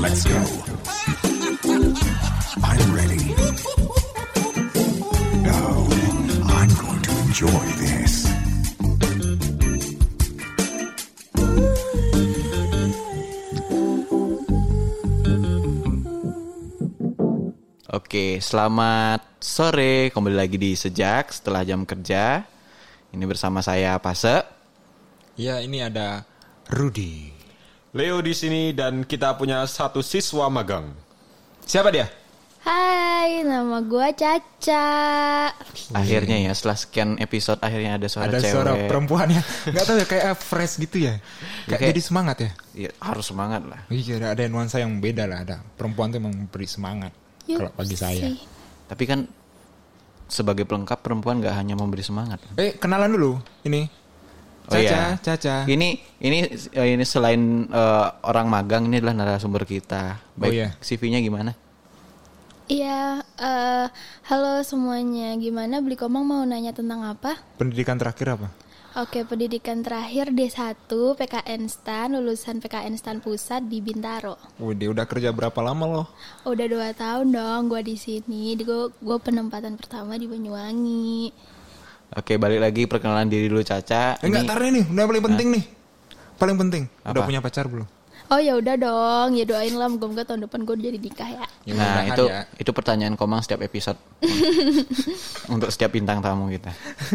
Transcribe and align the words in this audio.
Let's 0.00 0.24
go. 0.24 0.40
I'm 2.64 2.88
ready. 2.96 3.36
Oh, 5.44 5.84
I'm 6.48 6.72
going 6.72 7.02
to 7.04 7.12
enjoy 7.28 7.64
this. 7.76 8.24
Oke, 17.92 18.40
selamat 18.40 19.20
sore. 19.36 20.08
Kembali 20.08 20.32
lagi 20.32 20.56
di 20.56 20.72
Sejak 20.72 21.28
setelah 21.28 21.60
jam 21.60 21.84
kerja. 21.84 22.48
Ini 23.12 23.24
bersama 23.28 23.60
saya 23.60 24.00
Pase. 24.00 24.48
Ya, 25.36 25.60
ini 25.60 25.84
ada 25.84 26.24
Rudy. 26.72 27.39
Leo 27.90 28.22
di 28.22 28.30
sini 28.30 28.70
dan 28.70 29.02
kita 29.02 29.34
punya 29.34 29.66
satu 29.66 29.98
siswa 29.98 30.46
magang. 30.46 30.94
Siapa 31.66 31.90
dia? 31.90 32.06
Hai, 32.62 33.42
nama 33.42 33.82
gua 33.82 34.14
Caca. 34.14 34.86
Akhirnya 35.96 36.38
ya, 36.38 36.52
setelah 36.54 36.78
sekian 36.78 37.18
episode 37.18 37.58
akhirnya 37.58 37.98
ada 37.98 38.06
suara 38.06 38.30
ada 38.30 38.38
cewek. 38.38 38.52
suara 38.54 38.72
perempuan 38.86 39.32
ya. 39.34 39.42
Gak 39.74 39.84
tahu 39.90 39.96
ya 39.96 40.06
kayak 40.06 40.34
fresh 40.38 40.78
gitu 40.78 41.02
ya. 41.02 41.18
Kayak, 41.66 41.78
kayak- 41.82 41.90
jadi 41.96 42.02
semangat 42.04 42.36
ya. 42.38 42.50
Iya, 42.78 42.90
harus 43.02 43.26
semangat 43.26 43.62
lah. 43.66 43.80
Iya, 43.90 44.22
ada, 44.22 44.28
ada 44.38 44.42
nuansa 44.46 44.78
yang 44.78 45.00
beda 45.02 45.24
lah. 45.26 45.42
Ada 45.42 45.56
perempuan 45.74 46.14
tuh 46.14 46.22
emang 46.22 46.34
memberi 46.36 46.68
semangat. 46.70 47.10
Kalau 47.48 47.72
bagi 47.74 47.96
saya. 47.98 48.30
Tapi 48.86 49.02
kan 49.08 49.26
sebagai 50.30 50.62
pelengkap 50.62 51.02
perempuan 51.02 51.42
nggak 51.42 51.58
hanya 51.58 51.74
memberi 51.74 52.06
semangat. 52.06 52.38
Eh, 52.54 52.78
kenalan 52.78 53.10
dulu. 53.10 53.42
Ini. 53.66 53.88
Oh 54.70 54.78
Caca, 54.78 54.86
iya. 54.86 55.18
Caca. 55.18 55.56
Ini 55.66 55.88
ini 56.22 56.38
ini 56.78 57.04
selain 57.04 57.66
eh, 57.66 58.06
orang 58.22 58.46
magang 58.46 58.86
ini 58.86 59.02
adalah 59.02 59.18
narasumber 59.18 59.66
kita. 59.66 60.22
Baik, 60.38 60.46
Oh 60.46 60.54
iya. 60.54 60.68
CV-nya 60.78 61.18
gimana? 61.18 61.58
Iya, 62.70 63.26
eh, 63.34 63.86
halo 64.30 64.62
semuanya. 64.62 65.34
Gimana 65.34 65.82
Beli 65.82 65.98
Komang 65.98 66.22
mau 66.22 66.46
nanya 66.46 66.70
tentang 66.70 67.02
apa? 67.02 67.34
Pendidikan 67.58 67.98
terakhir 67.98 68.38
apa? 68.38 68.48
Oke, 68.90 69.22
pendidikan 69.22 69.82
terakhir 69.86 70.34
D1 70.34 70.74
PKN 70.90 71.70
STAN, 71.70 72.14
lulusan 72.18 72.58
PKN 72.58 72.94
STAN 72.98 73.18
Pusat 73.22 73.70
di 73.70 73.78
Bintaro. 73.78 74.34
Udah, 74.58 74.86
udah 74.90 75.06
kerja 75.06 75.30
berapa 75.30 75.58
lama 75.62 75.86
loh? 75.86 76.06
Udah 76.42 76.66
dua 76.66 76.90
tahun 76.94 77.30
dong 77.30 77.70
gua 77.70 77.82
di 77.82 77.94
sini. 77.94 78.54
Gue 78.58 78.90
gue 78.90 79.18
penempatan 79.18 79.74
pertama 79.78 80.18
di 80.18 80.26
Banyuwangi. 80.26 81.30
Oke, 82.10 82.34
balik 82.36 82.58
lagi 82.58 82.90
perkenalan 82.90 83.30
diri 83.30 83.46
dulu 83.46 83.62
Caca. 83.62 84.18
Eh, 84.18 84.26
enggak, 84.26 84.42
Ini- 84.42 84.50
tar 84.50 84.58
nih. 84.60 84.84
Udah 84.90 85.04
paling 85.06 85.24
penting 85.30 85.46
nih. 85.54 85.64
Paling 86.36 86.56
penting. 86.58 86.82
Udah 87.06 87.12
Apa? 87.14 87.28
punya 87.28 87.40
pacar 87.40 87.70
belum? 87.70 87.86
Oh 88.30 88.38
ya 88.38 88.54
udah 88.54 88.78
dong, 88.78 89.34
ya 89.34 89.42
doain 89.42 89.74
lah 89.74 89.90
moga-moga 89.90 90.22
tahun 90.22 90.46
depan 90.46 90.62
gue 90.62 90.78
jadi 90.78 90.98
nikah 91.02 91.26
ya. 91.26 91.46
Ya, 91.66 91.74
nah, 91.74 91.98
mudah-mudahan 91.98 92.06
itu 92.06 92.24
ya. 92.30 92.40
itu 92.62 92.70
pertanyaan 92.70 93.14
Komang 93.18 93.42
setiap 93.42 93.58
episode. 93.60 93.98
Untuk 95.54 95.66
setiap 95.74 95.90
bintang 95.90 96.22
tamu 96.22 96.46
kita. 96.46 96.70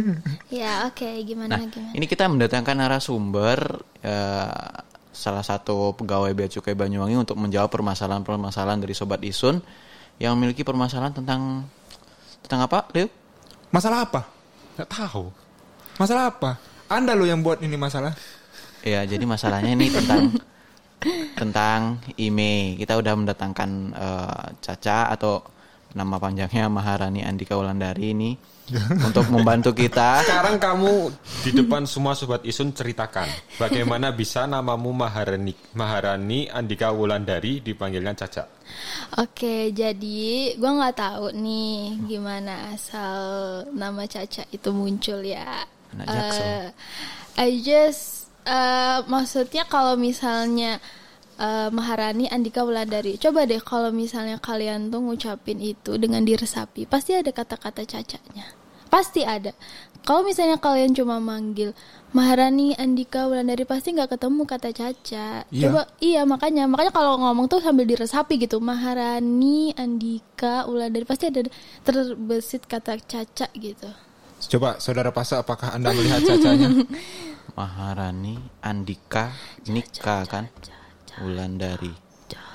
Ya 0.51 0.83
oke, 0.87 1.07
gimana 1.23 1.55
Nah, 1.55 1.67
gimana? 1.71 1.95
ini 1.95 2.03
kita 2.03 2.27
mendatangkan 2.27 2.75
narasumber 2.75 3.59
eh, 4.03 4.75
salah 5.15 5.43
satu 5.43 5.95
pegawai 5.95 6.35
bea 6.35 6.51
cukai 6.51 6.75
Banyuwangi 6.75 7.15
untuk 7.15 7.39
menjawab 7.39 7.71
permasalahan-permasalahan 7.71 8.83
dari 8.83 8.91
sobat 8.91 9.23
Isun 9.23 9.63
yang 10.19 10.35
memiliki 10.35 10.67
permasalahan 10.67 11.15
tentang 11.15 11.63
tentang 12.43 12.59
apa, 12.59 12.91
Leo? 12.91 13.07
Masalah 13.71 14.03
apa? 14.03 14.21
Gak 14.75 14.91
tahu. 14.91 15.31
Masalah 15.95 16.31
apa? 16.31 16.59
Anda 16.91 17.15
lo 17.15 17.23
yang 17.23 17.39
buat 17.41 17.63
ini 17.63 17.79
masalah. 17.79 18.11
Ya, 18.85 19.01
jadi 19.07 19.23
masalahnya 19.25 19.73
ini 19.73 19.89
tentang 19.89 20.35
tentang 21.39 22.03
IMEI. 22.19 22.77
Kita 22.77 22.99
udah 22.99 23.13
mendatangkan 23.15 23.69
eh, 23.95 24.45
Caca 24.61 25.09
atau 25.15 25.41
nama 25.95 26.19
panjangnya 26.19 26.67
Maharani 26.67 27.23
Andika 27.23 27.55
Wulandari 27.55 28.11
ini 28.11 28.35
untuk 29.07 29.25
membantu 29.29 29.71
kita. 29.77 30.25
Sekarang 30.25 30.57
kamu 30.57 31.13
di 31.45 31.51
depan 31.53 31.85
semua 31.85 32.17
sobat 32.17 32.41
Isun 32.41 32.73
ceritakan 32.73 33.29
bagaimana 33.61 34.09
bisa 34.09 34.49
namamu 34.49 34.89
Maharani 34.89 35.53
Maharani 35.77 36.49
Andika 36.49 36.89
Wulandari 36.89 37.61
dipanggilnya 37.61 38.17
Caca. 38.17 38.49
Oke, 39.21 39.69
jadi 39.69 40.57
gue 40.57 40.71
nggak 40.71 40.97
tahu 40.97 41.29
nih 41.37 42.01
gimana 42.09 42.73
asal 42.73 43.19
nama 43.69 44.09
Caca 44.09 44.43
itu 44.49 44.69
muncul 44.73 45.21
ya. 45.21 45.65
Anak. 45.95 46.33
Eh, 46.35 46.65
I 47.37 47.61
just 47.61 48.33
eh, 48.49 48.99
maksudnya 49.05 49.69
kalau 49.69 49.93
misalnya 49.93 50.81
eh, 51.39 51.69
Maharani 51.71 52.27
Andika 52.31 52.63
Wulandari, 52.63 53.19
coba 53.19 53.47
deh 53.47 53.61
kalau 53.61 53.89
misalnya 53.91 54.39
kalian 54.39 54.91
tuh 54.91 55.01
ngucapin 55.03 55.59
itu 55.59 55.95
dengan 55.99 56.23
diresapi, 56.23 56.87
pasti 56.87 57.15
ada 57.15 57.31
kata-kata 57.31 57.83
cacanya, 57.83 58.45
pasti 58.87 59.23
ada. 59.23 59.51
Kalau 60.05 60.21
misalnya 60.21 60.61
kalian 60.61 60.93
cuma 60.93 61.17
manggil 61.17 61.73
Maharani 62.13 62.77
Andika 62.79 63.25
Wulandari 63.25 63.65
pasti 63.67 63.91
nggak 63.91 64.15
ketemu 64.15 64.47
kata 64.47 64.69
Caca. 64.71 65.43
Iya. 65.49 65.61
Coba 65.67 65.81
iya 65.99 66.21
makanya 66.23 66.63
makanya 66.63 66.93
kalau 66.95 67.17
ngomong 67.19 67.51
tuh 67.51 67.59
sambil 67.59 67.83
diresapi 67.83 68.39
gitu 68.39 68.61
Maharani 68.63 69.75
Andika 69.75 70.63
Wulandari 70.69 71.03
pasti 71.03 71.27
ada 71.27 71.43
terbesit 71.83 72.69
kata 72.69 73.01
Caca 73.03 73.51
gitu. 73.51 73.89
Coba 74.55 74.77
saudara 74.77 75.09
Pasa 75.09 75.41
apakah 75.41 75.73
Anda 75.73 75.91
melihat 75.91 76.21
cacanya? 76.23 76.85
Maharani 77.59 78.39
Andika 78.61 79.35
Nika 79.67 80.23
kan 80.29 80.47
Wulandari. 81.21 81.93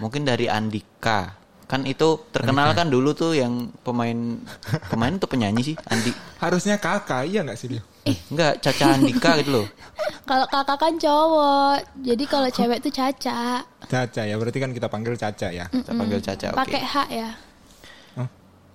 Mungkin 0.00 0.24
dari 0.24 0.48
Andika. 0.48 1.36
Kan 1.70 1.86
itu 1.86 2.26
terkenal 2.34 2.74
kan 2.74 2.90
dulu 2.90 3.14
tuh 3.14 3.30
yang 3.38 3.70
pemain 3.86 4.42
pemain 4.90 5.14
tuh 5.14 5.30
penyanyi 5.30 5.62
sih 5.62 5.76
Andi. 5.86 6.10
Harusnya 6.42 6.82
kakak, 6.82 7.30
iya 7.30 7.46
nggak 7.46 7.54
sih 7.54 7.70
dia? 7.70 7.82
Eh, 8.10 8.18
enggak 8.26 8.58
Caca 8.58 8.98
Andika 8.98 9.38
gitu 9.38 9.62
loh. 9.62 9.66
Kalau 10.28 10.50
kakak 10.50 10.78
kan 10.82 10.94
cowok, 10.98 11.78
jadi 12.02 12.24
kalau 12.26 12.48
cewek 12.50 12.78
tuh 12.82 12.90
Caca. 12.90 13.62
Caca 13.86 14.22
ya, 14.22 14.34
berarti 14.38 14.58
kan 14.58 14.70
kita 14.74 14.86
panggil 14.90 15.14
Caca 15.14 15.48
ya. 15.50 15.66
Kita 15.70 15.92
panggil 15.94 16.18
Caca 16.22 16.46
oke. 16.54 16.58
Pakai 16.64 16.82
H 16.82 16.96
ya. 17.10 17.30
Hah? 18.18 18.28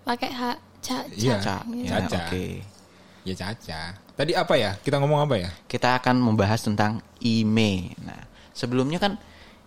Pakai 0.03 0.29
H. 0.31 0.41
Caca. 0.83 1.09
Iya. 1.15 1.35
Caca. 1.41 1.55
gitu. 1.65 1.83
Ya, 1.83 1.95
Caca. 2.05 2.17
oke. 2.21 2.45
Ya 3.25 3.33
Caca. 3.33 3.81
Tadi 4.15 4.31
apa 4.37 4.53
ya? 4.55 4.71
Kita 4.79 5.01
ngomong 5.01 5.19
apa 5.25 5.35
ya? 5.35 5.49
Kita 5.65 5.97
akan 5.99 6.15
membahas 6.21 6.61
tentang 6.63 7.01
IMEI. 7.19 7.97
Nah, 8.05 8.21
sebelumnya 8.53 9.01
kan 9.01 9.17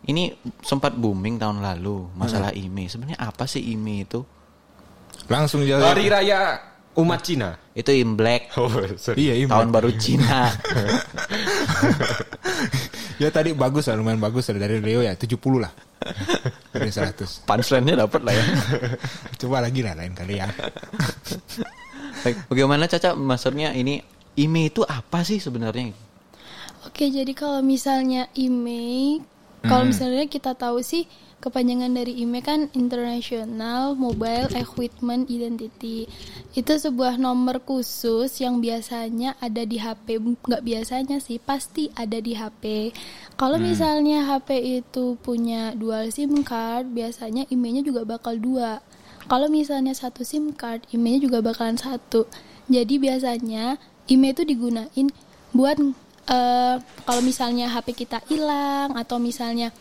ini 0.07 0.31
sempat 0.63 0.95
booming 0.95 1.41
tahun 1.41 1.59
lalu 1.65 2.13
masalah 2.15 2.55
IMEI. 2.55 2.87
Sebenarnya 2.87 3.19
apa 3.19 3.45
sih 3.51 3.65
IMEI 3.75 4.07
itu? 4.07 4.21
Langsung 5.27 5.67
jawab. 5.67 5.93
Hari 5.93 6.07
Raya 6.07 6.41
Umat 6.99 7.21
Cina. 7.23 7.55
Itu 7.79 7.95
Imlek, 7.95 8.51
Oh, 8.59 8.67
sorry. 8.99 9.31
Iya, 9.31 9.35
iya. 9.39 9.47
tahun 9.47 9.71
baru 9.71 9.91
Cina. 9.95 10.51
Ya 13.19 13.35
tadi 13.35 13.51
bagus 13.51 13.91
lah, 13.91 13.99
lumayan 13.99 14.23
bagus 14.23 14.47
lah 14.47 14.63
dari 14.63 14.79
Leo 14.79 15.03
ya, 15.03 15.11
70 15.11 15.43
lah. 15.59 15.75
Dari 16.71 16.87
100. 16.87 17.43
Punchline-nya 17.51 18.07
dapat 18.07 18.23
lah 18.23 18.31
ya. 18.31 18.45
Coba 19.43 19.59
lagi 19.59 19.83
lah 19.83 19.99
lain 19.99 20.15
kali 20.15 20.39
ya. 20.39 20.47
Bagaimana 22.47 22.87
Caca 22.87 23.19
maksudnya 23.19 23.75
ini 23.75 23.99
IMEI 24.39 24.71
itu 24.71 24.87
apa 24.87 25.27
sih 25.27 25.43
sebenarnya? 25.43 25.91
Oke, 26.87 27.11
jadi 27.11 27.35
kalau 27.35 27.59
misalnya 27.59 28.31
IMEI, 28.39 29.19
kalau 29.67 29.91
misalnya 29.91 30.31
kita 30.31 30.55
tahu 30.55 30.79
sih 30.85 31.11
kepanjangan 31.39 31.95
dari 31.95 32.19
IMEI 32.19 32.43
kan 32.43 32.61
International 32.75 33.95
Mobile 33.95 34.51
Equipment 34.59 35.31
Identity. 35.31 36.11
Itu 36.55 36.75
sebuah 36.75 37.15
nomor 37.19 37.63
khusus 37.63 38.43
yang 38.43 38.59
biasanya 38.59 39.39
ada 39.39 39.63
di 39.63 39.79
HP, 39.79 40.19
nggak 40.19 40.63
biasanya 40.67 41.23
sih, 41.23 41.39
pasti 41.39 41.95
ada 41.95 42.19
di 42.19 42.35
HP. 42.35 42.91
Kalau 43.39 43.59
misalnya 43.63 44.27
HP 44.27 44.83
itu 44.83 45.15
punya 45.23 45.75
dual 45.79 46.11
SIM 46.11 46.43
card, 46.43 46.91
biasanya 46.91 47.47
IMEI-nya 47.51 47.87
juga 47.87 48.03
bakal 48.03 48.43
dua. 48.43 48.83
Kalau 49.31 49.47
misalnya 49.47 49.95
satu 49.95 50.27
SIM 50.27 50.51
card, 50.59 50.83
IMEI-nya 50.91 51.31
juga 51.31 51.39
bakalan 51.39 51.79
satu. 51.79 52.27
Jadi 52.67 52.99
biasanya 52.99 53.79
IMEI 54.11 54.35
itu 54.35 54.43
digunain 54.43 55.07
buat 55.55 55.79
eh, 56.29 56.77
kalau 57.09 57.23
misalnya 57.25 57.73
HP 57.73 58.07
kita 58.07 58.21
hilang 58.29 58.95
atau 58.95 59.17
misalnya 59.17 59.73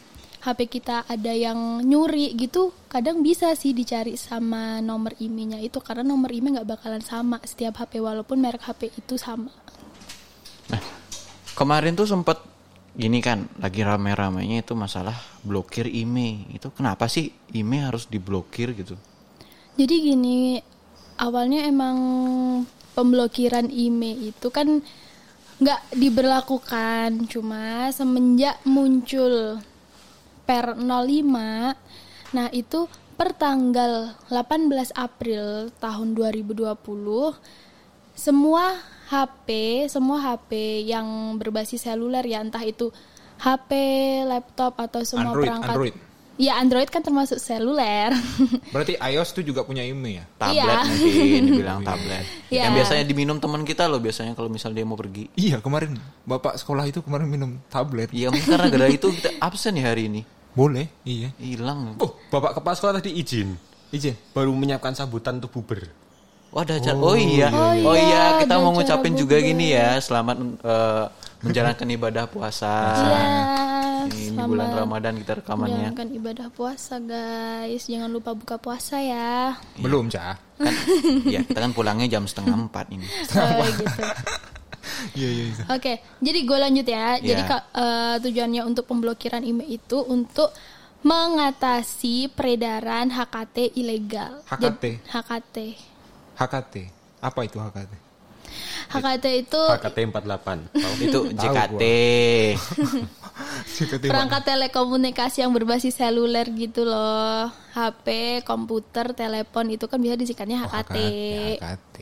HP 0.47 0.79
kita 0.79 1.03
ada 1.03 1.33
yang 1.35 1.83
nyuri 1.83 2.31
gitu, 2.39 2.71
kadang 2.87 3.19
bisa 3.19 3.51
sih 3.57 3.75
dicari 3.75 4.15
sama 4.15 4.79
nomor 4.79 5.11
IMEI-nya 5.19 5.59
itu 5.59 5.83
karena 5.83 6.07
nomor 6.07 6.31
IMEI 6.31 6.61
nggak 6.61 6.69
bakalan 6.77 7.03
sama 7.03 7.41
setiap 7.43 7.83
HP 7.83 7.99
walaupun 7.99 8.39
merek 8.39 8.63
HP 8.63 8.95
itu 8.95 9.19
sama. 9.19 9.51
Nah, 10.71 10.81
kemarin 11.57 11.99
tuh 11.99 12.07
sempat 12.07 12.39
gini 12.95 13.19
kan, 13.19 13.49
lagi 13.59 13.83
rame-ramenya 13.83 14.63
itu 14.63 14.71
masalah 14.71 15.19
blokir 15.43 15.89
IMEI. 15.89 16.55
Itu 16.55 16.71
kenapa 16.71 17.11
sih 17.11 17.33
IMEI 17.51 17.91
harus 17.91 18.07
diblokir 18.07 18.71
gitu? 18.71 18.95
Jadi 19.75 19.95
gini, 19.99 20.57
awalnya 21.19 21.67
emang 21.67 21.97
pemblokiran 22.95 23.69
IMEI 23.69 24.33
itu 24.33 24.47
kan 24.49 24.81
nggak 25.57 25.81
diberlakukan, 25.97 27.25
cuma 27.25 27.89
semenjak 27.89 28.61
muncul 28.65 29.57
per 30.45 30.77
05. 30.77 31.73
Nah, 32.33 32.47
itu 32.53 32.85
per 33.17 33.33
tanggal 33.33 34.13
18 34.29 34.93
April 34.93 35.73
tahun 35.81 36.13
2020 36.13 36.77
semua 38.13 38.77
HP, 39.09 39.49
semua 39.89 40.17
HP 40.21 40.83
yang 40.85 41.37
berbasis 41.41 41.85
seluler 41.85 42.21
ya 42.25 42.45
entah 42.45 42.61
itu 42.61 42.93
HP, 43.37 43.71
laptop 44.25 44.77
atau 44.77 45.01
semua 45.05 45.33
Android, 45.33 45.45
perangkat 45.45 45.73
Android. 45.77 45.95
Ya 46.37 46.61
Android 46.61 46.85
kan 46.93 47.01
termasuk 47.01 47.41
seluler. 47.41 48.13
Berarti 48.73 48.93
iOS 48.93 49.33
tuh 49.33 49.41
juga 49.41 49.65
punya 49.65 49.81
IMEI 49.81 50.21
ya? 50.21 50.23
tablet 50.37 50.61
Iya. 50.61 50.77
mungkin 50.85 51.43
dibilang 51.49 51.81
tablet 51.89 52.25
Iya. 52.53 52.61
yang 52.69 52.73
biasanya 52.77 53.03
diminum 53.09 53.37
teman 53.41 53.65
kita 53.65 53.89
loh 53.89 53.97
biasanya 53.97 54.37
kalau 54.37 54.45
misal 54.45 54.69
dia 54.69 54.85
mau 54.85 54.93
pergi 54.93 55.27
Iya 55.33 55.57
kemarin 55.65 55.97
bapak 56.29 56.61
sekolah 56.61 56.85
itu 56.85 57.01
kemarin 57.01 57.25
minum 57.25 57.57
tablet. 57.67 58.13
Iya 58.13 58.29
mungkin 58.29 58.53
karena 58.53 58.69
gara 58.69 58.87
itu 58.87 59.09
kita 59.09 59.33
absen 59.41 59.81
ya 59.81 59.89
hari 59.89 60.07
ini 60.13 60.21
Boleh, 60.57 60.89
iya. 61.05 61.29
hilang 61.37 61.93
Oh, 62.01 62.17
Bapak 62.33 62.57
kepala 62.57 62.73
sekolah 62.73 62.93
tadi 62.97 63.13
izin. 63.13 63.53
Izin. 63.93 64.17
Baru 64.33 64.57
menyiapkan 64.57 64.97
sambutan 64.97 65.37
untuk 65.37 65.53
buber. 65.53 65.85
Wah, 66.49 66.65
ada 66.65 66.81
acara. 66.81 66.97
Oh, 66.97 67.13
iya. 67.13 67.53
Oh, 67.53 67.93
iya, 67.93 67.93
iya, 67.93 68.23
kita 68.41 68.57
mau 68.57 68.73
ngucapin 68.73 69.13
juga 69.13 69.37
gini 69.37 69.77
ya, 69.77 70.01
selamat 70.01 70.35
eh, 70.65 71.05
menjalankan 71.45 71.87
ibadah 71.93 72.25
puasa. 72.25 72.73
Iya, 72.73 73.21
Ini 74.05 74.29
selamat 74.29 74.47
bulan 74.47 74.69
Ramadan 74.75 75.13
kita 75.17 75.33
rekamannya. 75.35 75.73
menjalankan 75.89 76.09
ibadah 76.13 76.47
puasa 76.49 76.95
guys. 76.99 77.83
Jangan 77.83 78.09
lupa 78.09 78.31
buka 78.31 78.55
puasa 78.55 78.97
ya. 78.97 79.57
Belum, 79.75 80.05
Cah. 80.07 80.37
Kan, 80.55 80.73
ya, 81.25 81.41
kita 81.41 81.57
kan 81.59 81.71
pulangnya 81.71 82.07
jam 82.07 82.23
setengah 82.23 82.53
empat 82.59 82.85
ini. 82.89 83.07
Oh, 83.35 83.65
gitu. 83.67 83.85
Iya, 85.13 85.29
iya, 85.29 85.43
iya. 85.47 85.63
Oke, 85.69 85.93
jadi 86.17 86.39
gue 86.41 86.57
lanjut 86.57 86.87
ya. 86.87 87.07
Jadi 87.19 87.37
Iya. 87.39 87.49
Kak, 87.49 87.63
eh, 87.71 88.15
tujuannya 88.19 88.61
untuk 88.63 88.85
pemblokiran 88.85 89.41
email 89.41 89.69
itu 89.69 89.97
untuk 89.99 90.49
mengatasi 91.01 92.31
peredaran 92.31 93.07
HKT 93.07 93.75
ilegal. 93.75 94.41
HKT? 94.43 94.83
Jadi- 94.97 94.99
HKT. 95.07 95.55
HKT. 96.33 96.75
Apa 97.19 97.39
itu 97.43 97.57
HKT? 97.57 97.93
HKT 98.87 99.25
itu 99.39 99.61
HKT 99.61 99.97
48. 100.09 100.73
Tahu? 100.73 100.93
Itu 101.01 101.19
JKT. 101.31 101.83
HKT 103.67 104.03
perangkat 104.09 104.41
telekomunikasi 104.43 105.45
yang 105.45 105.53
berbasis 105.53 105.93
seluler 105.93 106.47
gitu 106.49 106.83
loh. 106.83 107.49
HP, 107.71 108.07
komputer, 108.41 109.13
telepon 109.13 109.69
itu 109.69 109.85
kan 109.85 110.01
bisa 110.01 110.17
disingkatnya 110.17 110.65
Oh, 110.65 110.69
HKT. 110.69 110.97
HKT. 111.61 111.95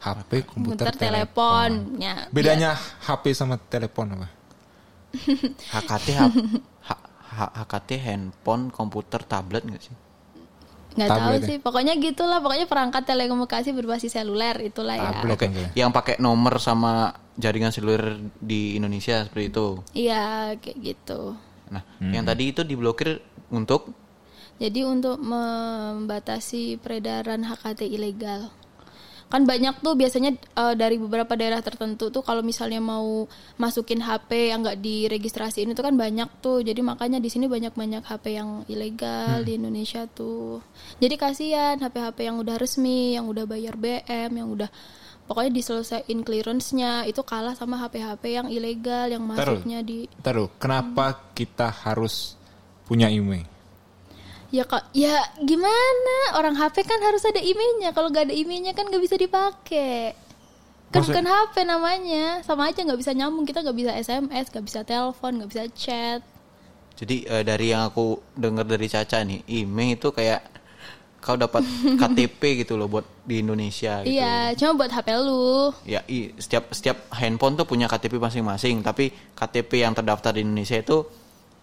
HP, 0.00 0.30
komputer, 0.48 0.88
Komputer, 0.88 0.94
telepon. 0.96 1.70
telepon. 1.70 2.00
Ya, 2.00 2.14
Bedanya 2.32 2.70
HP 2.74 3.30
sama 3.30 3.60
telepon 3.60 4.16
apa? 4.16 4.28
HKT 5.70 6.08
HKT 7.30 7.90
handphone, 8.00 8.70
komputer, 8.70 9.22
tablet 9.22 9.62
nggak 9.62 9.82
sih? 9.82 9.94
Nggak 10.94 11.08
tahu 11.08 11.20
Tablet 11.20 11.40
ya? 11.40 11.48
sih. 11.48 11.56
Pokoknya 11.62 11.94
gitulah. 11.98 12.38
Pokoknya 12.42 12.66
perangkat 12.66 13.02
telekomunikasi 13.06 13.70
berbasis 13.74 14.14
seluler 14.14 14.56
itulah 14.62 14.96
ya. 14.96 15.10
Tablet. 15.14 15.36
Oke, 15.36 15.46
Oke. 15.50 15.64
yang 15.78 15.90
pakai 15.94 16.18
nomor 16.18 16.58
sama 16.58 17.14
jaringan 17.38 17.72
seluler 17.72 18.18
di 18.38 18.76
Indonesia 18.76 19.24
seperti 19.24 19.46
itu. 19.48 19.66
Iya, 19.96 20.56
kayak 20.58 20.78
gitu. 20.82 21.34
Nah, 21.70 21.82
yang 22.02 22.26
tadi 22.26 22.50
itu 22.50 22.66
diblokir 22.66 23.22
untuk 23.54 23.94
Jadi 24.60 24.84
untuk 24.84 25.16
membatasi 25.24 26.76
peredaran 26.84 27.48
HKT 27.48 27.80
ilegal. 27.88 28.52
Kan 29.30 29.46
banyak 29.46 29.78
tuh 29.78 29.94
biasanya 29.94 30.34
eh, 30.34 30.74
dari 30.74 30.98
beberapa 30.98 31.38
daerah 31.38 31.62
tertentu 31.62 32.10
tuh 32.10 32.26
kalau 32.26 32.42
misalnya 32.42 32.82
mau 32.82 33.30
masukin 33.56 34.02
HP 34.02 34.50
yang 34.50 34.66
nggak 34.66 34.82
diregistrasiin 34.82 35.70
itu 35.70 35.80
kan 35.80 35.94
banyak 35.94 36.26
tuh. 36.42 36.66
Jadi 36.66 36.82
makanya 36.82 37.22
di 37.22 37.30
sini 37.30 37.46
banyak-banyak 37.46 38.02
HP 38.02 38.24
yang 38.34 38.66
ilegal 38.66 39.46
di 39.46 39.54
Indonesia 39.54 40.04
tuh. 40.10 40.58
Jadi 40.98 41.14
kasihan 41.14 41.78
HP-HP 41.78 42.26
yang 42.26 42.36
udah 42.42 42.58
resmi, 42.58 43.14
yang 43.14 43.30
udah 43.30 43.46
bayar 43.46 43.78
BM, 43.78 44.30
yang 44.34 44.50
udah 44.50 44.70
pokoknya 45.30 45.54
diselesaikan 45.54 46.26
clearance-nya 46.26 47.06
itu 47.06 47.22
kalah 47.22 47.54
sama 47.54 47.78
HP-HP 47.86 48.24
yang 48.34 48.46
ilegal 48.50 49.06
yang 49.14 49.22
Taruh. 49.30 49.62
masuknya 49.62 49.78
di 49.86 50.10
Taruh, 50.18 50.50
kenapa 50.58 51.30
kita 51.38 51.70
harus 51.70 52.34
punya 52.90 53.06
IMEI? 53.06 53.49
Ya 54.50 54.66
kak, 54.66 54.90
ya 54.90 55.14
gimana? 55.38 56.16
Orang 56.34 56.58
HP 56.58 56.82
kan 56.82 56.98
harus 57.00 57.22
ada 57.22 57.38
emailnya. 57.38 57.94
Kalau 57.94 58.10
nggak 58.10 58.26
ada 58.26 58.34
emailnya 58.34 58.74
kan 58.74 58.82
nggak 58.84 58.98
bisa 58.98 59.14
dipakai. 59.14 60.18
Kan 60.90 61.06
Maksud- 61.06 61.14
bukan 61.14 61.26
HP 61.26 61.54
namanya, 61.64 62.42
sama 62.42 62.66
aja 62.66 62.82
nggak 62.82 62.98
bisa 62.98 63.14
nyambung. 63.14 63.46
Kita 63.46 63.62
nggak 63.62 63.78
bisa 63.78 63.92
SMS, 63.94 64.50
nggak 64.50 64.66
bisa 64.66 64.80
telepon, 64.82 65.38
nggak 65.38 65.50
bisa 65.50 65.64
chat. 65.70 66.20
Jadi 66.98 67.22
eh, 67.24 67.46
dari 67.46 67.70
yang 67.70 67.86
aku 67.86 68.18
dengar 68.34 68.66
dari 68.66 68.84
Caca 68.84 69.22
nih, 69.22 69.46
email 69.48 69.94
itu 69.94 70.10
kayak 70.10 70.42
kau 71.20 71.38
dapat 71.38 71.62
KTP 71.94 72.40
gitu 72.60 72.74
loh 72.74 72.90
buat 72.90 73.06
di 73.22 73.38
Indonesia 73.38 74.02
gitu. 74.02 74.18
Iya, 74.18 74.50
cuma 74.58 74.82
buat 74.82 74.90
HP 74.90 75.08
lu. 75.16 75.70
Ya, 75.86 76.02
i- 76.06 76.34
setiap 76.36 76.74
setiap 76.74 77.06
handphone 77.14 77.54
tuh 77.54 77.64
punya 77.64 77.86
KTP 77.86 78.18
masing-masing, 78.18 78.82
tapi 78.82 79.08
KTP 79.32 79.80
yang 79.80 79.94
terdaftar 79.94 80.34
di 80.34 80.42
Indonesia 80.42 80.74
itu 80.74 81.06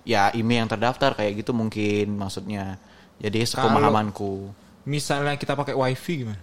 ya 0.08 0.32
email 0.32 0.64
yang 0.64 0.72
terdaftar 0.72 1.20
kayak 1.20 1.44
gitu 1.44 1.52
mungkin 1.52 2.16
maksudnya. 2.16 2.80
Jadi 3.20 3.44
sepemahamanku. 3.44 4.56
Misalnya 4.88 5.36
kita 5.36 5.60
pakai 5.60 5.76
WiFi 5.76 6.14
gimana? 6.24 6.42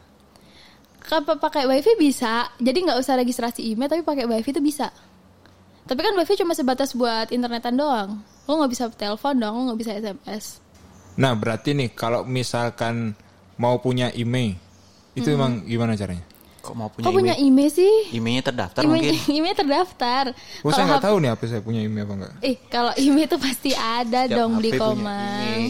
Pa- 1.04 1.40
pakai 1.40 1.64
WiFi 1.64 1.96
bisa, 1.96 2.48
jadi 2.60 2.76
nggak 2.84 3.00
usah 3.00 3.16
registrasi 3.16 3.64
email, 3.72 3.88
tapi 3.88 4.04
pakai 4.04 4.28
WiFi 4.28 4.50
itu 4.52 4.60
bisa. 4.60 4.92
Tapi 5.84 6.00
kan 6.00 6.12
WiFi 6.16 6.44
cuma 6.44 6.52
sebatas 6.52 6.92
buat 6.92 7.32
internetan 7.32 7.76
doang. 7.76 8.20
Lo 8.44 8.60
nggak 8.60 8.72
bisa 8.72 8.84
telepon 8.92 9.36
dong, 9.36 9.54
lo 9.56 9.60
nggak 9.72 9.80
bisa 9.80 9.92
SMS. 9.96 10.60
Nah, 11.16 11.32
berarti 11.36 11.72
nih 11.76 11.92
kalau 11.92 12.24
misalkan 12.24 13.16
mau 13.60 13.78
punya 13.80 14.10
IMEI, 14.12 14.56
itu 15.14 15.28
emang 15.30 15.62
gimana 15.64 15.94
caranya? 15.94 16.24
Kok 16.64 16.74
mau 16.74 16.88
punya 16.88 17.04
Kok 17.04 17.12
punya 17.12 17.34
email? 17.36 17.68
email 17.68 17.70
sih? 17.70 17.94
Emailnya 18.16 18.42
terdaftar 18.48 18.80
Email, 18.80 18.96
mungkin. 18.96 19.14
email 19.36 19.54
terdaftar. 19.54 20.24
Oh, 20.64 20.72
saya 20.72 20.88
Kalau 20.88 20.88
nggak 20.88 21.04
tahu 21.04 21.16
nih 21.20 21.30
apa 21.36 21.42
saya 21.44 21.60
punya 21.60 21.80
IMEI 21.84 22.02
apa 22.08 22.12
enggak. 22.16 22.32
Eh, 22.40 22.56
kalau 22.72 22.92
email 22.96 23.26
itu 23.28 23.36
pasti 23.36 23.70
ada 23.76 24.20
Setiap 24.24 24.38
dong 24.40 24.52
HP 24.56 24.64
di 24.64 24.70
Komang. 24.80 25.60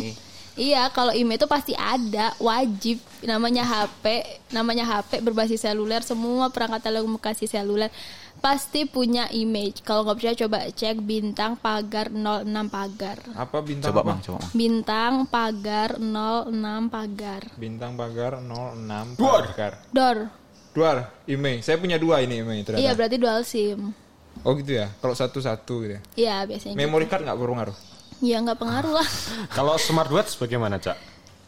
Iya, 0.55 0.87
kalau 0.95 1.11
email 1.11 1.35
itu 1.35 1.51
pasti 1.51 1.75
ada, 1.75 2.31
wajib. 2.39 3.03
Namanya 3.27 3.67
HP, 3.67 4.23
namanya 4.55 4.87
HP 4.87 5.19
berbasis 5.19 5.67
seluler, 5.67 6.07
semua 6.07 6.47
perangkat 6.55 6.79
telekomunikasi 6.79 7.51
seluler 7.51 7.91
pasti 8.39 8.87
punya 8.87 9.27
email. 9.35 9.75
Kalau 9.83 10.07
nggak 10.07 10.15
percaya 10.15 10.37
coba 10.47 10.59
cek 10.71 11.03
bintang 11.03 11.59
pagar 11.59 12.13
06 12.13 12.47
pagar. 12.71 13.19
Apa 13.35 13.67
bintang 13.67 13.91
Coba 13.91 14.01
apa? 14.05 14.09
Bang, 14.15 14.21
coba 14.23 14.37
Bang. 14.39 14.51
Bintang 14.55 15.15
pagar 15.27 15.91
06 15.99 16.93
pagar. 16.93 17.43
Bintang 17.59 17.93
pagar 17.99 18.33
06 18.39 19.19
Duar. 19.19 19.43
pagar. 19.51 19.73
Dor. 19.91 20.44
Duar, 20.75 20.97
IMEI. 21.25 21.63
Saya 21.63 21.79
punya 21.79 21.97
dua 21.97 22.19
ini 22.21 22.43
IMEI 22.43 22.67
ternyata. 22.67 22.83
Iya, 22.83 22.93
berarti 22.93 23.17
dual 23.17 23.41
SIM. 23.47 23.95
Oh 24.43 24.53
gitu 24.53 24.75
ya. 24.75 24.91
Kalau 24.99 25.15
satu-satu 25.15 25.75
gitu 25.81 25.93
ya. 25.95 26.01
Iya, 26.15 26.37
biasanya. 26.45 26.75
Memory 26.75 27.07
card 27.07 27.23
nggak 27.23 27.39
berpengaruh. 27.39 27.77
Iya, 28.19 28.43
nggak 28.43 28.59
pengaruh 28.59 28.93
lah. 28.93 29.09
Kalau 29.57 29.79
smartwatch 29.79 30.35
bagaimana, 30.37 30.83
Cak? 30.83 30.99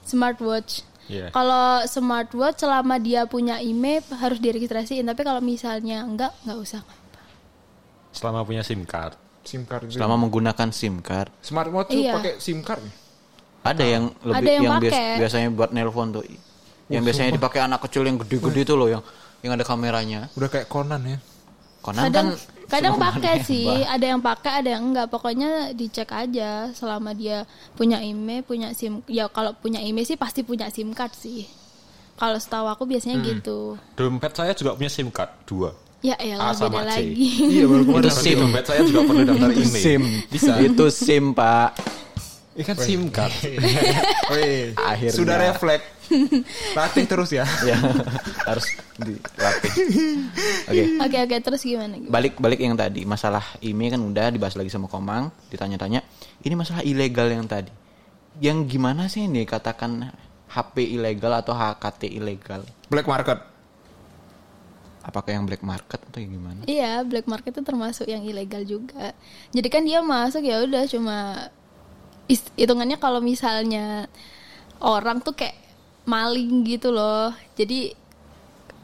Smartwatch. 0.07 0.87
Iya. 1.07 1.31
Kalau 1.31 1.83
smartwatch 1.83 2.63
selama 2.63 2.99
dia 2.99 3.27
punya 3.27 3.59
email 3.59 4.03
harus 4.15 4.39
diregistrasiin, 4.39 5.07
tapi 5.07 5.23
kalau 5.23 5.39
misalnya 5.39 6.03
enggak, 6.03 6.35
enggak 6.43 6.59
usah. 6.59 6.83
Selama 8.11 8.43
punya 8.43 8.63
SIM 8.63 8.83
card. 8.83 9.15
SIM 9.43 9.63
card. 9.63 9.87
Selama 9.91 10.19
menggunakan 10.19 10.71
SIM 10.71 10.99
card. 10.99 11.31
Smartwatch 11.43 11.91
tuh 11.91 11.99
Iya. 12.01 12.15
pakai 12.19 12.33
SIM 12.39 12.63
card. 12.63 12.83
Ada 13.63 13.83
yang 13.83 14.05
lebih 14.23 14.35
Ada 14.39 14.51
yang 14.53 14.63
yang, 14.63 14.75
bias- 14.79 15.19
biasanya 15.19 15.49
buat 15.51 15.71
nelpon 15.71 16.11
tuh. 16.13 16.23
Yang 16.87 17.03
biasanya 17.11 17.33
dipakai 17.35 17.61
anak 17.67 17.81
kecil 17.87 18.07
yang 18.07 18.17
gede-gede 18.23 18.63
tuh 18.63 18.77
loh 18.79 18.89
yang 18.89 19.03
yang 19.43 19.53
ada 19.55 19.65
kameranya. 19.67 20.31
Udah 20.35 20.49
kayak 20.49 20.71
Conan 20.71 21.03
ya. 21.03 21.19
Konan 21.83 22.11
Kadang 22.11 22.29
kan 22.35 22.67
kadang 22.67 22.95
pakai 22.99 23.47
sih, 23.47 23.71
ada 23.87 24.03
yang 24.03 24.19
pakai, 24.19 24.53
ada 24.59 24.75
yang 24.75 24.91
enggak. 24.91 25.07
Pokoknya 25.07 25.71
dicek 25.71 26.11
aja 26.11 26.71
selama 26.75 27.15
dia 27.15 27.47
punya 27.79 28.03
email, 28.03 28.43
punya 28.43 28.75
SIM. 28.75 29.07
Ya 29.07 29.31
kalau 29.31 29.55
punya 29.55 29.79
email 29.79 30.03
sih 30.03 30.19
pasti 30.19 30.43
punya 30.43 30.67
SIM 30.67 30.91
card 30.91 31.15
sih. 31.15 31.47
Kalau 32.17 32.39
setahu 32.41 32.67
aku 32.67 32.83
biasanya 32.89 33.23
Hmm. 33.23 33.27
gitu. 33.29 33.59
Dompet 33.95 34.33
saya 34.35 34.51
juga 34.57 34.75
punya 34.75 34.91
SIM 34.91 35.15
card 35.15 35.31
dua. 35.47 35.71
Ya 36.03 36.15
elah 36.19 36.51
A 36.51 36.59
sama 36.59 36.87
C. 36.87 36.91
lagi. 36.91 37.29
Iya, 37.55 37.65
baru 37.67 37.83
Itu 37.83 37.91
kemarin. 37.93 38.15
SIM. 38.15 38.37
Dompet 38.41 38.65
saya 38.67 38.81
juga 38.83 39.01
perlu 39.05 39.23
daftar 39.27 39.51
email. 39.53 39.83
SIM. 39.83 40.03
Bisa. 40.31 40.53
Itu 40.63 40.85
SIM, 40.91 41.25
Pak. 41.35 41.71
Ini 42.57 42.65
kan 42.65 42.77
SIM 42.81 43.13
card. 43.13 43.37
Wih, 44.33 44.73
Akhirnya. 44.81 45.13
sudah 45.13 45.37
refleks. 45.37 45.85
Latih 46.73 47.05
terus 47.05 47.29
ya. 47.29 47.45
ya, 47.69 47.77
harus 48.49 48.65
dilatih. 48.97 49.73
Oke. 50.65 50.83
Oke 51.05 51.17
oke 51.29 51.37
terus 51.45 51.61
gimana? 51.61 52.01
Balik 52.09 52.41
balik 52.41 52.65
yang 52.65 52.73
tadi, 52.73 53.05
masalah 53.05 53.45
IMEI 53.61 53.93
kan 53.93 54.01
udah 54.01 54.33
dibahas 54.33 54.57
lagi 54.57 54.73
sama 54.73 54.89
Komang, 54.89 55.29
ditanya-tanya. 55.53 56.01
Ini 56.41 56.55
masalah 56.57 56.81
ilegal 56.81 57.29
yang 57.29 57.45
tadi. 57.45 57.69
Yang 58.41 58.73
gimana 58.73 59.13
sih 59.13 59.29
ini 59.29 59.45
katakan 59.45 60.09
HP 60.49 60.97
ilegal 60.97 61.37
atau 61.37 61.53
HKT 61.53 62.09
ilegal? 62.09 62.65
Black 62.89 63.05
market. 63.05 63.37
Apakah 65.07 65.39
yang 65.39 65.45
black 65.47 65.63
market 65.63 66.03
atau 66.03 66.19
yang 66.19 66.35
gimana? 66.35 66.61
Iya, 66.67 67.05
black 67.07 67.31
market 67.31 67.55
itu 67.55 67.63
termasuk 67.63 68.11
yang 68.11 68.27
ilegal 68.27 68.67
juga. 68.67 69.15
Jadi 69.55 69.69
kan 69.71 69.87
dia 69.87 70.03
masuk 70.03 70.43
ya 70.43 70.67
udah 70.67 70.83
cuma 70.91 71.47
hitungannya 72.29 72.99
kalau 72.99 73.23
misalnya 73.23 74.11
orang 74.83 75.23
tuh 75.23 75.35
kayak 75.35 75.57
maling 76.07 76.63
gitu 76.67 76.95
loh. 76.95 77.35
Jadi 77.59 78.07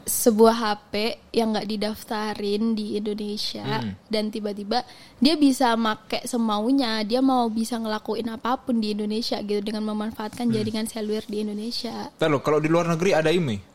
sebuah 0.03 0.55
HP 0.59 0.93
yang 1.31 1.55
nggak 1.55 1.67
didaftarin 1.67 2.75
di 2.75 2.99
Indonesia 2.99 3.63
dan 4.11 4.27
tiba-tiba 4.27 4.83
dia 5.23 5.39
bisa 5.39 5.79
make 5.79 6.27
semaunya, 6.27 6.99
dia 7.07 7.23
mau 7.23 7.47
bisa 7.47 7.79
ngelakuin 7.79 8.27
apa 8.35 8.59
pun 8.59 8.83
di 8.83 8.91
Indonesia 8.91 9.39
gitu 9.39 9.63
dengan 9.63 9.87
memanfaatkan 9.87 10.51
jaringan 10.51 10.91
seluler 10.91 11.23
di 11.23 11.47
Indonesia. 11.47 12.11
Lo, 12.19 12.43
kalau 12.43 12.59
di 12.59 12.67
luar 12.67 12.91
negeri 12.91 13.15
ada 13.15 13.31
IMEI. 13.31 13.71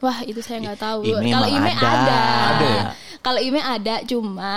Wah 0.00 0.24
itu 0.24 0.40
saya 0.40 0.64
nggak 0.64 0.80
tahu. 0.80 1.00
IMEI 1.04 1.32
Kalau 1.36 1.48
IMEI 1.52 1.74
ada. 1.76 1.90
ada. 1.92 2.18
Ada 2.48 2.66
ya? 2.66 2.82
Kalau 3.20 3.40
IMEI 3.42 3.64
ada, 3.66 3.94
cuma 4.08 4.52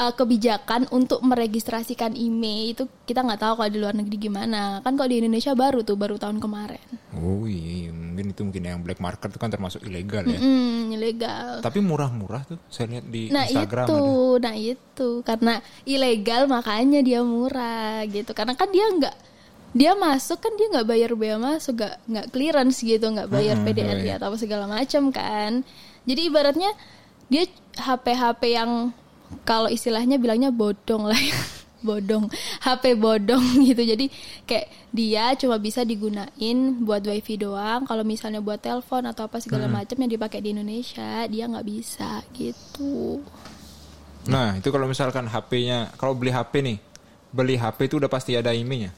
eh, 0.00 0.12
kebijakan 0.16 0.88
untuk 0.88 1.20
meregistrasikan 1.20 2.16
IMEI 2.16 2.72
itu 2.72 2.88
kita 3.04 3.20
nggak 3.20 3.40
tahu 3.40 3.52
kalau 3.60 3.70
di 3.70 3.78
luar 3.78 3.92
negeri 3.92 4.16
gimana. 4.16 4.80
Kan 4.80 4.96
kalau 4.96 5.12
di 5.12 5.20
Indonesia 5.20 5.52
baru 5.52 5.84
tuh, 5.84 6.00
baru 6.00 6.16
tahun 6.16 6.40
kemarin. 6.40 6.80
Oh 7.20 7.44
iya, 7.44 7.92
mungkin 7.92 8.32
itu 8.32 8.40
mungkin 8.40 8.62
yang 8.64 8.80
black 8.80 8.96
market 8.98 9.28
itu 9.28 9.36
kan 9.36 9.52
termasuk 9.52 9.84
ilegal 9.84 10.24
ya. 10.24 10.40
Hmm, 10.40 10.88
ilegal. 10.88 11.60
Tapi 11.60 11.84
murah-murah 11.84 12.42
tuh 12.48 12.58
saya 12.72 12.96
lihat 12.96 13.04
di 13.12 13.28
Nah 13.28 13.44
Instagram 13.44 13.86
itu, 13.86 14.00
ada. 14.00 14.40
nah 14.48 14.54
itu 14.56 15.08
karena 15.20 15.54
ilegal 15.84 16.42
makanya 16.48 17.00
dia 17.04 17.20
murah 17.20 18.00
gitu. 18.08 18.32
Karena 18.32 18.56
kan 18.56 18.72
dia 18.72 18.88
nggak 18.88 19.16
dia 19.70 19.94
masuk 19.94 20.42
kan 20.42 20.50
dia 20.58 20.66
nggak 20.66 20.88
bayar 20.88 21.10
bea 21.14 21.36
masuk, 21.38 21.78
nggak 21.78 21.94
nggak 22.08 22.26
clearance 22.32 22.80
gitu, 22.80 23.06
nggak 23.06 23.30
bayar 23.30 23.54
Hmm, 23.60 23.66
PDRI 23.68 24.02
iya. 24.02 24.16
atau 24.18 24.32
apa 24.32 24.38
segala 24.40 24.64
macam 24.66 25.12
kan. 25.12 25.62
Jadi 26.08 26.20
ibaratnya 26.26 26.70
dia 27.30 27.46
HP-HP 27.78 28.42
yang 28.56 28.90
kalau 29.42 29.66
istilahnya 29.66 30.16
bilangnya 30.16 30.50
bodong 30.50 31.06
lah 31.06 31.18
ya. 31.18 31.38
bodong 31.80 32.28
HP 32.60 32.92
bodong 32.94 33.40
gitu 33.72 33.80
jadi 33.80 34.06
kayak 34.44 34.66
dia 34.92 35.32
cuma 35.34 35.56
bisa 35.56 35.80
digunain 35.80 36.58
buat 36.78 37.00
wifi 37.00 37.40
doang 37.40 37.88
kalau 37.88 38.04
misalnya 38.04 38.38
buat 38.38 38.60
telepon 38.60 39.08
atau 39.08 39.24
apa 39.24 39.40
segala 39.40 39.64
Hmm. 39.64 39.80
macam 39.80 39.96
yang 39.96 40.12
dipakai 40.12 40.44
di 40.44 40.52
Indonesia 40.52 41.24
dia 41.24 41.48
nggak 41.48 41.66
bisa 41.66 42.20
gitu 42.32 43.24
Nah, 44.20 44.52
itu 44.52 44.68
kalau 44.68 44.84
misalkan 44.84 45.24
HP-nya, 45.24 45.96
kalau 45.96 46.12
beli 46.12 46.28
HP 46.28 46.60
nih, 46.60 46.76
beli 47.32 47.56
HP 47.56 47.88
itu 47.88 47.96
udah 47.96 48.12
pasti 48.12 48.36
ada 48.36 48.52
IMEI-nya. 48.52 48.92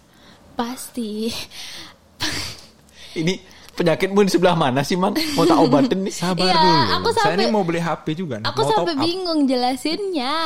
Pasti. 0.58 1.30
Ini 3.22 3.34
penyakitmu 3.72 4.20
di 4.20 4.30
sebelah 4.30 4.52
mana 4.52 4.80
sih, 4.80 4.94
Mang? 4.94 5.16
Mau 5.32 5.42
tak 5.42 5.58
obatin 5.58 6.02
nih? 6.02 6.12
Sabar 6.12 6.44
Iya, 6.44 6.54
dulu. 6.54 6.76
aku 6.92 7.08
Saya 7.10 7.22
sampai- 7.26 7.36
ini 7.38 7.44
mau 7.48 7.62
beli 7.62 7.80
HP 7.80 8.06
juga. 8.14 8.34
nih, 8.36 8.46
Aku 8.46 8.60
mau 8.60 8.70
sampai 8.70 8.94
up. 8.94 9.00
bingung 9.00 9.40
jelasinnya. 9.44 10.36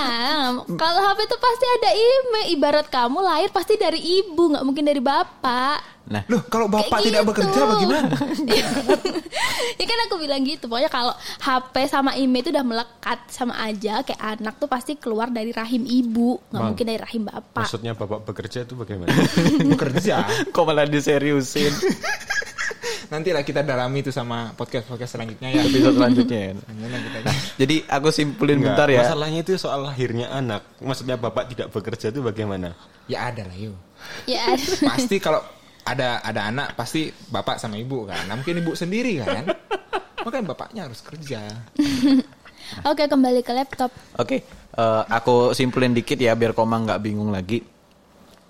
Kalau 0.69 1.01
HP 1.03 1.19
itu 1.23 1.37
pasti 1.37 1.67
ada 1.73 1.91
email. 1.93 2.47
Ibarat 2.49 2.87
kamu 2.87 3.19
lahir 3.21 3.51
pasti 3.51 3.75
dari 3.75 3.99
ibu, 3.99 4.49
nggak 4.49 4.63
mungkin 4.63 4.83
dari 4.83 4.99
bapak. 4.99 5.99
Nah, 6.07 6.23
Loh, 6.29 6.47
kalau 6.47 6.71
bapak 6.71 6.87
Kayak 6.93 7.03
tidak 7.03 7.19
gitu. 7.19 7.31
bekerja 7.33 7.61
bagaimana? 7.67 8.15
ya 9.75 9.85
kan 9.85 9.99
aku 10.07 10.15
bilang 10.17 10.39
gitu. 10.41 10.65
Pokoknya 10.65 10.87
kalau 10.87 11.11
HP 11.41 11.75
sama 11.87 12.15
email 12.15 12.41
itu 12.41 12.51
udah 12.51 12.63
melekat 12.63 13.19
sama 13.27 13.59
aja. 13.59 14.07
Kayak 14.07 14.23
anak 14.39 14.55
tuh 14.57 14.71
pasti 14.71 14.95
keluar 14.95 15.27
dari 15.29 15.51
rahim 15.51 15.83
ibu, 15.83 16.39
nggak 16.47 16.63
mungkin 16.65 16.85
dari 16.87 17.01
rahim 17.01 17.23
bapak. 17.25 17.59
Maksudnya 17.61 17.93
bapak 17.93 18.23
bekerja 18.23 18.63
itu 18.63 18.75
bagaimana? 18.75 19.11
bekerja. 19.75 20.17
kok 20.47 20.63
malah 20.63 20.87
diseriusin 20.87 21.75
Nanti 23.13 23.31
lah 23.31 23.43
kita 23.47 23.63
dalami 23.63 24.03
itu 24.03 24.11
sama 24.11 24.53
podcast-podcast 24.55 25.19
selanjutnya 25.19 25.49
ya. 25.53 25.63
episode 25.63 25.97
selanjutnya 25.97 26.39
ya. 26.47 26.53
Jadi 27.59 27.77
aku 27.87 28.09
simpulin 28.11 28.59
Enggak, 28.61 28.75
bentar 28.75 28.89
ya. 28.91 29.01
Masalahnya 29.07 29.41
itu 29.47 29.53
soal 29.57 29.87
lahirnya 29.87 30.27
anak. 30.33 30.63
Maksudnya 30.83 31.17
bapak 31.19 31.55
tidak 31.55 31.69
bekerja 31.71 32.11
itu 32.11 32.21
bagaimana? 32.21 32.75
Ya 33.07 33.31
ada 33.31 33.47
lah 33.47 33.57
yuk. 33.57 33.77
Ya. 34.27 34.55
Pasti 34.91 35.17
kalau 35.23 35.41
ada 35.87 36.19
ada 36.27 36.51
anak 36.51 36.75
pasti 36.75 37.15
bapak 37.31 37.63
sama 37.63 37.79
ibu 37.79 38.11
kan. 38.11 38.27
Nah, 38.27 38.35
mungkin 38.35 38.59
ibu 38.59 38.75
sendiri 38.75 39.23
kan. 39.23 39.47
Makanya 40.27 40.45
bapaknya 40.51 40.83
harus 40.91 40.99
kerja. 40.99 41.47
Oke 42.83 43.07
kembali 43.07 43.47
ke 43.47 43.55
laptop. 43.55 43.95
Oke, 44.19 44.43
eh, 44.75 45.03
aku 45.07 45.55
simpulin 45.55 45.95
dikit 45.95 46.19
ya 46.19 46.35
biar 46.35 46.59
Komang 46.59 46.91
nggak 46.91 46.99
bingung 47.07 47.31
lagi 47.31 47.63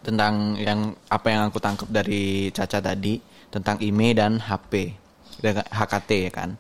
tentang 0.01 0.55
yang 0.57 0.95
apa 1.11 1.29
yang 1.29 1.51
aku 1.51 1.59
tangkap 1.59 1.91
dari 1.91 2.49
Caca 2.55 2.79
tadi 2.79 3.19
tentang 3.51 3.79
IMEI 3.79 4.13
dan 4.17 4.33
HP 4.39 4.97
dan 5.41 5.61
HKT 5.63 6.11
ya 6.29 6.33
kan. 6.33 6.51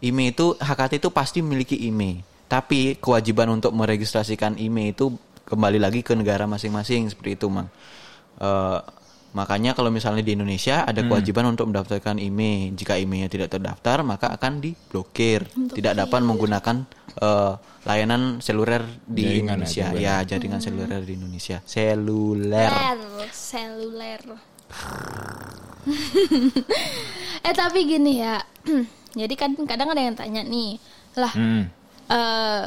IMEI 0.00 0.36
itu 0.36 0.52
HKT 0.56 1.00
itu 1.00 1.08
pasti 1.08 1.40
memiliki 1.40 1.76
IMEI, 1.88 2.20
tapi 2.46 3.00
kewajiban 3.00 3.48
untuk 3.48 3.72
meregistrasikan 3.72 4.60
IMEI 4.60 4.92
itu 4.92 5.16
kembali 5.46 5.78
lagi 5.80 6.04
ke 6.04 6.12
negara 6.12 6.44
masing-masing 6.44 7.08
seperti 7.08 7.40
itu, 7.40 7.48
Mang. 7.48 7.72
Eh, 8.36 8.80
makanya 9.32 9.72
kalau 9.72 9.88
misalnya 9.88 10.20
di 10.20 10.36
Indonesia 10.36 10.84
ada 10.84 11.00
kewajiban 11.00 11.48
untuk 11.48 11.68
mendaftarkan 11.72 12.20
IMEI. 12.20 12.76
Jika 12.76 13.00
IMEI-nya 13.00 13.28
tidak 13.32 13.48
terdaftar, 13.56 14.04
maka 14.04 14.28
akan 14.32 14.60
diblokir. 14.60 15.48
tidak 15.72 15.96
dapat 15.96 16.20
menggunakan 16.20 16.84
eh, 17.16 17.52
layanan 17.88 18.44
seluler 18.44 18.84
di 19.06 19.24
Jaringan 19.40 19.64
Indonesia. 19.64 19.86
ya, 19.96 20.20
Ya, 20.20 20.28
jaringan 20.28 20.60
seluler 20.60 21.00
di 21.00 21.12
Indonesia. 21.16 21.62
Seluler. 21.64 22.68
Seluler, 22.68 23.30
seluler. 23.32 24.20
eh 27.46 27.54
tapi 27.54 27.86
gini 27.86 28.18
ya, 28.20 28.42
jadi 29.20 29.34
kan 29.38 29.54
kadang 29.64 29.94
ada 29.94 30.02
yang 30.02 30.16
tanya 30.18 30.42
nih, 30.42 30.82
lah, 31.14 31.32
Hmm. 31.32 31.70
eh 32.10 32.66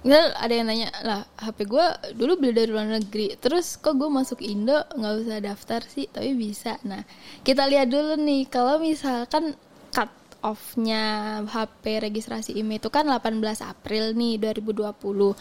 Misal 0.00 0.32
ada 0.32 0.48
yang 0.48 0.64
nanya 0.64 0.88
lah 1.04 1.28
HP 1.36 1.68
gue 1.68 1.86
dulu 2.16 2.40
beli 2.40 2.56
dari 2.56 2.72
luar 2.72 2.88
negeri 2.88 3.36
terus 3.36 3.76
kok 3.76 4.00
gue 4.00 4.08
masuk 4.08 4.40
Indo? 4.40 4.80
Nggak 4.96 5.14
usah 5.20 5.38
daftar 5.44 5.80
sih 5.84 6.08
tapi 6.08 6.32
bisa. 6.32 6.80
Nah 6.88 7.04
kita 7.44 7.68
lihat 7.68 7.92
dulu 7.92 8.16
nih 8.16 8.48
kalau 8.48 8.80
misalkan 8.80 9.52
cut 9.92 10.08
off-nya 10.40 11.40
HP 11.44 12.04
registrasi 12.04 12.56
IMEI 12.56 12.80
itu 12.80 12.88
kan 12.88 13.04
18 13.06 13.40
April 13.60 14.16
nih 14.16 14.40
2020 14.40 14.90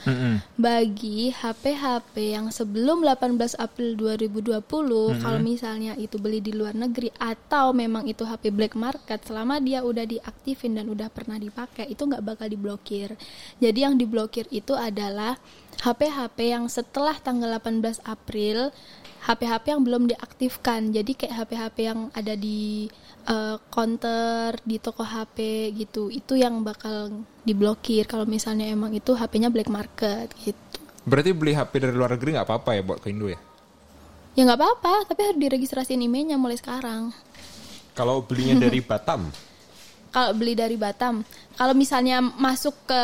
Mm-mm. 0.05 0.33
bagi 0.59 1.31
HP-HP 1.31 2.15
yang 2.35 2.47
sebelum 2.51 3.03
18 3.03 3.55
April 3.59 3.95
2020 3.95 4.59
kalau 5.23 5.39
misalnya 5.39 5.95
itu 5.95 6.19
beli 6.19 6.43
di 6.43 6.51
luar 6.51 6.75
negeri 6.75 7.09
atau 7.17 7.71
memang 7.71 8.05
itu 8.07 8.27
HP 8.27 8.51
black 8.51 8.75
market 8.75 9.23
selama 9.23 9.63
dia 9.63 9.81
udah 9.83 10.03
diaktifin 10.03 10.75
dan 10.75 10.91
udah 10.91 11.07
pernah 11.11 11.39
dipakai 11.39 11.87
itu 11.87 12.03
nggak 12.03 12.23
bakal 12.23 12.47
diblokir. 12.51 13.15
Jadi 13.57 13.79
yang 13.83 13.95
diblokir 13.95 14.45
itu 14.51 14.75
adalah 14.75 15.39
HP-HP 15.79 16.37
yang 16.51 16.65
setelah 16.67 17.15
tanggal 17.15 17.55
18 17.55 18.03
April 18.03 18.75
HP-HP 19.29 19.77
yang 19.77 19.85
belum 19.85 20.03
diaktifkan. 20.09 20.89
Jadi 20.89 21.11
kayak 21.13 21.33
HP-HP 21.45 21.77
yang 21.85 21.99
ada 22.17 22.33
di 22.33 22.89
eh, 23.29 23.55
counter 23.69 24.57
di 24.65 24.81
toko 24.81 25.05
HP 25.05 25.69
gitu 25.77 26.09
itu 26.09 26.33
yang 26.33 26.65
bakal 26.65 27.13
diblokir. 27.45 28.09
Kalau 28.09 28.25
misalnya 28.25 28.65
emang 28.65 28.89
itu 28.97 29.13
HP-nya 29.13 29.53
black 29.53 29.69
market 29.69 30.33
gitu. 30.41 30.81
Berarti 31.05 31.31
beli 31.37 31.53
HP 31.53 31.71
dari 31.77 31.93
luar 31.93 32.17
negeri 32.17 32.41
nggak 32.41 32.47
apa-apa 32.49 32.69
ya 32.73 32.81
buat 32.81 32.99
ke 32.99 33.13
Indo 33.13 33.29
ya? 33.29 33.39
ya 34.37 34.45
nggak 34.45 34.61
apa-apa 34.61 34.93
tapi 35.09 35.21
harus 35.25 35.39
diregistrasiin 35.41 36.01
emailnya 36.01 36.41
mulai 36.41 36.57
sekarang. 36.57 37.13
Kalau 37.93 38.23
belinya 38.23 38.55
dari 38.55 38.79
Batam, 38.89 39.27
kalau 40.09 40.33
beli 40.33 40.57
dari 40.57 40.73
Batam. 40.73 41.21
Kalau 41.53 41.73
misalnya 41.77 42.21
masuk 42.23 42.73
ke 42.89 43.03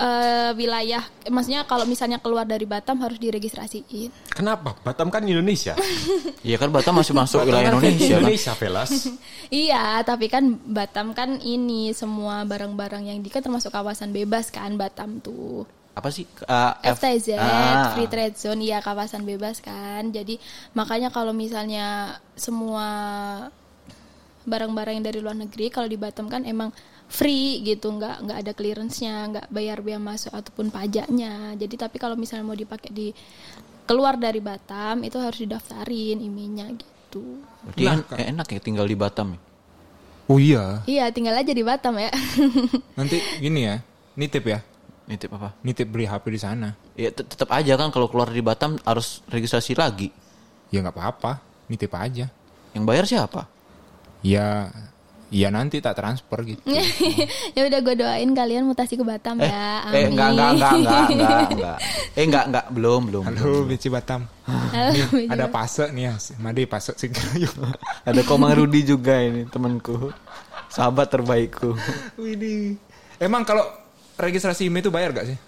eh, 0.00 0.50
wilayah 0.52 0.98
maksudnya 1.28 1.62
kalau 1.62 1.84
misalnya 1.84 2.16
keluar 2.16 2.42
dari 2.42 2.64
Batam 2.64 2.96
harus 2.98 3.16
diregistrasiin 3.16 4.08
kenapa? 4.30 4.72
Batam 4.80 5.06
kan 5.06 5.20
Indonesia. 5.22 5.76
Iya 6.40 6.56
kan 6.56 6.72
Batam 6.72 6.96
masih 6.96 7.12
masuk 7.12 7.44
wilayah 7.44 7.68
Batam 7.68 7.78
kan 7.78 7.84
Indonesia. 7.86 8.08
kan? 8.10 8.20
Indonesia, 8.22 8.52
Velas. 8.54 8.90
Iya, 9.52 9.84
tapi 10.02 10.26
kan 10.26 10.44
Batam 10.62 11.12
kan 11.12 11.36
ini 11.36 11.92
semua 11.92 12.40
barang-barang 12.42 13.02
yang 13.04 13.18
di 13.18 13.28
kan 13.28 13.40
termasuk 13.40 13.68
kawasan 13.68 14.08
bebas 14.08 14.48
kan 14.48 14.72
Batam 14.74 15.20
tuh. 15.20 15.68
Apa 15.90 16.08
sih? 16.08 16.24
Eh, 16.24 16.72
F- 16.86 16.96
FTZ, 16.96 17.34
Ah. 17.34 17.92
Free 17.92 18.06
Trade 18.06 18.32
Zone, 18.32 18.62
iya 18.62 18.78
kawasan 18.78 19.22
bebas 19.22 19.58
kan. 19.58 20.08
Jadi 20.08 20.38
makanya 20.72 21.10
kalau 21.10 21.30
misalnya 21.30 22.16
semua 22.32 22.88
barang-barang 24.40 24.96
yang 24.96 25.04
dari 25.04 25.20
luar 25.20 25.36
negeri 25.36 25.68
kalau 25.68 25.84
di 25.84 25.98
Batam 25.98 26.26
kan 26.26 26.42
emang 26.42 26.72
free 27.10 27.66
gitu, 27.66 27.90
nggak 27.90 28.16
nggak 28.22 28.38
ada 28.38 28.52
clearance-nya, 28.54 29.14
nggak 29.28 29.46
bayar 29.50 29.82
biaya 29.82 29.98
masuk 29.98 30.30
ataupun 30.30 30.70
pajaknya. 30.70 31.58
Jadi 31.58 31.74
tapi 31.74 31.98
kalau 31.98 32.14
misalnya 32.14 32.46
mau 32.46 32.54
dipakai 32.54 32.94
di 32.94 33.10
keluar 33.84 34.14
dari 34.14 34.38
Batam 34.38 35.02
itu 35.02 35.18
harus 35.18 35.42
didaftarin 35.42 36.22
emailnya 36.22 36.70
gitu. 36.70 37.42
Berarti 37.66 37.82
kan 38.06 38.18
enak 38.22 38.46
ya 38.46 38.60
tinggal 38.62 38.86
di 38.86 38.94
Batam 38.94 39.34
ya. 39.34 39.40
Oh 40.30 40.38
iya. 40.38 40.86
Iya, 40.86 41.10
tinggal 41.10 41.34
aja 41.34 41.50
di 41.50 41.66
Batam 41.66 41.98
ya. 41.98 42.14
Nanti 42.98 43.18
gini 43.42 43.66
ya, 43.66 43.82
nitip 44.14 44.46
ya, 44.46 44.62
Nitip 45.10 45.26
apa? 45.34 45.58
nitip 45.66 45.90
beli 45.90 46.06
HP 46.06 46.24
di 46.30 46.38
sana. 46.38 46.70
Ya 46.94 47.10
tet- 47.10 47.26
tetap 47.26 47.50
aja 47.50 47.74
kan 47.74 47.90
kalau 47.90 48.06
keluar 48.06 48.30
di 48.30 48.38
Batam 48.38 48.78
harus 48.86 49.26
registrasi 49.26 49.74
lagi. 49.74 50.14
Ya 50.70 50.86
nggak 50.86 50.94
apa-apa, 50.94 51.42
nitip 51.66 51.90
aja. 51.98 52.30
Yang 52.70 52.84
bayar 52.86 53.04
siapa? 53.10 53.50
Ya 54.22 54.70
Iya 55.30 55.46
nanti 55.48 55.78
tak 55.78 55.94
transfer 55.94 56.42
gitu. 56.42 56.58
ya 57.56 57.62
udah 57.62 57.78
gue 57.80 57.94
doain 57.94 58.30
kalian 58.30 58.66
mutasi 58.66 58.98
ke 58.98 59.02
Batam 59.02 59.38
Eh, 59.38 59.46
ya. 59.46 59.78
Amin. 59.80 59.94
eh 59.94 60.04
enggak 60.10 60.28
enggak 60.28 60.50
enggak 60.50 60.72
enggak 60.74 61.02
enggak 61.14 61.40
enggak. 61.48 61.78
Eh 62.12 62.24
enggak 62.26 62.44
enggak 62.50 62.64
belum 62.68 63.00
belum. 63.06 63.22
belum. 63.24 63.38
Halo, 63.38 63.62
Bici 63.62 63.88
Batam. 63.88 64.26
Halo, 64.44 64.90
Ada 65.30 65.46
Pase 65.46 65.86
nih 65.88 66.04
ya. 66.04 66.14
Madi 66.36 66.66
Pase 66.66 66.92
sih. 66.94 67.10
Ada 68.08 68.20
Komang 68.26 68.52
Rudi 68.52 68.82
juga 68.82 69.22
ini 69.22 69.46
temanku. 69.46 70.10
Sahabat 70.66 71.06
terbaikku. 71.08 71.78
Widih. 72.16 72.74
Emang 73.16 73.46
kalau 73.46 73.62
registrasi 74.16 74.66
email 74.66 74.82
itu 74.82 74.90
bayar 74.90 75.14
gak 75.14 75.26
sih? 75.26 75.38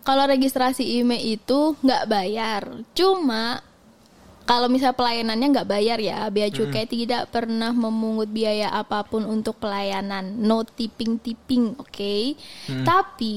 Kalau 0.00 0.24
registrasi 0.24 0.88
email 0.96 1.20
itu 1.20 1.76
nggak 1.78 2.08
bayar, 2.08 2.64
cuma 2.96 3.60
kalau 4.48 4.72
misal 4.72 4.96
pelayanannya 4.96 5.52
nggak 5.52 5.68
bayar 5.68 6.00
ya, 6.00 6.24
bea 6.32 6.48
cukai 6.48 6.88
tidak 6.88 7.28
pernah 7.28 7.68
memungut 7.76 8.32
biaya 8.32 8.72
apa 8.72 9.04
pun 9.04 9.28
untuk 9.28 9.60
pelayanan, 9.60 10.40
no 10.40 10.64
tipping 10.64 11.20
tipping, 11.20 11.76
oke? 11.76 12.16
Tapi 12.64 13.36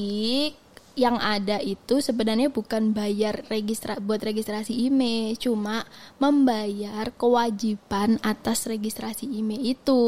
yang 0.95 1.19
ada 1.19 1.59
itu 1.59 2.03
sebenarnya 2.03 2.51
bukan 2.51 2.91
bayar 2.95 3.47
registra 3.51 3.99
buat 3.99 4.23
registrasi 4.23 4.71
email, 4.71 5.35
cuma 5.35 5.83
membayar 6.15 7.11
kewajiban 7.15 8.15
atas 8.23 8.67
registrasi 8.67 9.27
email 9.27 9.59
itu, 9.59 10.03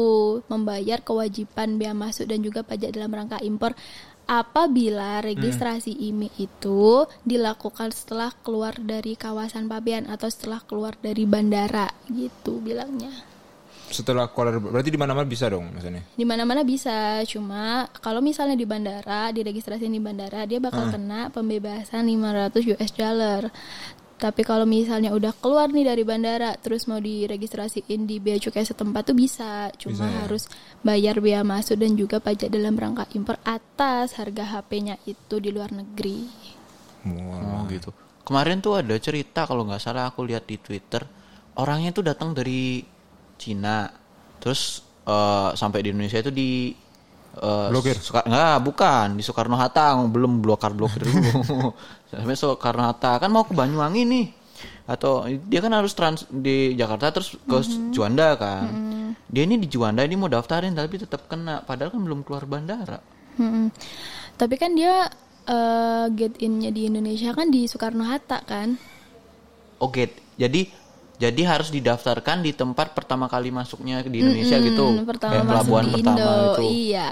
membayar 0.48 1.04
kewajiban 1.04 1.76
bea 1.76 1.92
masuk 1.92 2.32
dan 2.32 2.40
juga 2.40 2.64
pajak 2.64 2.96
dalam 2.96 3.12
rangka 3.12 3.44
impor 3.44 3.76
apabila 4.24 5.20
registrasi 5.20 5.92
IMEI 6.10 6.48
itu 6.48 7.04
dilakukan 7.24 7.92
setelah 7.92 8.32
keluar 8.40 8.76
dari 8.80 9.16
kawasan 9.16 9.68
pabean 9.68 10.08
atau 10.08 10.28
setelah 10.32 10.64
keluar 10.64 10.96
dari 11.00 11.28
bandara 11.28 11.92
gitu 12.08 12.60
bilangnya. 12.64 13.12
Setelah 13.92 14.32
keluar 14.32 14.58
berarti 14.58 14.90
di 14.90 14.98
mana-mana 14.98 15.28
bisa 15.28 15.46
dong 15.46 15.70
maksudnya. 15.70 16.02
Di 16.16 16.24
mana-mana 16.24 16.64
bisa, 16.64 17.20
cuma 17.28 17.86
kalau 18.00 18.24
misalnya 18.24 18.56
di 18.56 18.64
bandara, 18.64 19.28
diregistrasi 19.30 19.86
di 19.86 20.00
bandara, 20.00 20.48
dia 20.48 20.58
bakal 20.58 20.88
kena 20.88 21.28
pembebasan 21.28 22.08
500 22.08 22.72
US 22.74 22.90
dollar. 22.96 23.52
Tapi 24.14 24.46
kalau 24.46 24.64
misalnya 24.64 25.10
udah 25.10 25.34
keluar 25.42 25.68
nih 25.74 25.90
dari 25.90 26.02
bandara, 26.06 26.54
terus 26.56 26.86
mau 26.86 27.02
diregistrasiin 27.02 28.06
di 28.06 28.22
bea 28.22 28.38
cukai 28.38 28.62
setempat 28.62 29.10
tuh 29.10 29.16
bisa, 29.18 29.68
cuma 29.76 30.06
Bisa 30.06 30.06
ya? 30.06 30.18
harus 30.24 30.42
bayar 30.86 31.18
bea 31.18 31.42
masuk 31.42 31.76
dan 31.82 31.98
juga 31.98 32.22
pajak 32.22 32.48
dalam 32.48 32.78
rangka 32.78 33.10
impor 33.12 33.36
atas 33.42 34.14
harga 34.16 34.44
HP-nya 34.54 34.96
itu 35.04 35.42
di 35.42 35.50
luar 35.50 35.74
negeri. 35.74 36.30
Oh 37.04 37.66
gitu. 37.68 37.90
Kemarin 38.24 38.64
tuh 38.64 38.80
ada 38.80 38.96
cerita 38.96 39.44
kalau 39.44 39.68
nggak 39.68 39.82
salah 39.82 40.08
aku 40.08 40.24
lihat 40.24 40.48
di 40.48 40.56
Twitter 40.56 41.04
orangnya 41.58 41.90
tuh 41.94 42.04
datang 42.06 42.32
dari 42.34 42.82
Cina, 43.38 43.90
terus 44.40 44.82
eh, 45.06 45.50
sampai 45.54 45.78
di 45.84 45.88
Indonesia 45.92 46.22
itu 46.22 46.32
di 46.32 46.50
eh, 47.38 47.68
Blokir? 47.70 47.96
Suka- 47.98 48.26
nggak, 48.26 48.56
bukan 48.62 49.06
di 49.18 49.22
Soekarno 49.26 49.56
Hatta, 49.58 49.98
belum 50.06 50.42
blokar 50.44 50.70
blokir 50.74 51.06
dulu. 51.06 51.72
sampai 52.10 52.36
Soekarno 52.38 52.86
Hatta 52.86 53.18
kan 53.18 53.30
mau 53.30 53.42
ke 53.42 53.54
Banyuwangi 53.56 54.02
nih, 54.06 54.26
atau 54.86 55.26
dia 55.26 55.58
kan 55.58 55.72
harus 55.74 55.92
trans 55.98 56.28
di 56.30 56.78
Jakarta 56.78 57.10
terus 57.10 57.34
ke 57.34 57.56
Juanda 57.90 58.38
kan. 58.38 58.70
Dia 59.24 59.42
ini 59.42 59.58
di 59.58 59.66
Juanda 59.66 60.06
ini 60.06 60.14
mau 60.14 60.30
daftarin 60.30 60.76
tapi 60.78 60.94
tetap 61.00 61.26
kena, 61.26 61.66
padahal 61.66 61.90
kan 61.90 62.00
belum 62.06 62.22
keluar 62.22 62.46
bandara. 62.46 63.02
Mm-mm. 63.34 63.74
Tapi 64.38 64.54
kan 64.54 64.78
dia 64.78 65.10
eh, 65.50 66.06
get 66.14 66.38
in-nya 66.38 66.70
di 66.70 66.86
Indonesia 66.86 67.34
kan 67.34 67.50
di 67.50 67.66
Soekarno 67.66 68.06
Hatta 68.06 68.46
kan? 68.46 68.78
Oke, 69.82 70.14
jadi 70.38 70.70
jadi 71.14 71.42
harus 71.46 71.70
didaftarkan 71.70 72.42
di 72.42 72.50
tempat 72.50 72.90
pertama 72.90 73.30
kali 73.30 73.54
masuknya 73.54 74.02
di 74.02 74.18
Indonesia 74.18 74.58
gitu. 74.58 74.84
Hmm, 74.90 75.06
pertama 75.06 75.32
Kayak 75.38 75.44
masuk 75.46 75.54
pelabuhan 75.54 75.84
di 75.84 75.92
pertama 75.94 76.18
Indo, 76.18 76.34
itu. 76.34 76.62
Iya. 76.90 77.10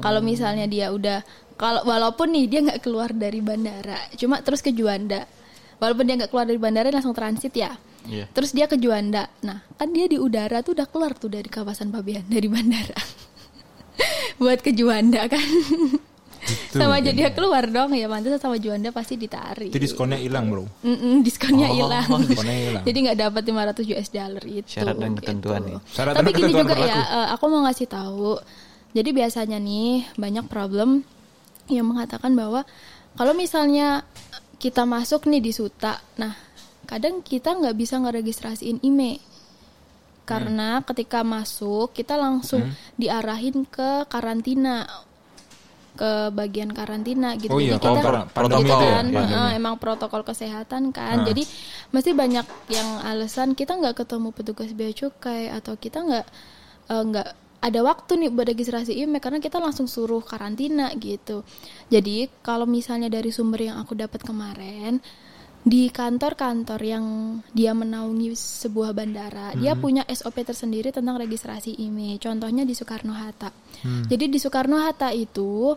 Kalau 0.00 0.20
misalnya 0.24 0.66
dia 0.66 0.86
udah 0.88 1.18
kalau 1.60 1.80
walaupun 1.84 2.32
nih 2.32 2.44
dia 2.48 2.60
nggak 2.64 2.80
keluar 2.80 3.12
dari 3.12 3.44
bandara, 3.44 4.00
cuma 4.16 4.40
terus 4.40 4.64
ke 4.64 4.72
Juanda. 4.72 5.28
Walaupun 5.76 6.04
dia 6.08 6.16
nggak 6.16 6.32
keluar 6.32 6.48
dari 6.48 6.60
bandara 6.60 6.88
langsung 6.88 7.12
transit 7.12 7.52
ya. 7.52 7.76
Iya. 8.08 8.24
Terus 8.32 8.56
dia 8.56 8.64
ke 8.64 8.80
Juanda. 8.80 9.28
Nah, 9.44 9.60
kan 9.76 9.92
dia 9.92 10.08
di 10.08 10.16
udara 10.16 10.64
tuh 10.64 10.72
udah 10.72 10.88
keluar 10.88 11.12
tuh 11.12 11.28
dari 11.28 11.48
kawasan 11.52 11.92
Pabean 11.92 12.24
dari 12.24 12.48
bandara. 12.48 12.96
Buat 14.40 14.64
ke 14.64 14.72
Juanda 14.72 15.28
kan. 15.28 15.44
sama 16.70 16.98
aja 16.98 17.10
dia 17.10 17.30
keluar 17.30 17.66
dong 17.66 17.92
ya 17.92 18.06
mantas 18.06 18.38
sama 18.38 18.56
Juanda 18.56 18.90
pasti 18.90 19.14
ditarik. 19.14 19.68
Itu 19.68 19.78
diskonnya 19.78 20.16
hilang, 20.16 20.48
Bro. 20.48 20.64
Mm-mm, 20.82 21.20
diskonnya 21.20 21.68
Oh, 21.68 21.76
hilang. 21.76 22.08
diskonnya 22.24 22.56
hilang. 22.56 22.84
Jadi 22.84 22.98
nggak 23.06 23.18
dapat 23.18 23.42
500 23.44 23.92
US 23.92 24.08
dollar 24.08 24.44
itu. 24.44 24.68
Syarat 24.68 24.96
dan 24.96 25.12
ketentuan 25.14 25.60
ya. 25.64 25.78
Syarat 25.88 26.14
Tapi 26.16 26.28
dan 26.28 26.36
gini 26.36 26.44
ketentuan 26.48 26.64
juga 26.66 26.74
ya, 26.74 26.96
berlaku. 26.96 27.14
eh, 27.14 27.28
aku 27.30 27.44
mau 27.46 27.60
ngasih 27.64 27.88
tahu. 27.88 28.30
Jadi 28.90 29.10
biasanya 29.12 29.58
nih 29.58 29.90
banyak 30.16 30.44
problem 30.46 30.88
yang 31.70 31.86
mengatakan 31.86 32.34
bahwa 32.34 32.66
kalau 33.14 33.32
misalnya 33.32 34.02
kita 34.58 34.82
masuk 34.82 35.30
nih 35.30 35.38
di 35.40 35.52
Suta, 35.54 35.98
nah 36.16 36.34
kadang 36.84 37.22
kita 37.22 37.54
nggak 37.54 37.76
bisa 37.78 37.96
ngeregistrasiin 37.96 38.82
IMEI 38.82 39.22
karena 40.22 40.78
ketika 40.86 41.26
masuk 41.26 41.90
kita 41.90 42.14
langsung 42.14 42.62
diarahin 42.94 43.66
ke 43.66 44.06
karantina 44.06 44.86
ke 46.00 46.32
bagian 46.32 46.72
karantina 46.72 47.36
gitu. 47.36 47.52
Oh 47.52 47.60
iya, 47.60 47.76
Jadi 47.76 47.84
kita 47.84 47.92
protokol- 48.00 48.32
pandemi 48.32 48.56
Iya 48.56 48.72
itu 48.72 48.72
ya, 48.80 48.92
kan, 48.96 49.06
pandemi. 49.12 49.34
eh, 49.36 49.50
emang 49.54 49.74
protokol 49.76 50.22
kesehatan 50.24 50.82
kan. 50.90 51.28
Jadi 51.28 51.44
masih 51.92 52.16
banyak 52.16 52.46
yang 52.72 52.88
alasan 53.04 53.52
kita 53.52 53.76
nggak 53.76 54.00
ketemu 54.00 54.32
petugas 54.32 54.72
bea 54.72 54.88
cukai 54.90 55.52
atau 55.52 55.76
kita 55.76 56.00
nggak 56.00 56.26
eh, 56.88 57.02
nggak 57.04 57.28
ada 57.60 57.80
waktu 57.84 58.12
nih 58.16 58.30
buat 58.32 58.48
registrasi 58.48 58.96
IMEI 58.96 59.20
karena 59.20 59.36
kita 59.36 59.60
langsung 59.60 59.84
suruh 59.84 60.24
karantina 60.24 60.88
gitu. 60.96 61.44
Jadi 61.92 62.32
kalau 62.40 62.64
misalnya 62.64 63.12
dari 63.12 63.28
sumber 63.28 63.68
yang 63.68 63.76
aku 63.76 63.92
dapat 63.92 64.24
kemarin 64.24 65.04
di 65.60 65.92
kantor-kantor 65.92 66.80
yang 66.80 67.04
dia 67.52 67.76
menaungi 67.76 68.32
sebuah 68.32 68.96
bandara, 68.96 69.52
dia 69.52 69.76
punya 69.76 70.08
SOP 70.08 70.40
tersendiri 70.40 70.88
tentang 70.88 71.20
registrasi 71.20 71.76
IMEI. 71.76 72.16
Contohnya 72.16 72.64
di 72.64 72.72
Soekarno 72.72 73.12
Hatta. 73.12 73.52
Jadi 74.08 74.24
di 74.32 74.38
Soekarno 74.40 74.80
Hatta 74.80 75.12
itu 75.12 75.76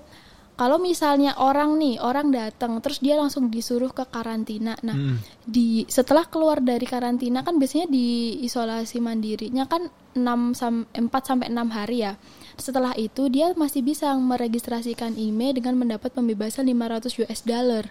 kalau 0.54 0.78
misalnya 0.78 1.34
orang 1.42 1.82
nih, 1.82 1.98
orang 1.98 2.30
datang 2.30 2.78
terus 2.78 3.02
dia 3.02 3.18
langsung 3.18 3.50
disuruh 3.50 3.90
ke 3.90 4.06
karantina. 4.06 4.78
Nah, 4.86 5.18
di 5.42 5.82
setelah 5.90 6.30
keluar 6.30 6.62
dari 6.62 6.86
karantina 6.86 7.42
kan 7.42 7.58
biasanya 7.58 7.90
di 7.90 8.38
isolasi 8.46 9.02
mandirinya 9.02 9.66
kan 9.66 9.90
6 10.14 10.54
sam 10.54 10.86
4 10.94 11.10
sampai 11.10 11.50
6 11.50 11.74
hari 11.74 12.06
ya. 12.06 12.14
Setelah 12.54 12.94
itu 12.96 13.34
dia 13.34 13.50
masih 13.58 13.82
bisa 13.82 14.14
meregistrasikan 14.14 15.18
IMEI 15.18 15.58
dengan 15.58 15.74
mendapat 15.74 16.14
pembebasan 16.14 16.70
500 16.70 17.20
US 17.26 17.42
dollar. 17.44 17.90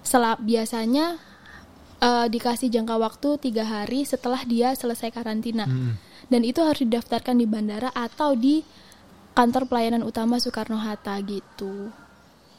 Setelah 0.00 0.36
biasanya 0.40 1.20
eh, 2.00 2.26
dikasih 2.32 2.72
jangka 2.72 2.96
waktu 2.96 3.28
tiga 3.40 3.64
hari 3.68 4.08
setelah 4.08 4.42
dia 4.44 4.72
selesai 4.74 5.12
karantina. 5.12 5.68
Dan 6.30 6.46
itu 6.46 6.62
harus 6.62 6.82
didaftarkan 6.86 7.42
di 7.42 7.46
bandara 7.48 7.90
atau 7.90 8.38
di 8.38 8.62
kantor 9.34 9.66
pelayanan 9.66 10.02
utama 10.06 10.38
Soekarno 10.38 10.78
Hatta 10.78 11.18
gitu. 11.22 11.90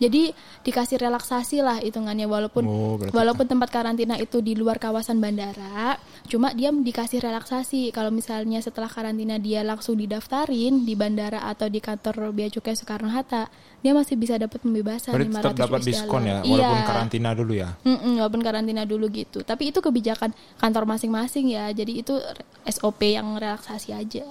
Jadi 0.01 0.33
dikasih 0.61 0.97
relaksasi 0.97 1.61
lah 1.61 1.77
hitungannya 1.77 2.25
walaupun 2.25 2.63
Oh, 2.63 2.97
berarti- 2.97 3.13
walaupun 3.13 3.45
tempat 3.45 3.69
karantina 3.69 4.17
itu 4.17 4.41
di 4.41 4.53
luar 4.53 4.75
kawasan 4.75 5.21
bandara, 5.21 6.01
cuma 6.25 6.49
dia 6.51 6.73
dikasih 6.73 7.21
relaksasi. 7.21 7.93
Kalau 7.93 8.09
misalnya 8.09 8.57
setelah 8.59 8.89
karantina 8.89 9.37
dia 9.37 9.61
langsung 9.61 9.93
didaftarin 9.95 10.81
di 10.81 10.93
bandara 10.93 11.45
atau 11.45 11.69
di 11.69 11.77
kantor 11.77 12.33
bea 12.33 12.49
cukai 12.49 12.73
Soekarno 12.73 13.07
Hatta, 13.07 13.45
dia 13.77 13.93
masih 13.93 14.13
bisa 14.15 14.35
dapat 14.35 14.57
pembebasan 14.59 15.13
Berarti 15.13 15.29
tetap 15.31 15.53
500 15.53 15.61
dapat 15.61 15.79
diskon 15.83 16.21
ya, 16.23 16.37
dollar. 16.39 16.49
walaupun 16.49 16.73
Iya. 16.75 16.87
karantina 16.87 17.29
dulu 17.31 17.53
ya. 17.53 17.69
Mm-mm, 17.83 18.13
walaupun 18.17 18.41
karantina 18.41 18.83
dulu 18.83 19.05
gitu. 19.07 19.39
Tapi 19.41 19.69
itu 19.69 19.79
kebijakan 19.79 20.29
kantor 20.57 20.83
masing-masing 20.87 21.45
ya. 21.47 21.69
Jadi 21.69 22.01
itu 22.01 22.17
SOP 22.63 23.05
yang 23.11 23.37
relaksasi 23.37 23.93
aja. 23.93 24.25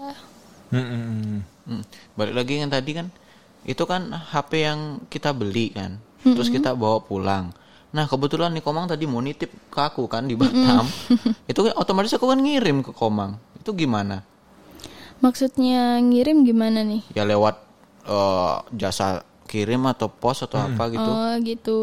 Mm-mm. 0.68 1.42
Hmm. 1.62 1.82
Balik 2.14 2.34
lagi 2.36 2.58
yang 2.58 2.66
tadi 2.68 2.90
kan 2.92 3.06
itu 3.64 3.82
kan 3.84 4.12
HP 4.12 4.64
yang 4.64 4.80
kita 5.12 5.36
beli 5.36 5.72
kan. 5.72 6.00
Terus 6.20 6.52
kita 6.52 6.76
bawa 6.76 7.00
pulang. 7.00 7.52
Nah, 7.90 8.06
kebetulan 8.06 8.54
nih 8.54 8.62
Komang 8.62 8.86
tadi 8.86 9.02
mau 9.08 9.18
nitip 9.18 9.50
ke 9.66 9.80
aku 9.82 10.06
kan 10.06 10.28
di 10.28 10.38
Batam. 10.38 10.86
itu 11.50 11.60
kan 11.66 11.74
otomatis 11.74 12.14
aku 12.14 12.30
kan 12.30 12.38
ngirim 12.38 12.86
ke 12.86 12.92
Komang. 12.94 13.40
Itu 13.58 13.74
gimana? 13.74 14.22
Maksudnya 15.20 15.98
ngirim 15.98 16.46
gimana 16.46 16.86
nih? 16.86 17.02
Ya 17.12 17.26
lewat 17.26 17.58
eh, 18.06 18.56
jasa 18.78 19.26
kirim 19.50 19.82
atau 19.90 20.06
pos 20.06 20.46
atau 20.46 20.62
apa 20.62 20.86
gitu. 20.94 21.10
Oh 21.10 21.34
gitu. 21.42 21.78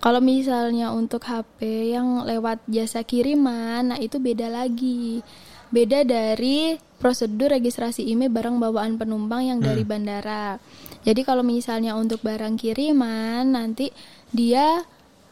Kalau 0.00 0.20
misalnya 0.20 0.92
untuk 0.92 1.24
HP 1.24 1.92
yang 1.96 2.24
lewat 2.28 2.60
jasa 2.68 3.00
kiriman, 3.00 3.96
nah 3.96 3.98
itu 4.00 4.20
beda 4.20 4.52
lagi. 4.52 5.24
Beda 5.72 6.04
dari 6.04 6.76
prosedur 7.00 7.56
registrasi 7.56 8.04
IMEI 8.12 8.28
barang 8.28 8.60
bawaan 8.60 9.00
penumpang 9.00 9.48
yang 9.48 9.58
dari 9.64 9.84
bandara. 9.88 10.60
Jadi 11.00 11.24
kalau 11.24 11.40
misalnya 11.40 11.96
untuk 11.96 12.20
barang 12.20 12.60
kiriman, 12.60 13.56
nanti 13.56 13.88
dia 14.30 14.84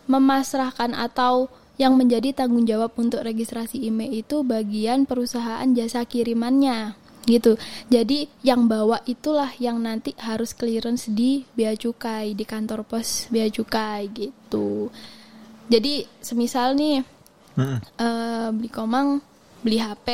memasrahkan 0.09 0.97
atau 0.97 1.53
yang 1.77 1.95
menjadi 1.95 2.35
tanggung 2.35 2.67
jawab 2.67 2.91
untuk 2.97 3.23
registrasi 3.23 3.87
IMEI 3.87 4.27
itu 4.27 4.43
bagian 4.43 5.05
perusahaan 5.05 5.69
jasa 5.71 6.03
kirimannya 6.03 6.97
gitu. 7.23 7.55
Jadi 7.87 8.27
yang 8.41 8.67
bawa 8.67 9.05
itulah 9.05 9.53
yang 9.61 9.79
nanti 9.79 10.17
harus 10.17 10.57
clearance 10.57 11.07
di 11.07 11.45
bea 11.53 11.77
cukai 11.77 12.33
di 12.33 12.43
kantor 12.43 12.83
pos 12.83 13.29
bea 13.29 13.47
cukai 13.47 14.09
gitu. 14.11 14.89
Jadi 15.69 16.09
semisal 16.19 16.73
nih 16.73 17.05
eh, 17.95 18.49
beli 18.51 18.71
komang 18.73 19.21
beli 19.61 19.77
HP, 19.77 20.07